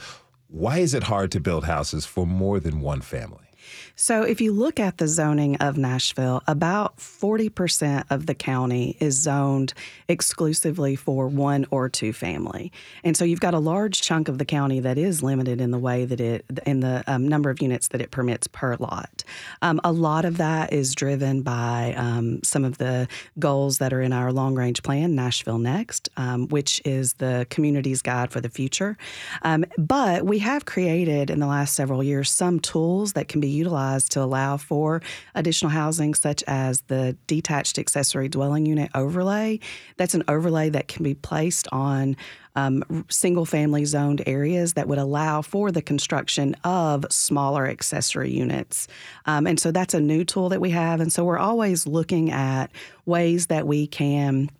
why 0.48 0.78
is 0.78 0.94
it 0.94 1.04
hard 1.04 1.30
to 1.32 1.40
build 1.40 1.64
houses 1.64 2.06
for 2.06 2.26
more 2.26 2.58
than 2.60 2.80
one 2.80 3.00
family? 3.00 3.49
So, 3.96 4.22
if 4.22 4.40
you 4.40 4.52
look 4.52 4.80
at 4.80 4.98
the 4.98 5.08
zoning 5.08 5.56
of 5.56 5.76
Nashville, 5.76 6.42
about 6.46 6.96
40% 6.98 8.04
of 8.10 8.26
the 8.26 8.34
county 8.34 8.96
is 9.00 9.20
zoned 9.20 9.74
exclusively 10.08 10.96
for 10.96 11.28
one 11.28 11.66
or 11.70 11.88
two 11.88 12.12
family. 12.12 12.72
And 13.04 13.16
so, 13.16 13.24
you've 13.24 13.40
got 13.40 13.54
a 13.54 13.58
large 13.58 14.02
chunk 14.02 14.28
of 14.28 14.38
the 14.38 14.44
county 14.44 14.80
that 14.80 14.98
is 14.98 15.22
limited 15.22 15.60
in 15.60 15.70
the 15.70 15.78
way 15.78 16.04
that 16.04 16.20
it, 16.20 16.44
in 16.66 16.80
the 16.80 17.04
um, 17.06 17.26
number 17.28 17.50
of 17.50 17.60
units 17.60 17.88
that 17.88 18.00
it 18.00 18.10
permits 18.10 18.46
per 18.46 18.76
lot. 18.76 19.24
Um, 19.62 19.80
a 19.84 19.92
lot 19.92 20.24
of 20.24 20.36
that 20.38 20.72
is 20.72 20.94
driven 20.94 21.42
by 21.42 21.94
um, 21.96 22.42
some 22.42 22.64
of 22.64 22.78
the 22.78 23.08
goals 23.38 23.78
that 23.78 23.92
are 23.92 24.00
in 24.00 24.12
our 24.12 24.32
long 24.32 24.54
range 24.54 24.82
plan, 24.82 25.14
Nashville 25.14 25.58
Next, 25.58 26.08
um, 26.16 26.48
which 26.48 26.80
is 26.84 27.14
the 27.14 27.46
community's 27.50 28.02
guide 28.02 28.30
for 28.30 28.40
the 28.40 28.48
future. 28.48 28.96
Um, 29.42 29.64
but 29.78 30.24
we 30.24 30.38
have 30.40 30.64
created 30.64 31.30
in 31.30 31.40
the 31.40 31.46
last 31.46 31.74
several 31.74 32.02
years 32.02 32.30
some 32.30 32.60
tools 32.60 33.12
that 33.14 33.28
can 33.28 33.40
be 33.40 33.48
utilized 33.60 34.12
to 34.12 34.22
allow 34.22 34.56
for 34.56 35.02
additional 35.34 35.70
housing, 35.70 36.14
such 36.14 36.42
as 36.46 36.82
the 36.92 37.16
detached 37.26 37.78
accessory 37.78 38.28
dwelling 38.28 38.66
unit 38.66 38.90
overlay. 38.94 39.60
That's 39.96 40.14
an 40.14 40.24
overlay 40.26 40.70
that 40.70 40.88
can 40.88 41.04
be 41.04 41.14
placed 41.14 41.68
on 41.72 42.16
um, 42.56 43.04
single 43.08 43.44
family 43.44 43.84
zoned 43.84 44.22
areas 44.26 44.74
that 44.74 44.88
would 44.88 44.98
allow 44.98 45.42
for 45.42 45.70
the 45.70 45.82
construction 45.82 46.56
of 46.64 47.06
smaller 47.10 47.66
accessory 47.66 48.30
units. 48.30 48.88
Um, 49.26 49.46
and 49.46 49.58
so 49.60 49.70
that's 49.70 49.94
a 49.94 50.00
new 50.00 50.24
tool 50.24 50.48
that 50.48 50.60
we 50.60 50.70
have. 50.70 51.00
And 51.00 51.12
so 51.12 51.24
we're 51.24 51.38
always 51.38 51.86
looking 51.86 52.30
at 52.30 52.72
ways 53.06 53.46
that 53.46 53.66
we 53.66 53.86
can 53.86 54.50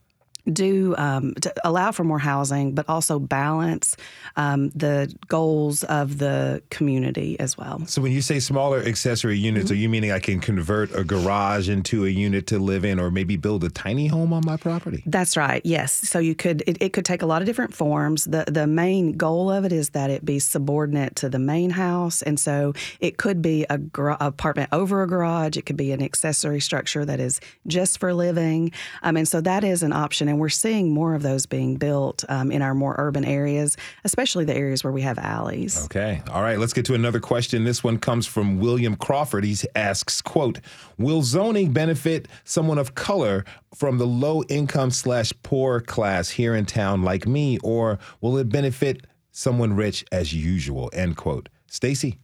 do 0.53 0.95
um, 0.99 1.35
to 1.35 1.53
allow 1.65 1.93
for 1.93 2.05
more 2.05 2.19
housing, 2.19 2.75
but 2.75 2.89
also 2.89 3.19
balance 3.19 3.97
um, 4.37 4.71
the 4.71 5.15
goals 5.29 5.85
of 5.85 6.19
the 6.19 6.63
community 6.71 7.39
as 7.41 7.57
well. 7.57 7.85
So, 7.87 8.03
when 8.03 8.13
you 8.13 8.23
say 8.23 8.41
smaller 8.41 8.81
accessory 8.81 9.39
units, 9.39 9.67
mm-hmm. 9.67 9.73
are 9.73 9.77
you 9.77 9.89
meaning 9.89 10.13
I 10.13 10.19
can 10.19 10.41
convert 10.41 10.95
a 10.95 11.05
garage 11.05 11.69
into 11.69 12.07
a 12.07 12.09
unit 12.09 12.47
to 12.49 12.59
live 12.59 12.85
in, 12.85 12.99
or 12.99 13.11
maybe 13.11 13.37
build 13.37 13.65
a 13.65 13.71
tiny 13.71 14.07
home 14.07 14.33
on 14.33 14.43
my 14.45 14.57
property? 14.57 15.03
That's 15.07 15.37
right. 15.37 15.61
Yes. 15.65 15.93
So 15.93 16.19
you 16.19 16.35
could 16.35 16.63
it, 16.67 16.79
it 16.81 16.93
could 16.93 17.05
take 17.05 17.23
a 17.23 17.27
lot 17.27 17.43
of 17.43 17.47
different 17.47 17.75
forms. 17.75 18.25
the 18.25 18.45
The 18.47 18.67
main 18.67 19.13
goal 19.13 19.51
of 19.51 19.65
it 19.65 19.73
is 19.73 19.91
that 19.91 20.11
it 20.11 20.25
be 20.25 20.39
subordinate 20.39 21.17
to 21.17 21.29
the 21.29 21.39
main 21.39 21.71
house, 21.71 22.23
and 22.23 22.39
so 22.39 22.73
it 23.01 23.19
could 23.19 23.43
be 23.43 23.67
a 23.69 23.79
apartment 24.21 24.69
over 24.73 25.03
a 25.03 25.07
garage. 25.09 25.57
It 25.57 25.67
could 25.67 25.77
be 25.77 25.93
an 25.93 26.03
accessory 26.03 26.61
structure 26.61 27.05
that 27.05 27.21
is 27.21 27.41
just 27.67 27.99
for 27.99 28.15
living, 28.15 28.73
um, 29.03 29.17
and 29.17 29.29
so 29.29 29.41
that 29.41 29.65
is 29.65 29.83
an 29.83 29.93
option 29.93 30.30
and 30.31 30.39
we're 30.39 30.49
seeing 30.49 30.93
more 30.95 31.15
of 31.15 31.23
those 31.23 31.45
being 31.45 31.77
built 31.77 32.25
um, 32.29 32.53
in 32.53 32.63
our 32.63 32.75
more 32.75 32.95
urban 32.99 33.25
areas, 33.25 33.77
especially 34.05 34.45
the 34.45 34.55
areas 34.55 34.85
where 34.85 34.93
we 34.93 35.03
have 35.03 35.19
alleys. 35.19 35.85
Okay. 35.87 36.23
All 36.31 36.41
right. 36.41 36.59
Let's 36.59 36.73
get 36.73 36.85
to 36.87 36.95
another 36.95 37.19
question. 37.19 37.65
This 37.65 37.83
one 37.83 37.99
comes 37.99 38.27
from 38.27 38.61
William 38.61 38.95
Crawford. 38.95 39.45
He 39.45 39.57
asks, 39.75 40.23
quote, 40.23 40.61
will 40.99 41.23
zoning 41.23 41.73
benefit 41.73 42.29
someone 42.45 42.79
of 42.79 42.95
color 42.95 43.45
from 43.75 43.99
the 43.99 44.07
low 44.07 44.43
income 44.45 44.93
slash 44.93 45.33
poor 45.43 45.81
class 45.81 46.31
here 46.31 46.55
in 46.55 46.65
town 46.65 47.03
like 47.03 47.27
me, 47.27 47.59
or 47.65 47.99
will 48.21 48.39
it 48.39 48.49
benefit 48.49 49.07
someone 49.33 49.75
rich 49.75 50.05
as 50.13 50.33
usual? 50.33 50.91
End 50.93 51.17
quote. 51.17 51.49
Stacy? 51.67 52.19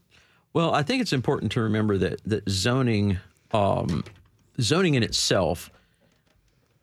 Well, 0.52 0.72
I 0.72 0.82
think 0.82 1.02
it's 1.02 1.12
important 1.12 1.52
to 1.52 1.60
remember 1.60 1.98
that, 1.98 2.22
that 2.24 2.48
zoning, 2.48 3.18
um, 3.52 4.04
zoning 4.60 4.94
in 4.94 5.02
itself 5.02 5.70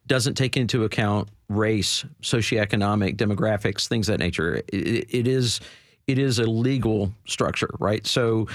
doesn't 0.07 0.35
take 0.35 0.57
into 0.57 0.83
account 0.83 1.29
race, 1.49 2.05
socioeconomic, 2.21 3.15
demographics, 3.15 3.87
things 3.87 4.09
of 4.09 4.13
that 4.13 4.23
nature. 4.23 4.61
It, 4.67 5.07
it 5.09 5.27
is 5.27 5.59
it 6.07 6.19
is 6.19 6.39
a 6.39 6.45
legal 6.45 7.13
structure, 7.25 7.69
right? 7.79 8.05
So 8.05 8.47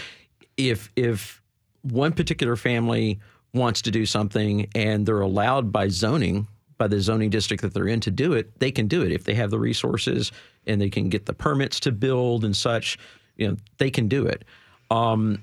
if 0.57 0.91
if 0.97 1.43
one 1.83 2.13
particular 2.13 2.57
family 2.57 3.19
wants 3.55 3.83
to 3.83 3.91
do 3.91 4.05
something 4.05 4.69
and 4.75 5.07
they're 5.07 5.21
allowed 5.21 5.73
by 5.73 5.89
zoning 5.89 6.47
by 6.77 6.87
the 6.87 7.01
zoning 7.01 7.31
district 7.31 7.63
that 7.63 7.75
they're 7.75 7.89
in 7.89 8.01
to 8.01 8.11
do 8.11 8.35
it, 8.35 8.57
they 8.61 8.71
can 8.71 8.87
do 8.87 9.03
it 9.03 9.11
if 9.11 9.25
they 9.25 9.35
have 9.35 9.51
the 9.51 9.59
resources 9.59 10.31
and 10.67 10.81
they 10.81 10.91
can 10.91 11.09
get 11.09 11.27
the 11.27 11.33
permits 11.33 11.81
to 11.81 11.91
build 11.91 12.45
and 12.45 12.57
such. 12.57 12.99
You 13.37 13.49
know, 13.49 13.57
they 13.79 13.91
can 13.91 14.07
do 14.09 14.27
it. 14.27 14.45
Um, 14.91 15.43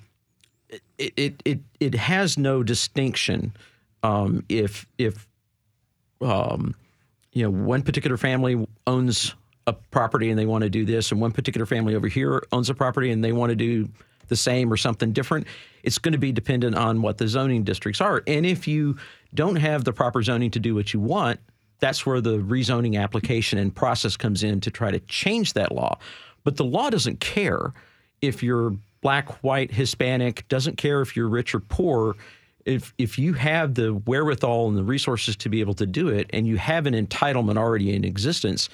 it, 0.97 1.13
it 1.17 1.41
it 1.45 1.59
it 1.79 1.95
has 1.95 2.37
no 2.37 2.63
distinction 2.63 3.53
um, 4.03 4.43
if 4.49 4.85
if 4.97 5.27
um, 6.21 6.75
you 7.33 7.43
know, 7.43 7.49
one 7.49 7.81
particular 7.81 8.17
family 8.17 8.67
owns 8.87 9.35
a 9.67 9.73
property 9.73 10.29
and 10.29 10.37
they 10.39 10.45
want 10.45 10.63
to 10.63 10.69
do 10.69 10.85
this, 10.85 11.11
and 11.11 11.19
one 11.19 11.31
particular 11.31 11.65
family 11.65 11.95
over 11.95 12.07
here 12.07 12.43
owns 12.51 12.69
a 12.69 12.73
property 12.73 13.11
and 13.11 13.23
they 13.23 13.31
want 13.31 13.49
to 13.49 13.55
do 13.55 13.89
the 14.27 14.35
same 14.35 14.71
or 14.71 14.77
something 14.77 15.11
different. 15.11 15.47
It's 15.83 15.97
going 15.97 16.13
to 16.13 16.17
be 16.17 16.31
dependent 16.31 16.75
on 16.75 17.01
what 17.01 17.17
the 17.17 17.27
zoning 17.27 17.63
districts 17.63 18.01
are. 18.01 18.23
And 18.25 18.45
if 18.45 18.67
you 18.67 18.97
don't 19.33 19.57
have 19.57 19.83
the 19.83 19.93
proper 19.93 20.23
zoning 20.23 20.51
to 20.51 20.59
do 20.59 20.73
what 20.73 20.93
you 20.93 20.99
want, 20.99 21.39
that's 21.79 22.05
where 22.05 22.21
the 22.21 22.39
rezoning 22.39 22.99
application 22.99 23.59
and 23.59 23.75
process 23.75 24.17
comes 24.17 24.43
in 24.43 24.61
to 24.61 24.71
try 24.71 24.91
to 24.91 24.99
change 25.01 25.53
that 25.53 25.71
law. 25.71 25.97
But 26.43 26.57
the 26.57 26.63
law 26.63 26.89
doesn't 26.89 27.19
care 27.19 27.73
if 28.21 28.41
you're 28.41 28.75
black, 29.01 29.29
white, 29.43 29.71
Hispanic, 29.71 30.47
doesn't 30.47 30.77
care 30.77 31.01
if 31.01 31.15
you're 31.15 31.27
rich 31.27 31.53
or 31.53 31.59
poor 31.59 32.15
if 32.65 32.93
if 32.97 33.17
you 33.17 33.33
have 33.33 33.75
the 33.75 33.93
wherewithal 33.93 34.67
and 34.67 34.77
the 34.77 34.83
resources 34.83 35.35
to 35.37 35.49
be 35.49 35.59
able 35.59 35.75
to 35.75 35.85
do 35.85 36.09
it, 36.09 36.29
and 36.31 36.47
you 36.47 36.57
have 36.57 36.85
an 36.85 36.93
entitlement 36.93 37.57
already 37.57 37.95
in 37.95 38.03
existence, 38.03 38.69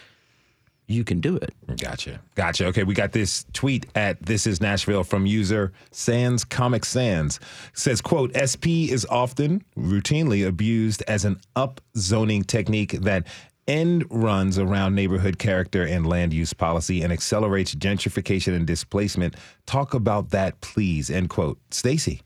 you 0.88 1.04
can 1.04 1.20
do 1.22 1.36
it. 1.38 1.54
Gotcha. 1.78 2.20
Gotcha. 2.36 2.66
Okay, 2.68 2.84
we 2.84 2.94
got 2.94 3.12
this 3.12 3.46
tweet 3.54 3.86
at 3.96 4.22
This 4.26 4.46
Is 4.46 4.62
Nashville 4.62 5.04
from 5.04 5.26
user 5.26 5.72
Sans 5.92 6.44
Comic 6.44 6.86
Sans. 6.86 7.40
says, 7.74 8.02
quote, 8.02 8.32
SP 8.36 8.92
is 8.92 9.06
often 9.10 9.64
routinely 9.78 10.46
abused 10.46 11.04
as 11.08 11.26
an 11.26 11.40
up 11.56 11.82
zoning 11.98 12.44
technique 12.44 12.92
that 13.02 13.28
end 13.68 14.06
runs 14.10 14.58
around 14.58 14.96
neighborhood 14.96 15.40
character 15.40 15.86
and 15.86 16.06
land 16.06 16.34
use 16.34 16.54
policy 16.54 17.04
and 17.04 17.14
accelerates 17.14 17.74
gentrification 17.76 18.56
and 18.56 18.68
displacement. 18.68 19.36
Talk 19.66 19.94
about 19.94 20.32
that, 20.32 20.60
please. 20.62 21.10
End 21.10 21.30
quote. 21.30 21.60
Stacy. 21.72 22.22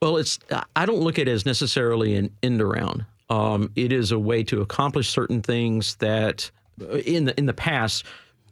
Well, 0.00 0.16
it's 0.16 0.38
I 0.76 0.86
don't 0.86 1.00
look 1.00 1.18
at 1.18 1.28
it 1.28 1.32
as 1.32 1.44
necessarily 1.44 2.14
an 2.14 2.30
end 2.42 2.60
around. 2.60 3.04
Um, 3.30 3.70
it 3.76 3.92
is 3.92 4.12
a 4.12 4.18
way 4.18 4.42
to 4.44 4.60
accomplish 4.60 5.08
certain 5.08 5.42
things 5.42 5.96
that 5.96 6.50
uh, 6.80 6.98
in 6.98 7.24
the 7.24 7.38
in 7.38 7.46
the 7.46 7.52
past 7.52 8.04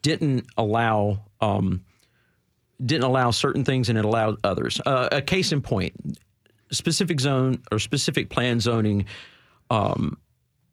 didn't 0.03 0.47
allow 0.57 1.21
um, 1.41 1.85
didn't 2.85 3.05
allow 3.05 3.31
certain 3.31 3.65
things 3.65 3.89
and 3.89 3.99
it 3.99 4.05
allowed 4.05 4.37
others. 4.45 4.81
Uh, 4.85 5.09
a 5.13 5.23
case 5.23 5.53
in 5.53 5.63
point: 5.63 5.95
specific 6.71 7.21
zone 7.21 7.63
or 7.71 7.79
specific 7.79 8.29
plan 8.29 8.61
zoning. 8.61 9.07
Um, 9.71 10.19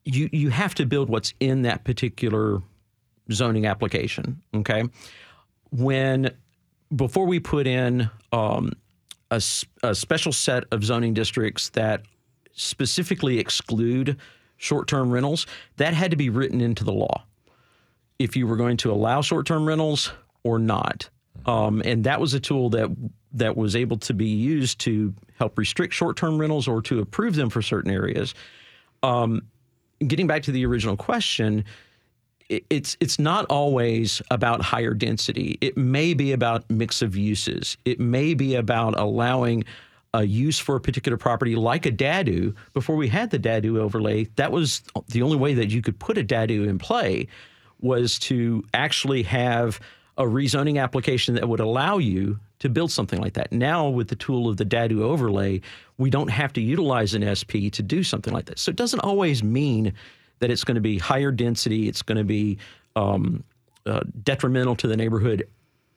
you 0.05 0.30
you 0.32 0.49
have 0.49 0.76
to 0.76 0.86
build 0.86 1.09
what's 1.09 1.34
in 1.39 1.61
that 1.61 1.84
particular 1.84 2.61
zoning 3.32 3.65
application. 3.65 4.41
Okay, 4.53 4.84
when 5.71 6.32
before 6.95 7.26
we 7.26 7.39
put 7.39 7.67
in 7.67 8.09
um, 8.32 8.74
a, 9.38 9.88
a 9.88 9.95
special 9.95 10.31
set 10.31 10.63
of 10.71 10.84
zoning 10.84 11.13
districts 11.13 11.69
that 11.69 12.01
specifically 12.53 13.39
exclude 13.39 14.17
short-term 14.57 15.11
rentals, 15.11 15.45
that 15.77 15.93
had 15.93 16.11
to 16.11 16.17
be 16.17 16.29
written 16.29 16.61
into 16.61 16.84
the 16.84 16.93
law 16.93 17.23
if 18.19 18.36
you 18.36 18.47
were 18.47 18.55
going 18.55 18.77
to 18.77 18.91
allow 18.91 19.21
short-term 19.21 19.67
rentals 19.67 20.11
or 20.43 20.59
not. 20.59 21.09
Um, 21.45 21.81
and 21.84 22.03
that 22.03 22.21
was 22.21 22.34
a 22.34 22.39
tool 22.39 22.69
that 22.69 22.89
that 23.34 23.57
was 23.57 23.75
able 23.75 23.97
to 23.97 24.13
be 24.13 24.27
used 24.27 24.79
to 24.79 25.13
help 25.39 25.57
restrict 25.57 25.93
short-term 25.93 26.38
rentals 26.38 26.67
or 26.67 26.81
to 26.84 26.99
approve 26.99 27.36
them 27.36 27.49
for 27.49 27.63
certain 27.63 27.91
areas. 27.91 28.36
Um, 29.01 29.41
getting 30.05 30.27
back 30.27 30.43
to 30.43 30.51
the 30.51 30.65
original 30.65 30.95
question, 30.95 31.65
it's 32.70 32.97
it's 32.99 33.20
not 33.20 33.45
always 33.45 34.22
about 34.32 34.62
higher 34.62 34.93
density. 34.93 35.58
It 35.62 35.78
may 35.78 36.14
be 36.14 36.32
about 36.32 36.70
mix 36.70 37.01
of 37.01 37.16
uses. 37.16 37.78
It 37.86 37.99
may 37.99 38.34
be 38.34 38.56
about 38.56 38.97
allowing 38.97 39.64
a 40.14 40.24
use 40.24 40.60
for 40.60 40.76
a 40.76 40.82
particular 40.82 41.18
property 41.18 41.56
like 41.56 41.86
a 41.86 41.91
dadu. 41.91 42.56
Before 42.74 42.95
we 42.95 43.08
had 43.08 43.32
the 43.32 43.39
dadu 43.39 43.80
overlay, 43.80 44.26
that 44.36 44.51
was 44.51 44.84
the 45.08 45.24
only 45.24 45.38
way 45.38 45.54
that 45.56 45.72
you 45.72 45.82
could 45.82 45.97
put 45.99 46.18
a 46.18 46.24
dadu 46.24 46.68
in 46.68 46.78
play 46.78 47.28
was 47.82 48.18
to 48.20 48.64
actually 48.74 49.24
have 49.24 49.80
a 50.18 50.24
rezoning 50.24 50.82
application 50.82 51.36
that 51.36 51.49
would 51.49 51.60
allow 51.60 51.97
you 51.97 52.39
to 52.60 52.70
build 52.70 52.91
something 52.91 53.20
like 53.20 53.34
that. 53.34 53.51
Now, 53.51 53.89
with 53.89 54.08
the 54.08 54.16
tool 54.16 54.47
of 54.47 54.58
the 54.58 54.66
DADU 54.66 55.01
overlay, 55.01 55.62
we 55.97 56.10
don't 56.10 56.30
have 56.30 56.54
to 56.54 56.62
utilize 56.62 57.14
an 57.14 57.36
SP 57.36 57.68
to 57.74 57.82
do 57.82 58.04
something 58.04 58.34
like 58.34 58.45
that. 58.45 58.60
So 58.60 58.70
it 58.70 58.78
doesn't 58.78 59.01
always 59.01 59.43
mean 59.43 59.93
that 60.43 60.51
it's 60.51 60.65
going 60.65 60.75
to 60.75 60.81
be 60.81 60.97
higher 60.97 61.31
density, 61.31 61.87
it's 61.87 62.01
going 62.01 62.17
to 62.17 62.25
be 62.25 62.57
um, 62.97 63.45
uh, 63.85 64.01
detrimental 64.23 64.75
to 64.75 64.87
the 64.87 64.97
neighborhood. 64.97 65.47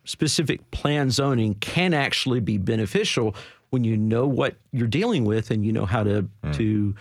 Specific 0.04 0.70
plan 0.70 1.10
zoning 1.10 1.54
can 1.56 1.92
actually 1.92 2.38
be 2.38 2.56
beneficial 2.56 3.34
when 3.70 3.82
you 3.82 3.96
know 3.96 4.24
what 4.24 4.54
you're 4.70 4.86
dealing 4.86 5.24
with 5.24 5.50
and 5.50 5.66
you 5.66 5.72
know 5.72 5.84
how 5.84 6.04
to 6.04 6.28
mm. 6.44 6.56
to 6.56 6.94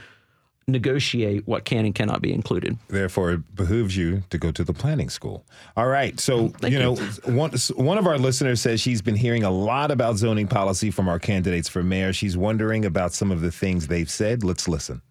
negotiate 0.67 1.47
what 1.47 1.65
can 1.65 1.85
and 1.85 1.93
cannot 1.93 2.19
be 2.19 2.33
included. 2.33 2.79
Therefore, 2.87 3.33
it 3.33 3.55
behooves 3.55 3.95
you 3.95 4.23
to 4.31 4.39
go 4.39 4.51
to 4.51 4.63
the 4.63 4.73
planning 4.73 5.11
school. 5.11 5.45
All 5.77 5.85
right. 5.85 6.19
So, 6.19 6.47
Thank 6.47 6.73
you 6.73 6.79
know, 6.79 6.95
one, 7.25 7.51
one 7.75 7.99
of 7.99 8.07
our 8.07 8.17
listeners 8.17 8.59
says 8.59 8.81
she's 8.81 9.03
been 9.03 9.15
hearing 9.15 9.43
a 9.43 9.51
lot 9.51 9.91
about 9.91 10.17
zoning 10.17 10.47
policy 10.47 10.89
from 10.89 11.07
our 11.07 11.19
candidates 11.19 11.69
for 11.69 11.83
mayor. 11.83 12.11
She's 12.11 12.35
wondering 12.35 12.85
about 12.85 13.13
some 13.13 13.29
of 13.29 13.41
the 13.41 13.51
things 13.51 13.85
they've 13.85 14.09
said. 14.09 14.43
Let's 14.43 14.67
listen. 14.67 15.03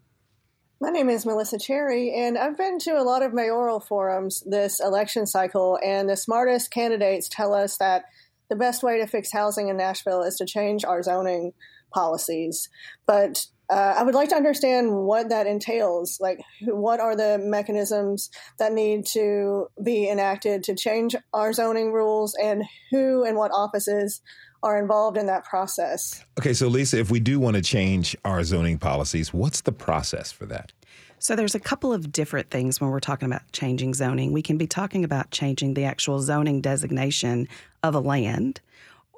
My 0.81 0.91
name 0.91 1.09
is 1.09 1.25
Melissa 1.25 1.59
Cherry, 1.59 2.13
and 2.13 2.37
I've 2.37 2.59
been 2.59 2.79
to 2.81 2.99
a 2.99 3.05
lot 3.05 3.23
of 3.23 3.33
mayoral 3.33 3.79
forums 3.79 4.43
this 4.45 4.81
election 4.81 5.25
cycle, 5.25 5.79
and 5.85 6.09
the 6.09 6.17
smartest 6.17 6.73
candidates 6.73 7.29
tell 7.29 7.55
us 7.55 7.79
that 7.79 8.07
the 8.51 8.57
best 8.57 8.83
way 8.83 8.99
to 8.99 9.07
fix 9.07 9.33
housing 9.33 9.69
in 9.69 9.77
Nashville 9.77 10.23
is 10.23 10.37
to 10.37 10.45
change 10.45 10.85
our 10.85 11.01
zoning 11.03 11.53
policies. 11.93 12.69
But 13.07 13.47
uh, 13.71 13.95
I 13.97 14.03
would 14.03 14.17
like 14.17 14.31
to 14.31 14.35
understand 14.35 14.93
what 14.93 15.29
that 15.29 15.47
entails. 15.47 16.19
Like, 16.21 16.41
what 16.67 16.99
are 16.99 17.15
the 17.15 17.39
mechanisms 17.39 18.29
that 18.59 18.73
need 18.73 19.07
to 19.13 19.69
be 19.83 20.11
enacted 20.11 20.65
to 20.65 20.75
change 20.75 21.15
our 21.33 21.53
zoning 21.53 21.93
rules, 21.93 22.35
and 22.35 22.65
who 22.91 23.23
and 23.25 23.37
what 23.37 23.53
offices 23.53 24.21
are 24.65 24.79
involved 24.79 25.17
in 25.17 25.27
that 25.27 25.45
process? 25.45 26.25
Okay, 26.39 26.55
so 26.55 26.67
Lisa, 26.67 26.99
if 26.99 27.11
we 27.11 27.21
do 27.21 27.39
want 27.39 27.55
to 27.55 27.63
change 27.63 28.17
our 28.25 28.43
zoning 28.43 28.79
policies, 28.79 29.33
what's 29.33 29.61
the 29.61 29.73
process 29.73 30.33
for 30.33 30.47
that? 30.47 30.73
So 31.19 31.37
there's 31.37 31.55
a 31.55 31.61
couple 31.61 31.93
of 31.93 32.11
different 32.11 32.51
things 32.51 32.81
when 32.81 32.91
we're 32.91 33.01
talking 33.01 33.27
about 33.27 33.43
changing 33.53 33.95
zoning. 33.95 34.33
We 34.33 34.43
can 34.43 34.59
be 34.59 34.67
talking 34.67 35.05
about 35.05 35.31
changing 35.31 35.75
the 35.75 35.85
actual 35.85 36.21
zoning 36.21 36.61
designation 36.61 37.47
of 37.83 37.95
a 37.95 38.01
land 38.01 38.61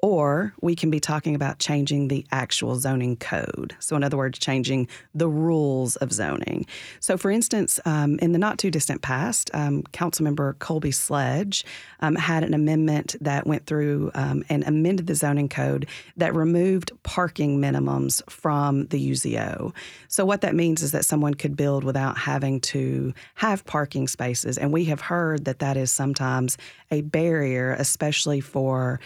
or 0.02 0.52
we 0.60 0.76
can 0.76 0.90
be 0.90 1.00
talking 1.00 1.34
about 1.34 1.58
changing 1.58 2.08
the 2.08 2.24
actual 2.30 2.76
zoning 2.76 3.16
code. 3.16 3.74
So, 3.78 3.96
in 3.96 4.04
other 4.04 4.16
words, 4.16 4.38
changing 4.38 4.88
the 5.14 5.28
rules 5.28 5.96
of 5.96 6.12
zoning. 6.12 6.66
So, 7.00 7.16
for 7.16 7.30
instance, 7.30 7.80
um, 7.84 8.18
in 8.18 8.32
the 8.32 8.38
not 8.38 8.58
too 8.58 8.70
distant 8.70 9.02
past, 9.02 9.50
um, 9.54 9.82
Councilmember 9.92 10.58
Colby 10.58 10.90
Sledge 10.90 11.64
um, 12.00 12.14
had 12.14 12.44
an 12.44 12.54
amendment 12.54 13.16
that 13.20 13.46
went 13.46 13.66
through 13.66 14.10
um, 14.14 14.44
and 14.48 14.66
amended 14.66 15.06
the 15.06 15.14
zoning 15.14 15.48
code 15.48 15.86
that 16.16 16.34
removed 16.34 16.92
parking 17.02 17.60
minimums 17.60 18.22
from 18.30 18.86
the 18.86 19.10
UZO. 19.10 19.74
So, 20.08 20.24
what 20.24 20.42
that 20.42 20.54
means 20.54 20.82
is 20.82 20.92
that 20.92 21.04
someone 21.04 21.34
could 21.34 21.56
build 21.56 21.84
without 21.84 22.18
having 22.18 22.60
to 22.60 23.14
have 23.34 23.64
parking 23.64 24.08
spaces. 24.08 24.58
And 24.58 24.72
we 24.72 24.84
have 24.86 25.00
heard 25.00 25.46
that 25.46 25.60
that 25.60 25.76
is 25.76 25.90
sometimes 25.90 26.58
a 26.90 27.00
barrier, 27.00 27.72
especially 27.78 28.40
for 28.40 29.00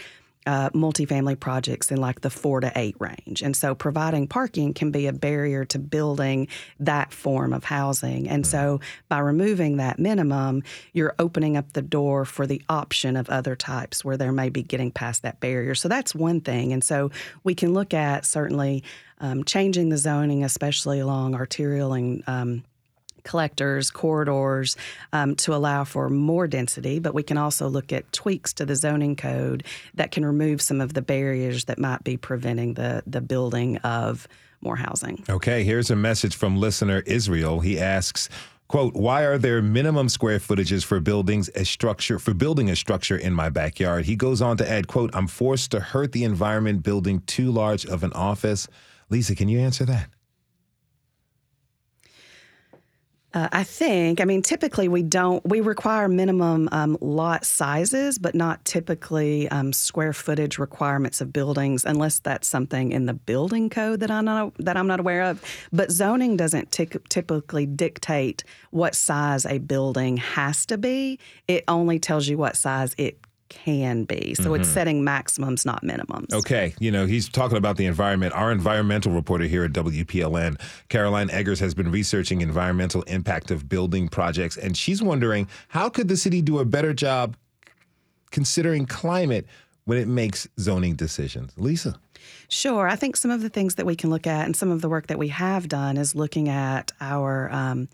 uh, 0.45 0.69
multifamily 0.71 1.39
projects 1.39 1.91
in 1.91 1.97
like 1.97 2.21
the 2.21 2.29
four 2.29 2.59
to 2.61 2.71
eight 2.75 2.95
range. 2.99 3.41
And 3.41 3.55
so 3.55 3.75
providing 3.75 4.27
parking 4.27 4.73
can 4.73 4.91
be 4.91 5.07
a 5.07 5.13
barrier 5.13 5.65
to 5.65 5.79
building 5.79 6.47
that 6.79 7.13
form 7.13 7.53
of 7.53 7.63
housing. 7.63 8.27
And 8.27 8.45
so 8.45 8.79
by 9.07 9.19
removing 9.19 9.77
that 9.77 9.99
minimum, 9.99 10.63
you're 10.93 11.13
opening 11.19 11.57
up 11.57 11.73
the 11.73 11.81
door 11.81 12.25
for 12.25 12.47
the 12.47 12.61
option 12.69 13.15
of 13.15 13.29
other 13.29 13.55
types 13.55 14.03
where 14.03 14.17
there 14.17 14.31
may 14.31 14.49
be 14.49 14.63
getting 14.63 14.91
past 14.91 15.21
that 15.21 15.39
barrier. 15.39 15.75
So 15.75 15.87
that's 15.87 16.15
one 16.15 16.41
thing. 16.41 16.73
And 16.73 16.83
so 16.83 17.11
we 17.43 17.53
can 17.53 17.73
look 17.73 17.93
at 17.93 18.25
certainly 18.25 18.83
um, 19.19 19.43
changing 19.43 19.89
the 19.89 19.97
zoning, 19.97 20.43
especially 20.43 20.99
along 20.99 21.35
arterial 21.35 21.93
and 21.93 22.23
um, 22.25 22.63
collectors, 23.23 23.91
corridors 23.91 24.75
um, 25.13 25.35
to 25.37 25.53
allow 25.53 25.83
for 25.83 26.09
more 26.09 26.47
density, 26.47 26.99
but 26.99 27.13
we 27.13 27.23
can 27.23 27.37
also 27.37 27.67
look 27.67 27.91
at 27.91 28.11
tweaks 28.11 28.53
to 28.53 28.65
the 28.65 28.75
zoning 28.75 29.15
code 29.15 29.63
that 29.93 30.11
can 30.11 30.25
remove 30.25 30.61
some 30.61 30.81
of 30.81 30.93
the 30.93 31.01
barriers 31.01 31.65
that 31.65 31.79
might 31.79 32.03
be 32.03 32.17
preventing 32.17 32.73
the, 32.75 33.03
the 33.05 33.21
building 33.21 33.77
of 33.77 34.27
more 34.61 34.75
housing. 34.75 35.23
Okay, 35.29 35.63
here's 35.63 35.89
a 35.89 35.95
message 35.95 36.35
from 36.35 36.57
listener 36.57 37.03
Israel. 37.05 37.59
He 37.59 37.79
asks, 37.79 38.29
quote 38.67 38.93
why 38.93 39.23
are 39.23 39.37
there 39.37 39.61
minimum 39.61 40.07
square 40.07 40.39
footages 40.39 40.85
for 40.85 41.01
buildings 41.01 41.49
a 41.55 41.65
structure 41.65 42.17
for 42.17 42.33
building 42.33 42.69
a 42.69 42.75
structure 42.75 43.17
in 43.17 43.33
my 43.33 43.49
backyard 43.49 44.05
he 44.05 44.15
goes 44.15 44.41
on 44.41 44.55
to 44.55 44.69
add 44.69 44.87
quote 44.87 45.13
i'm 45.13 45.27
forced 45.27 45.71
to 45.71 45.79
hurt 45.81 46.13
the 46.13 46.23
environment 46.23 46.81
building 46.81 47.21
too 47.27 47.51
large 47.51 47.85
of 47.85 48.01
an 48.01 48.13
office 48.13 48.69
lisa 49.09 49.35
can 49.35 49.49
you 49.49 49.59
answer 49.59 49.83
that 49.83 50.07
Uh, 53.33 53.47
I 53.53 53.63
think, 53.63 54.19
I 54.19 54.25
mean, 54.25 54.41
typically 54.41 54.89
we 54.89 55.03
don't, 55.03 55.45
we 55.47 55.61
require 55.61 56.09
minimum 56.09 56.67
um, 56.73 56.97
lot 56.99 57.45
sizes, 57.45 58.19
but 58.19 58.35
not 58.35 58.63
typically 58.65 59.47
um, 59.49 59.71
square 59.71 60.11
footage 60.11 60.57
requirements 60.57 61.21
of 61.21 61.31
buildings 61.31 61.85
unless 61.85 62.19
that's 62.19 62.47
something 62.47 62.91
in 62.91 63.05
the 63.05 63.13
building 63.13 63.69
code 63.69 64.01
that 64.01 64.11
I'm 64.11 64.25
not, 64.25 64.53
that 64.59 64.75
I'm 64.75 64.87
not 64.87 64.99
aware 64.99 65.23
of. 65.23 65.41
But 65.71 65.91
zoning 65.91 66.35
doesn't 66.35 66.71
t- 66.71 66.89
typically 67.07 67.65
dictate 67.65 68.43
what 68.71 68.95
size 68.95 69.45
a 69.45 69.59
building 69.59 70.17
has 70.17 70.65
to 70.65 70.77
be. 70.77 71.17
It 71.47 71.63
only 71.69 71.99
tells 71.99 72.27
you 72.27 72.37
what 72.37 72.57
size 72.57 72.93
it 72.97 73.17
can 73.51 74.05
be. 74.05 74.33
So 74.33 74.43
mm-hmm. 74.43 74.61
it's 74.61 74.69
setting 74.69 75.03
maximums, 75.03 75.65
not 75.65 75.83
minimums. 75.83 76.33
Okay. 76.33 76.73
You 76.79 76.89
know, 76.89 77.05
he's 77.05 77.27
talking 77.29 77.57
about 77.57 77.77
the 77.77 77.85
environment. 77.85 78.33
Our 78.33 78.51
environmental 78.51 79.11
reporter 79.11 79.43
here 79.43 79.65
at 79.65 79.73
WPLN, 79.73 80.59
Caroline 80.89 81.29
Eggers, 81.29 81.59
has 81.59 81.73
been 81.73 81.91
researching 81.91 82.41
environmental 82.41 83.03
impact 83.03 83.51
of 83.51 83.67
building 83.67 84.07
projects. 84.07 84.57
And 84.57 84.75
she's 84.75 85.03
wondering 85.03 85.47
how 85.67 85.89
could 85.89 86.07
the 86.07 86.17
city 86.17 86.41
do 86.41 86.59
a 86.59 86.65
better 86.65 86.93
job 86.93 87.35
considering 88.31 88.85
climate 88.85 89.45
when 89.85 89.97
it 89.97 90.07
makes 90.07 90.47
zoning 90.59 90.95
decisions? 90.95 91.51
Lisa. 91.57 91.99
Sure. 92.47 92.87
I 92.87 92.95
think 92.95 93.17
some 93.17 93.31
of 93.31 93.41
the 93.41 93.49
things 93.49 93.75
that 93.75 93.85
we 93.85 93.95
can 93.95 94.09
look 94.09 94.25
at 94.25 94.45
and 94.45 94.55
some 94.55 94.71
of 94.71 94.81
the 94.81 94.89
work 94.89 95.07
that 95.07 95.19
we 95.19 95.27
have 95.27 95.67
done 95.67 95.97
is 95.97 96.15
looking 96.15 96.49
at 96.49 96.91
our. 97.01 97.51
Um, 97.51 97.89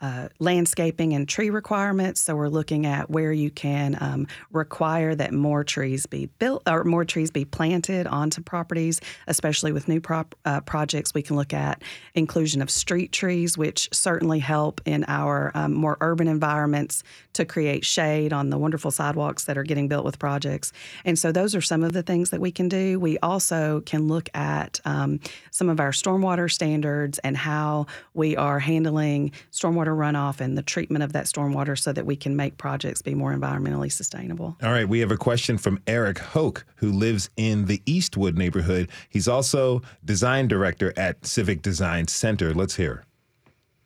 uh, 0.00 0.28
landscaping 0.38 1.12
and 1.12 1.28
tree 1.28 1.50
requirements. 1.50 2.20
So 2.20 2.34
we're 2.34 2.48
looking 2.48 2.86
at 2.86 3.10
where 3.10 3.32
you 3.32 3.50
can 3.50 3.96
um, 4.00 4.26
require 4.50 5.14
that 5.14 5.32
more 5.32 5.64
trees 5.64 6.06
be 6.06 6.26
built 6.38 6.62
or 6.68 6.84
more 6.84 7.04
trees 7.04 7.30
be 7.30 7.44
planted 7.44 8.06
onto 8.06 8.42
properties, 8.42 9.00
especially 9.26 9.72
with 9.72 9.88
new 9.88 10.00
prop, 10.00 10.34
uh, 10.44 10.60
projects. 10.62 11.12
We 11.12 11.22
can 11.22 11.36
look 11.36 11.52
at 11.52 11.82
inclusion 12.14 12.62
of 12.62 12.70
street 12.70 13.12
trees, 13.12 13.58
which 13.58 13.88
certainly 13.92 14.38
help 14.38 14.80
in 14.84 15.04
our 15.06 15.50
um, 15.54 15.74
more 15.74 15.98
urban 16.00 16.28
environments 16.28 17.02
to 17.34 17.44
create 17.44 17.84
shade 17.84 18.32
on 18.32 18.50
the 18.50 18.58
wonderful 18.58 18.90
sidewalks 18.90 19.44
that 19.44 19.58
are 19.58 19.62
getting 19.62 19.88
built 19.88 20.04
with 20.04 20.18
projects. 20.18 20.72
And 21.04 21.18
so 21.18 21.32
those 21.32 21.54
are 21.54 21.60
some 21.60 21.82
of 21.84 21.92
the 21.92 22.02
things 22.02 22.30
that 22.30 22.40
we 22.40 22.50
can 22.50 22.68
do. 22.68 22.98
We 22.98 23.18
also 23.18 23.82
can 23.82 24.08
look 24.08 24.28
at 24.34 24.80
um, 24.84 25.20
some 25.50 25.68
of 25.68 25.78
our 25.80 25.90
stormwater 25.90 26.50
standards 26.50 27.18
and 27.20 27.36
how 27.36 27.86
we 28.14 28.36
are 28.36 28.58
handling 28.58 29.32
stormwater 29.52 29.89
runoff 29.94 30.40
and 30.40 30.56
the 30.56 30.62
treatment 30.62 31.04
of 31.04 31.12
that 31.12 31.26
stormwater 31.26 31.78
so 31.78 31.92
that 31.92 32.06
we 32.06 32.16
can 32.16 32.36
make 32.36 32.56
projects 32.58 33.02
be 33.02 33.14
more 33.14 33.34
environmentally 33.34 33.90
sustainable. 33.90 34.56
All 34.62 34.70
right, 34.70 34.88
we 34.88 35.00
have 35.00 35.10
a 35.10 35.16
question 35.16 35.58
from 35.58 35.80
Eric 35.86 36.18
Hoke, 36.18 36.64
who 36.76 36.90
lives 36.90 37.30
in 37.36 37.66
the 37.66 37.82
Eastwood 37.86 38.36
neighborhood. 38.36 38.88
He's 39.08 39.28
also 39.28 39.82
design 40.04 40.48
director 40.48 40.92
at 40.96 41.24
Civic 41.26 41.62
Design 41.62 42.08
Center. 42.08 42.54
Let's 42.54 42.76
hear 42.76 43.04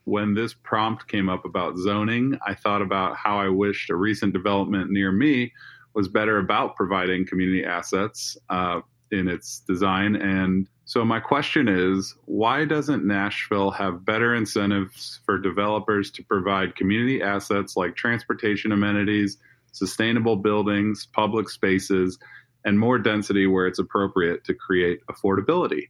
when 0.05 0.35
this 0.35 0.55
prompt 0.55 1.09
came 1.09 1.29
up 1.29 1.45
about 1.45 1.79
zoning, 1.79 2.39
I 2.47 2.55
thought 2.55 2.83
about 2.83 3.17
how 3.17 3.39
I 3.39 3.49
wished 3.49 3.91
a 3.91 3.97
recent 3.97 4.33
development 4.33 4.91
near 4.91 5.11
me 5.11 5.53
was 5.95 6.09
better 6.09 6.39
about 6.39 6.77
providing 6.77 7.27
community 7.27 7.65
assets 7.65 8.37
uh, 8.51 8.81
in 9.19 9.29
its 9.29 9.61
design. 9.61 10.17
And 10.17 10.69
so, 10.85 11.05
my 11.05 11.21
question 11.21 11.69
is 11.69 12.15
why 12.27 12.65
doesn't 12.65 13.05
Nashville 13.05 13.71
have 13.71 14.05
better 14.05 14.35
incentives 14.35 15.21
for 15.25 15.39
developers 15.39 16.11
to 16.12 16.23
provide 16.23 16.77
community 16.77 17.23
assets 17.23 17.77
like 17.77 17.97
transportation 17.97 18.73
amenities, 18.73 19.39
sustainable 19.73 20.37
buildings, 20.37 21.07
public 21.12 21.49
spaces, 21.49 22.19
and 22.65 22.79
more 22.79 22.99
density 22.99 23.47
where 23.47 23.67
it's 23.67 23.79
appropriate 23.79 24.45
to 24.45 24.55
create 24.55 25.01
affordability? 25.07 25.89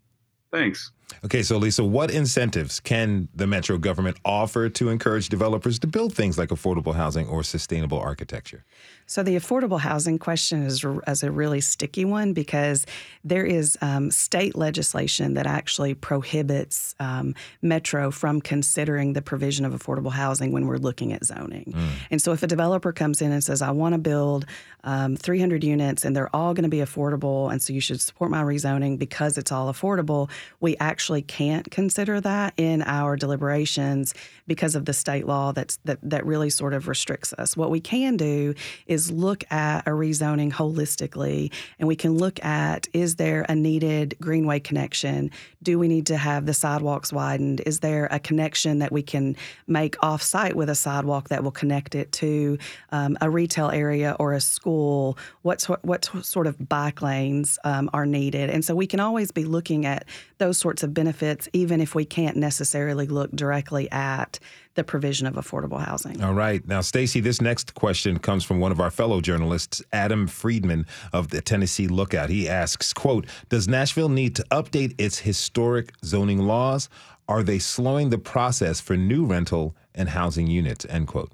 Thanks. 0.52 0.92
Okay, 1.24 1.42
so 1.42 1.56
Lisa, 1.56 1.84
what 1.84 2.10
incentives 2.10 2.80
can 2.80 3.28
the 3.34 3.46
metro 3.46 3.78
government 3.78 4.16
offer 4.24 4.68
to 4.68 4.88
encourage 4.88 5.28
developers 5.28 5.78
to 5.80 5.86
build 5.86 6.14
things 6.14 6.36
like 6.36 6.50
affordable 6.50 6.94
housing 6.94 7.26
or 7.28 7.42
sustainable 7.42 7.98
architecture? 7.98 8.64
So 9.06 9.22
the 9.22 9.36
affordable 9.36 9.80
housing 9.80 10.18
question 10.18 10.62
is, 10.62 10.84
is 11.06 11.22
a 11.22 11.30
really 11.30 11.60
sticky 11.60 12.04
one 12.04 12.32
because 12.32 12.86
there 13.22 13.44
is 13.44 13.76
um, 13.82 14.10
state 14.10 14.56
legislation 14.56 15.34
that 15.34 15.46
actually 15.46 15.94
prohibits 15.94 16.94
um, 17.00 17.34
Metro 17.60 18.10
from 18.10 18.40
considering 18.40 19.12
the 19.12 19.22
provision 19.22 19.64
of 19.64 19.72
affordable 19.72 20.12
housing 20.12 20.52
when 20.52 20.66
we're 20.66 20.78
looking 20.78 21.12
at 21.12 21.24
zoning. 21.24 21.72
Mm. 21.76 21.88
And 22.10 22.22
so 22.22 22.32
if 22.32 22.42
a 22.42 22.46
developer 22.46 22.92
comes 22.92 23.20
in 23.20 23.30
and 23.30 23.44
says, 23.44 23.60
"I 23.60 23.70
want 23.72 23.92
to 23.94 23.98
build 23.98 24.46
um, 24.84 25.16
300 25.16 25.64
units 25.64 26.04
and 26.04 26.16
they're 26.16 26.34
all 26.34 26.54
going 26.54 26.64
to 26.64 26.68
be 26.68 26.78
affordable, 26.78 27.50
and 27.50 27.60
so 27.60 27.72
you 27.72 27.80
should 27.80 28.00
support 28.00 28.30
my 28.30 28.42
rezoning 28.42 28.98
because 28.98 29.36
it's 29.36 29.52
all 29.52 29.72
affordable," 29.72 30.30
we 30.60 30.76
actually 30.78 31.03
can't 31.22 31.70
consider 31.70 32.20
that 32.20 32.54
in 32.56 32.82
our 32.82 33.16
deliberations 33.16 34.14
because 34.46 34.74
of 34.74 34.84
the 34.84 34.92
state 34.92 35.26
law 35.26 35.52
that's 35.52 35.76
that 35.84 35.98
that 36.02 36.24
really 36.26 36.50
sort 36.50 36.74
of 36.74 36.88
restricts 36.88 37.32
us. 37.34 37.56
What 37.56 37.70
we 37.70 37.80
can 37.80 38.16
do 38.16 38.54
is 38.86 39.10
look 39.10 39.44
at 39.50 39.86
a 39.86 39.90
rezoning 39.90 40.52
holistically 40.52 41.52
and 41.78 41.88
we 41.88 41.96
can 41.96 42.16
look 42.16 42.42
at 42.44 42.88
is 42.92 43.16
there 43.16 43.46
a 43.48 43.54
needed 43.54 44.16
greenway 44.20 44.60
connection? 44.60 45.30
Do 45.62 45.78
we 45.78 45.88
need 45.88 46.06
to 46.06 46.16
have 46.16 46.46
the 46.46 46.54
sidewalks 46.54 47.12
widened? 47.12 47.62
Is 47.64 47.80
there 47.80 48.06
a 48.10 48.18
connection 48.18 48.78
that 48.80 48.92
we 48.92 49.02
can 49.02 49.36
make 49.66 49.96
off 50.02 50.22
site 50.22 50.56
with 50.56 50.68
a 50.68 50.74
sidewalk 50.74 51.28
that 51.28 51.42
will 51.42 51.50
connect 51.50 51.94
it 51.94 52.12
to 52.12 52.58
um, 52.92 53.16
a 53.20 53.30
retail 53.30 53.70
area 53.70 54.16
or 54.18 54.34
a 54.34 54.40
school? 54.40 55.16
What, 55.42 55.62
what 55.82 56.10
sort 56.22 56.46
of 56.46 56.68
bike 56.68 57.00
lanes 57.00 57.58
um, 57.64 57.88
are 57.92 58.06
needed? 58.06 58.50
And 58.50 58.64
so 58.64 58.74
we 58.74 58.86
can 58.86 59.00
always 59.00 59.30
be 59.30 59.44
looking 59.44 59.86
at 59.86 60.04
those 60.38 60.58
sorts 60.58 60.82
of 60.84 60.94
benefits, 60.94 61.48
even 61.52 61.80
if 61.80 61.94
we 61.94 62.04
can't 62.04 62.36
necessarily 62.36 63.06
look 63.06 63.32
directly 63.32 63.90
at 63.90 64.38
the 64.74 64.84
provision 64.84 65.26
of 65.26 65.34
affordable 65.34 65.84
housing. 65.84 66.22
All 66.22 66.34
right. 66.34 66.66
Now, 66.66 66.80
Stacy, 66.80 67.20
this 67.20 67.40
next 67.40 67.74
question 67.74 68.18
comes 68.18 68.44
from 68.44 68.60
one 68.60 68.72
of 68.72 68.80
our 68.80 68.90
fellow 68.90 69.20
journalists, 69.20 69.82
Adam 69.92 70.26
Friedman 70.26 70.86
of 71.12 71.28
the 71.28 71.40
Tennessee 71.40 71.88
Lookout. 71.88 72.30
He 72.30 72.48
asks, 72.48 72.92
quote, 72.92 73.26
Does 73.48 73.66
Nashville 73.66 74.08
need 74.08 74.36
to 74.36 74.44
update 74.50 74.94
its 74.98 75.18
historic 75.18 75.92
zoning 76.04 76.40
laws? 76.40 76.88
Are 77.28 77.42
they 77.42 77.58
slowing 77.58 78.10
the 78.10 78.18
process 78.18 78.80
for 78.80 78.96
new 78.96 79.24
rental 79.24 79.74
and 79.94 80.08
housing 80.08 80.46
units? 80.46 80.84
End 80.88 81.08
quote. 81.08 81.32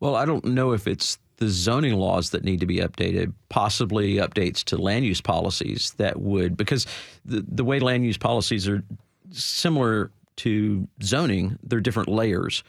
Well, 0.00 0.14
I 0.14 0.24
don't 0.24 0.44
know 0.44 0.72
if 0.72 0.86
it's 0.86 1.18
the 1.38 1.48
zoning 1.48 1.94
laws 1.94 2.30
that 2.30 2.44
need 2.44 2.60
to 2.60 2.66
be 2.66 2.78
updated, 2.78 3.32
possibly 3.48 4.16
updates 4.16 4.62
to 4.64 4.76
land 4.76 5.04
use 5.04 5.20
policies 5.20 5.94
that 5.96 6.20
would, 6.20 6.56
because 6.56 6.86
the, 7.24 7.44
the 7.48 7.64
way 7.64 7.80
land 7.80 8.04
use 8.04 8.18
policies 8.18 8.68
are 8.68 8.82
similar 9.30 10.10
to 10.36 10.86
zoning, 11.02 11.58
they're 11.62 11.80
different 11.80 12.08
layers. 12.08 12.62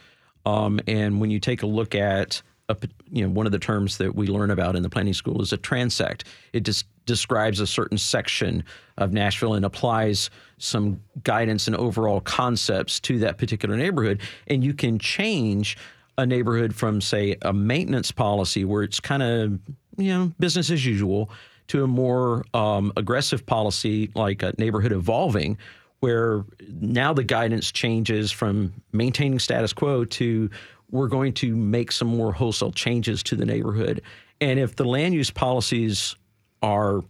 Um, 0.46 0.80
and 0.86 1.20
when 1.20 1.30
you 1.30 1.38
take 1.38 1.62
a 1.62 1.66
look 1.66 1.94
at 1.94 2.42
a, 2.70 2.76
you 3.10 3.22
know, 3.22 3.30
one 3.30 3.46
of 3.46 3.52
the 3.52 3.58
terms 3.58 3.98
that 3.98 4.14
we 4.14 4.26
learn 4.26 4.50
about 4.50 4.76
in 4.76 4.82
the 4.82 4.88
planning 4.88 5.12
school 5.12 5.42
is 5.42 5.52
a 5.52 5.58
transect. 5.58 6.22
It 6.52 6.60
just 6.60 6.86
describes 7.04 7.58
a 7.58 7.66
certain 7.66 7.98
section 7.98 8.62
of 8.96 9.12
Nashville 9.12 9.54
and 9.54 9.64
applies 9.64 10.30
some 10.58 11.00
guidance 11.24 11.66
and 11.66 11.74
overall 11.74 12.20
concepts 12.20 13.00
to 13.00 13.18
that 13.18 13.38
particular 13.38 13.76
neighborhood. 13.76 14.20
And 14.46 14.62
you 14.62 14.72
can 14.72 14.98
change 14.98 15.76
a 16.20 16.26
neighborhood 16.26 16.74
from, 16.74 17.00
say, 17.00 17.36
a 17.42 17.52
maintenance 17.52 18.12
policy 18.12 18.64
where 18.64 18.82
it's 18.82 19.00
kind 19.00 19.22
of 19.22 19.58
you 19.96 20.12
know 20.12 20.32
business 20.38 20.70
as 20.70 20.84
usual 20.84 21.30
to 21.68 21.84
a 21.84 21.86
more 21.86 22.44
um, 22.54 22.92
aggressive 22.96 23.46
policy 23.46 24.10
like 24.14 24.42
a 24.42 24.52
neighborhood 24.58 24.92
evolving, 24.92 25.56
where 26.00 26.44
now 26.80 27.12
the 27.12 27.24
guidance 27.24 27.70
changes 27.70 28.32
from 28.32 28.72
maintaining 28.92 29.38
status 29.38 29.72
quo 29.72 30.04
to 30.04 30.50
we're 30.90 31.08
going 31.08 31.32
to 31.32 31.54
make 31.54 31.92
some 31.92 32.08
more 32.08 32.32
wholesale 32.32 32.72
changes 32.72 33.22
to 33.22 33.36
the 33.36 33.44
neighborhood. 33.44 34.02
And 34.40 34.58
if 34.58 34.76
the 34.76 34.84
land 34.84 35.14
use 35.14 35.30
policies 35.30 36.16
are 36.62 37.02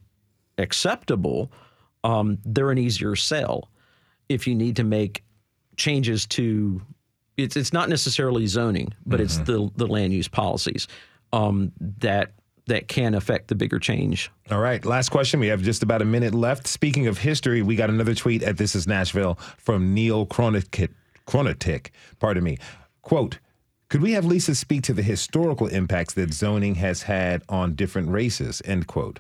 acceptable, 0.59 1.51
um, 2.05 2.39
they're 2.45 2.71
an 2.71 2.79
easier 2.79 3.17
sell. 3.17 3.71
If 4.29 4.47
you 4.47 4.55
need 4.55 4.77
to 4.77 4.85
make 4.85 5.25
changes 5.77 6.27
to, 6.27 6.83
it's 7.43 7.57
it's 7.57 7.73
not 7.73 7.89
necessarily 7.89 8.47
zoning, 8.47 8.93
but 9.07 9.17
mm-hmm. 9.17 9.25
it's 9.25 9.39
the 9.39 9.71
the 9.77 9.87
land 9.87 10.13
use 10.13 10.29
policies 10.29 10.89
um, 11.33 11.73
that 11.99 12.33
that 12.67 12.89
can 12.89 13.15
affect 13.15 13.49
the 13.49 13.55
bigger 13.55 13.79
change. 13.79 14.31
All 14.51 14.61
right. 14.61 14.85
Last 14.85 15.09
question. 15.09 15.41
We 15.41 15.49
have 15.49 15.63
just 15.63 15.83
about 15.83 16.03
a 16.03 16.05
minute 16.05 16.35
left. 16.35 16.67
Speaking 16.67 17.09
of 17.09 17.19
history, 17.19 17.63
we 17.63 17.75
got 17.75 17.91
another 17.91 18.15
tweet 18.15 18.43
at 18.43 18.59
This 18.59 18.75
Is 18.75 18.87
Nashville 18.87 19.35
from 19.59 19.93
Neil 19.93 20.27
Chronotic. 20.27 21.93
Pardon 22.19 22.45
me. 22.45 22.59
Quote, 23.03 23.39
could 23.89 24.03
we 24.03 24.13
have 24.13 24.25
Lisa 24.25 24.55
speak 24.55 24.83
to 24.83 24.93
the 24.93 25.03
historical 25.03 25.67
impacts 25.67 26.15
that 26.15 26.33
zoning 26.33 26.77
has 26.77 27.03
had 27.03 27.43
on 27.49 27.75
different 27.75 28.09
races? 28.11 28.63
End 28.65 28.87
quote. 28.87 29.19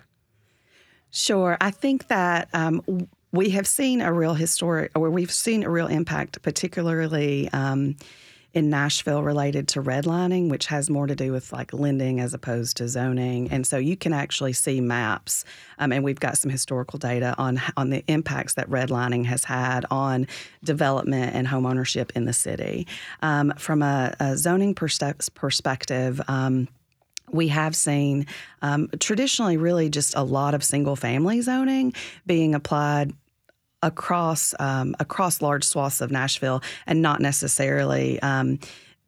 Sure. 1.10 1.56
I 1.60 1.72
think 1.72 2.06
that 2.06 2.48
um, 2.52 3.08
we 3.32 3.50
have 3.50 3.66
seen 3.66 4.00
a 4.00 4.12
real 4.12 4.34
historic, 4.34 4.90
or 4.94 5.10
we've 5.10 5.30
seen 5.30 5.62
a 5.62 5.70
real 5.70 5.86
impact, 5.86 6.42
particularly 6.42 7.48
um, 7.52 7.96
in 8.52 8.68
Nashville 8.68 9.22
related 9.22 9.68
to 9.68 9.82
redlining, 9.82 10.48
which 10.48 10.66
has 10.66 10.90
more 10.90 11.06
to 11.06 11.14
do 11.14 11.30
with 11.30 11.52
like 11.52 11.72
lending 11.72 12.18
as 12.18 12.34
opposed 12.34 12.76
to 12.78 12.88
zoning. 12.88 13.48
And 13.50 13.64
so 13.64 13.78
you 13.78 13.96
can 13.96 14.12
actually 14.12 14.52
see 14.52 14.80
maps, 14.80 15.44
um, 15.78 15.92
and 15.92 16.02
we've 16.02 16.18
got 16.18 16.36
some 16.38 16.50
historical 16.50 16.98
data 16.98 17.34
on 17.38 17.60
on 17.76 17.90
the 17.90 18.04
impacts 18.08 18.54
that 18.54 18.68
redlining 18.68 19.24
has 19.26 19.44
had 19.44 19.86
on 19.90 20.26
development 20.64 21.34
and 21.34 21.46
home 21.46 21.66
ownership 21.66 22.12
in 22.16 22.24
the 22.24 22.32
city. 22.32 22.86
Um, 23.22 23.52
from 23.56 23.82
a, 23.82 24.14
a 24.18 24.36
zoning 24.36 24.74
perspective. 24.74 26.20
Um, 26.26 26.68
we 27.32 27.46
have 27.46 27.76
seen 27.76 28.26
um, 28.60 28.88
traditionally 28.98 29.56
really 29.56 29.88
just 29.88 30.16
a 30.16 30.24
lot 30.24 30.52
of 30.52 30.64
single 30.64 30.96
family 30.96 31.40
zoning 31.40 31.94
being 32.26 32.56
applied 32.56 33.12
across 33.82 34.54
um, 34.58 34.94
across 35.00 35.40
large 35.40 35.64
swaths 35.64 36.00
of 36.00 36.10
Nashville, 36.10 36.62
and 36.86 37.02
not 37.02 37.20
necessarily 37.20 38.20
um, 38.22 38.58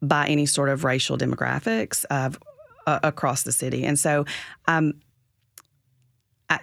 by 0.01 0.27
any 0.27 0.45
sort 0.45 0.69
of 0.69 0.83
racial 0.83 1.17
demographics 1.17 2.05
of, 2.05 2.39
uh, 2.87 2.99
across 3.03 3.43
the 3.43 3.51
city. 3.51 3.85
And 3.85 3.97
so, 3.97 4.25
um, 4.67 4.93
I 6.49 6.59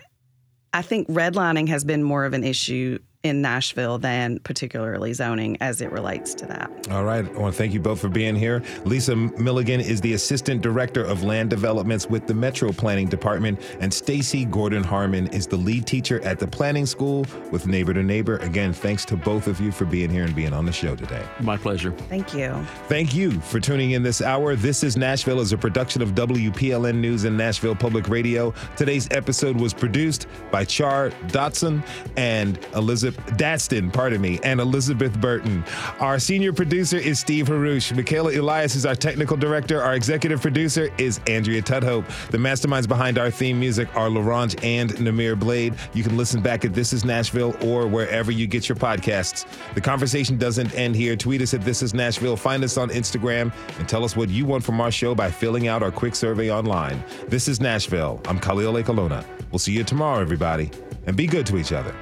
I 0.73 0.83
think 0.83 1.09
redlining 1.09 1.69
has 1.69 1.85
been 1.85 2.03
more 2.03 2.25
of 2.25 2.33
an 2.35 2.45
issue 2.45 2.99
in 3.23 3.43
Nashville 3.43 3.99
than 3.99 4.39
particularly 4.41 5.13
zoning 5.13 5.59
as 5.61 5.83
it 5.83 5.93
relates 5.93 6.33
to 6.35 6.47
that. 6.47 6.71
All 6.91 7.05
right. 7.05 7.25
I 7.25 7.39
want 7.39 7.55
to 7.55 7.59
thank 7.59 7.75
you 7.75 7.81
both 7.81 8.01
for 8.01 8.09
being 8.09 8.35
here. 8.35 8.63
Lisa 8.85 9.15
Milligan 9.15 9.81
is 9.81 10.01
the 10.01 10.15
Assistant 10.15 10.63
Director 10.63 11.05
of 11.05 11.23
Land 11.23 11.51
Developments 11.51 12.09
with 12.09 12.27
the 12.27 12.33
Metro 12.33 12.73
Planning 12.73 13.09
Department, 13.09 13.61
and 13.81 13.93
Stacy 13.93 14.47
Gordon 14.47 14.83
Harmon 14.83 15.27
is 15.29 15.47
the 15.47 15.57
lead 15.57 15.87
teacher 15.87 16.23
at 16.23 16.39
the 16.39 16.47
Planning 16.47 16.87
School 16.87 17.27
with 17.51 17.67
Neighbor 17.67 17.93
to 17.93 18.03
Neighbor. 18.03 18.39
Again, 18.39 18.73
thanks 18.73 19.05
to 19.07 19.17
both 19.17 19.47
of 19.49 19.61
you 19.61 19.71
for 19.71 19.85
being 19.85 20.09
here 20.09 20.25
and 20.25 20.35
being 20.35 20.55
on 20.55 20.65
the 20.65 20.73
show 20.73 20.97
today. 20.97 21.23
My 21.41 21.59
pleasure. 21.59 21.93
Thank 22.09 22.33
you. 22.33 22.55
Thank 22.89 23.15
you 23.15 23.33
for 23.41 23.61
tuning 23.61 23.91
in 23.91 24.03
this 24.03 24.23
hour. 24.23 24.57
This 24.57 24.83
is 24.83 24.97
Nashville 24.97 25.41
is 25.41 25.53
a 25.53 25.59
production 25.59 26.01
of 26.01 26.15
WPLN 26.15 26.95
News 26.95 27.25
and 27.25 27.37
Nashville 27.37 27.75
Public 27.75 28.09
Radio. 28.09 28.55
Today's 28.77 29.09
episode 29.11 29.61
was 29.61 29.75
produced 29.75 30.27
by 30.51 30.65
Char 30.65 31.11
Dotson 31.27 31.87
and 32.17 32.59
Elizabeth 32.75 33.10
Dadston, 33.37 33.93
pardon 33.93 34.21
me, 34.21 34.39
and 34.43 34.61
Elizabeth 34.61 35.19
Burton. 35.21 35.65
Our 36.01 36.19
senior 36.19 36.53
producer 36.53 36.97
is 36.97 37.19
Steve 37.19 37.47
Haruch. 37.47 37.95
Michaela 37.95 38.33
Elias 38.33 38.77
is 38.77 38.87
our 38.87 38.95
technical 38.95 39.37
director. 39.37 39.83
Our 39.83 39.95
executive 39.95 40.41
producer 40.41 40.89
is 40.99 41.21
Andrea 41.27 41.63
Tudhope. 41.63 42.07
The 42.31 42.39
masterminds 42.39 42.89
behind 42.89 43.19
our 43.19 43.31
theme 43.31 43.59
music 43.59 43.89
are 43.97 44.09
LaRange 44.09 44.63
and 44.65 44.91
Namir 44.95 45.39
Blade. 45.39 45.75
You 45.95 46.03
can 46.03 46.17
listen 46.17 46.41
back 46.41 46.65
at 46.65 46.75
This 46.75 46.93
Is 46.93 47.05
Nashville 47.05 47.57
or 47.63 47.87
wherever 47.87 48.31
you 48.31 48.47
get 48.47 48.69
your 48.69 48.77
podcasts. 48.77 49.47
The 49.75 49.81
conversation 49.81 50.39
doesn't 50.39 50.75
end 50.75 50.95
here. 50.95 51.17
Tweet 51.17 51.43
us 51.43 51.55
at 51.55 51.63
This 51.63 51.83
Is 51.83 51.95
Nashville. 51.95 52.37
Find 52.37 52.65
us 52.65 52.77
on 52.77 52.91
Instagram 52.91 53.53
and 53.79 53.89
tell 53.89 54.05
us 54.05 54.17
what 54.17 54.29
you 54.29 54.47
want 54.47 54.65
from 54.65 54.81
our 54.81 54.91
show 54.91 55.15
by 55.15 55.31
filling 55.31 55.69
out 55.69 55.83
our 55.83 55.91
quick 55.91 56.15
survey 56.15 56.51
online. 56.51 57.03
This 57.29 57.49
is 57.49 57.61
Nashville. 57.61 58.21
I'm 58.27 58.39
Khalil 58.39 58.75
Ekulona. 58.75 59.25
We'll 59.51 59.59
see 59.59 59.73
you 59.73 59.85
tomorrow, 59.85 60.21
everybody, 60.21 60.71
and 61.07 61.17
be 61.17 61.27
good 61.27 61.47
to 61.47 61.59
each 61.59 61.73
other 61.73 61.95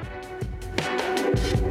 thank 1.39 1.62
you 1.62 1.67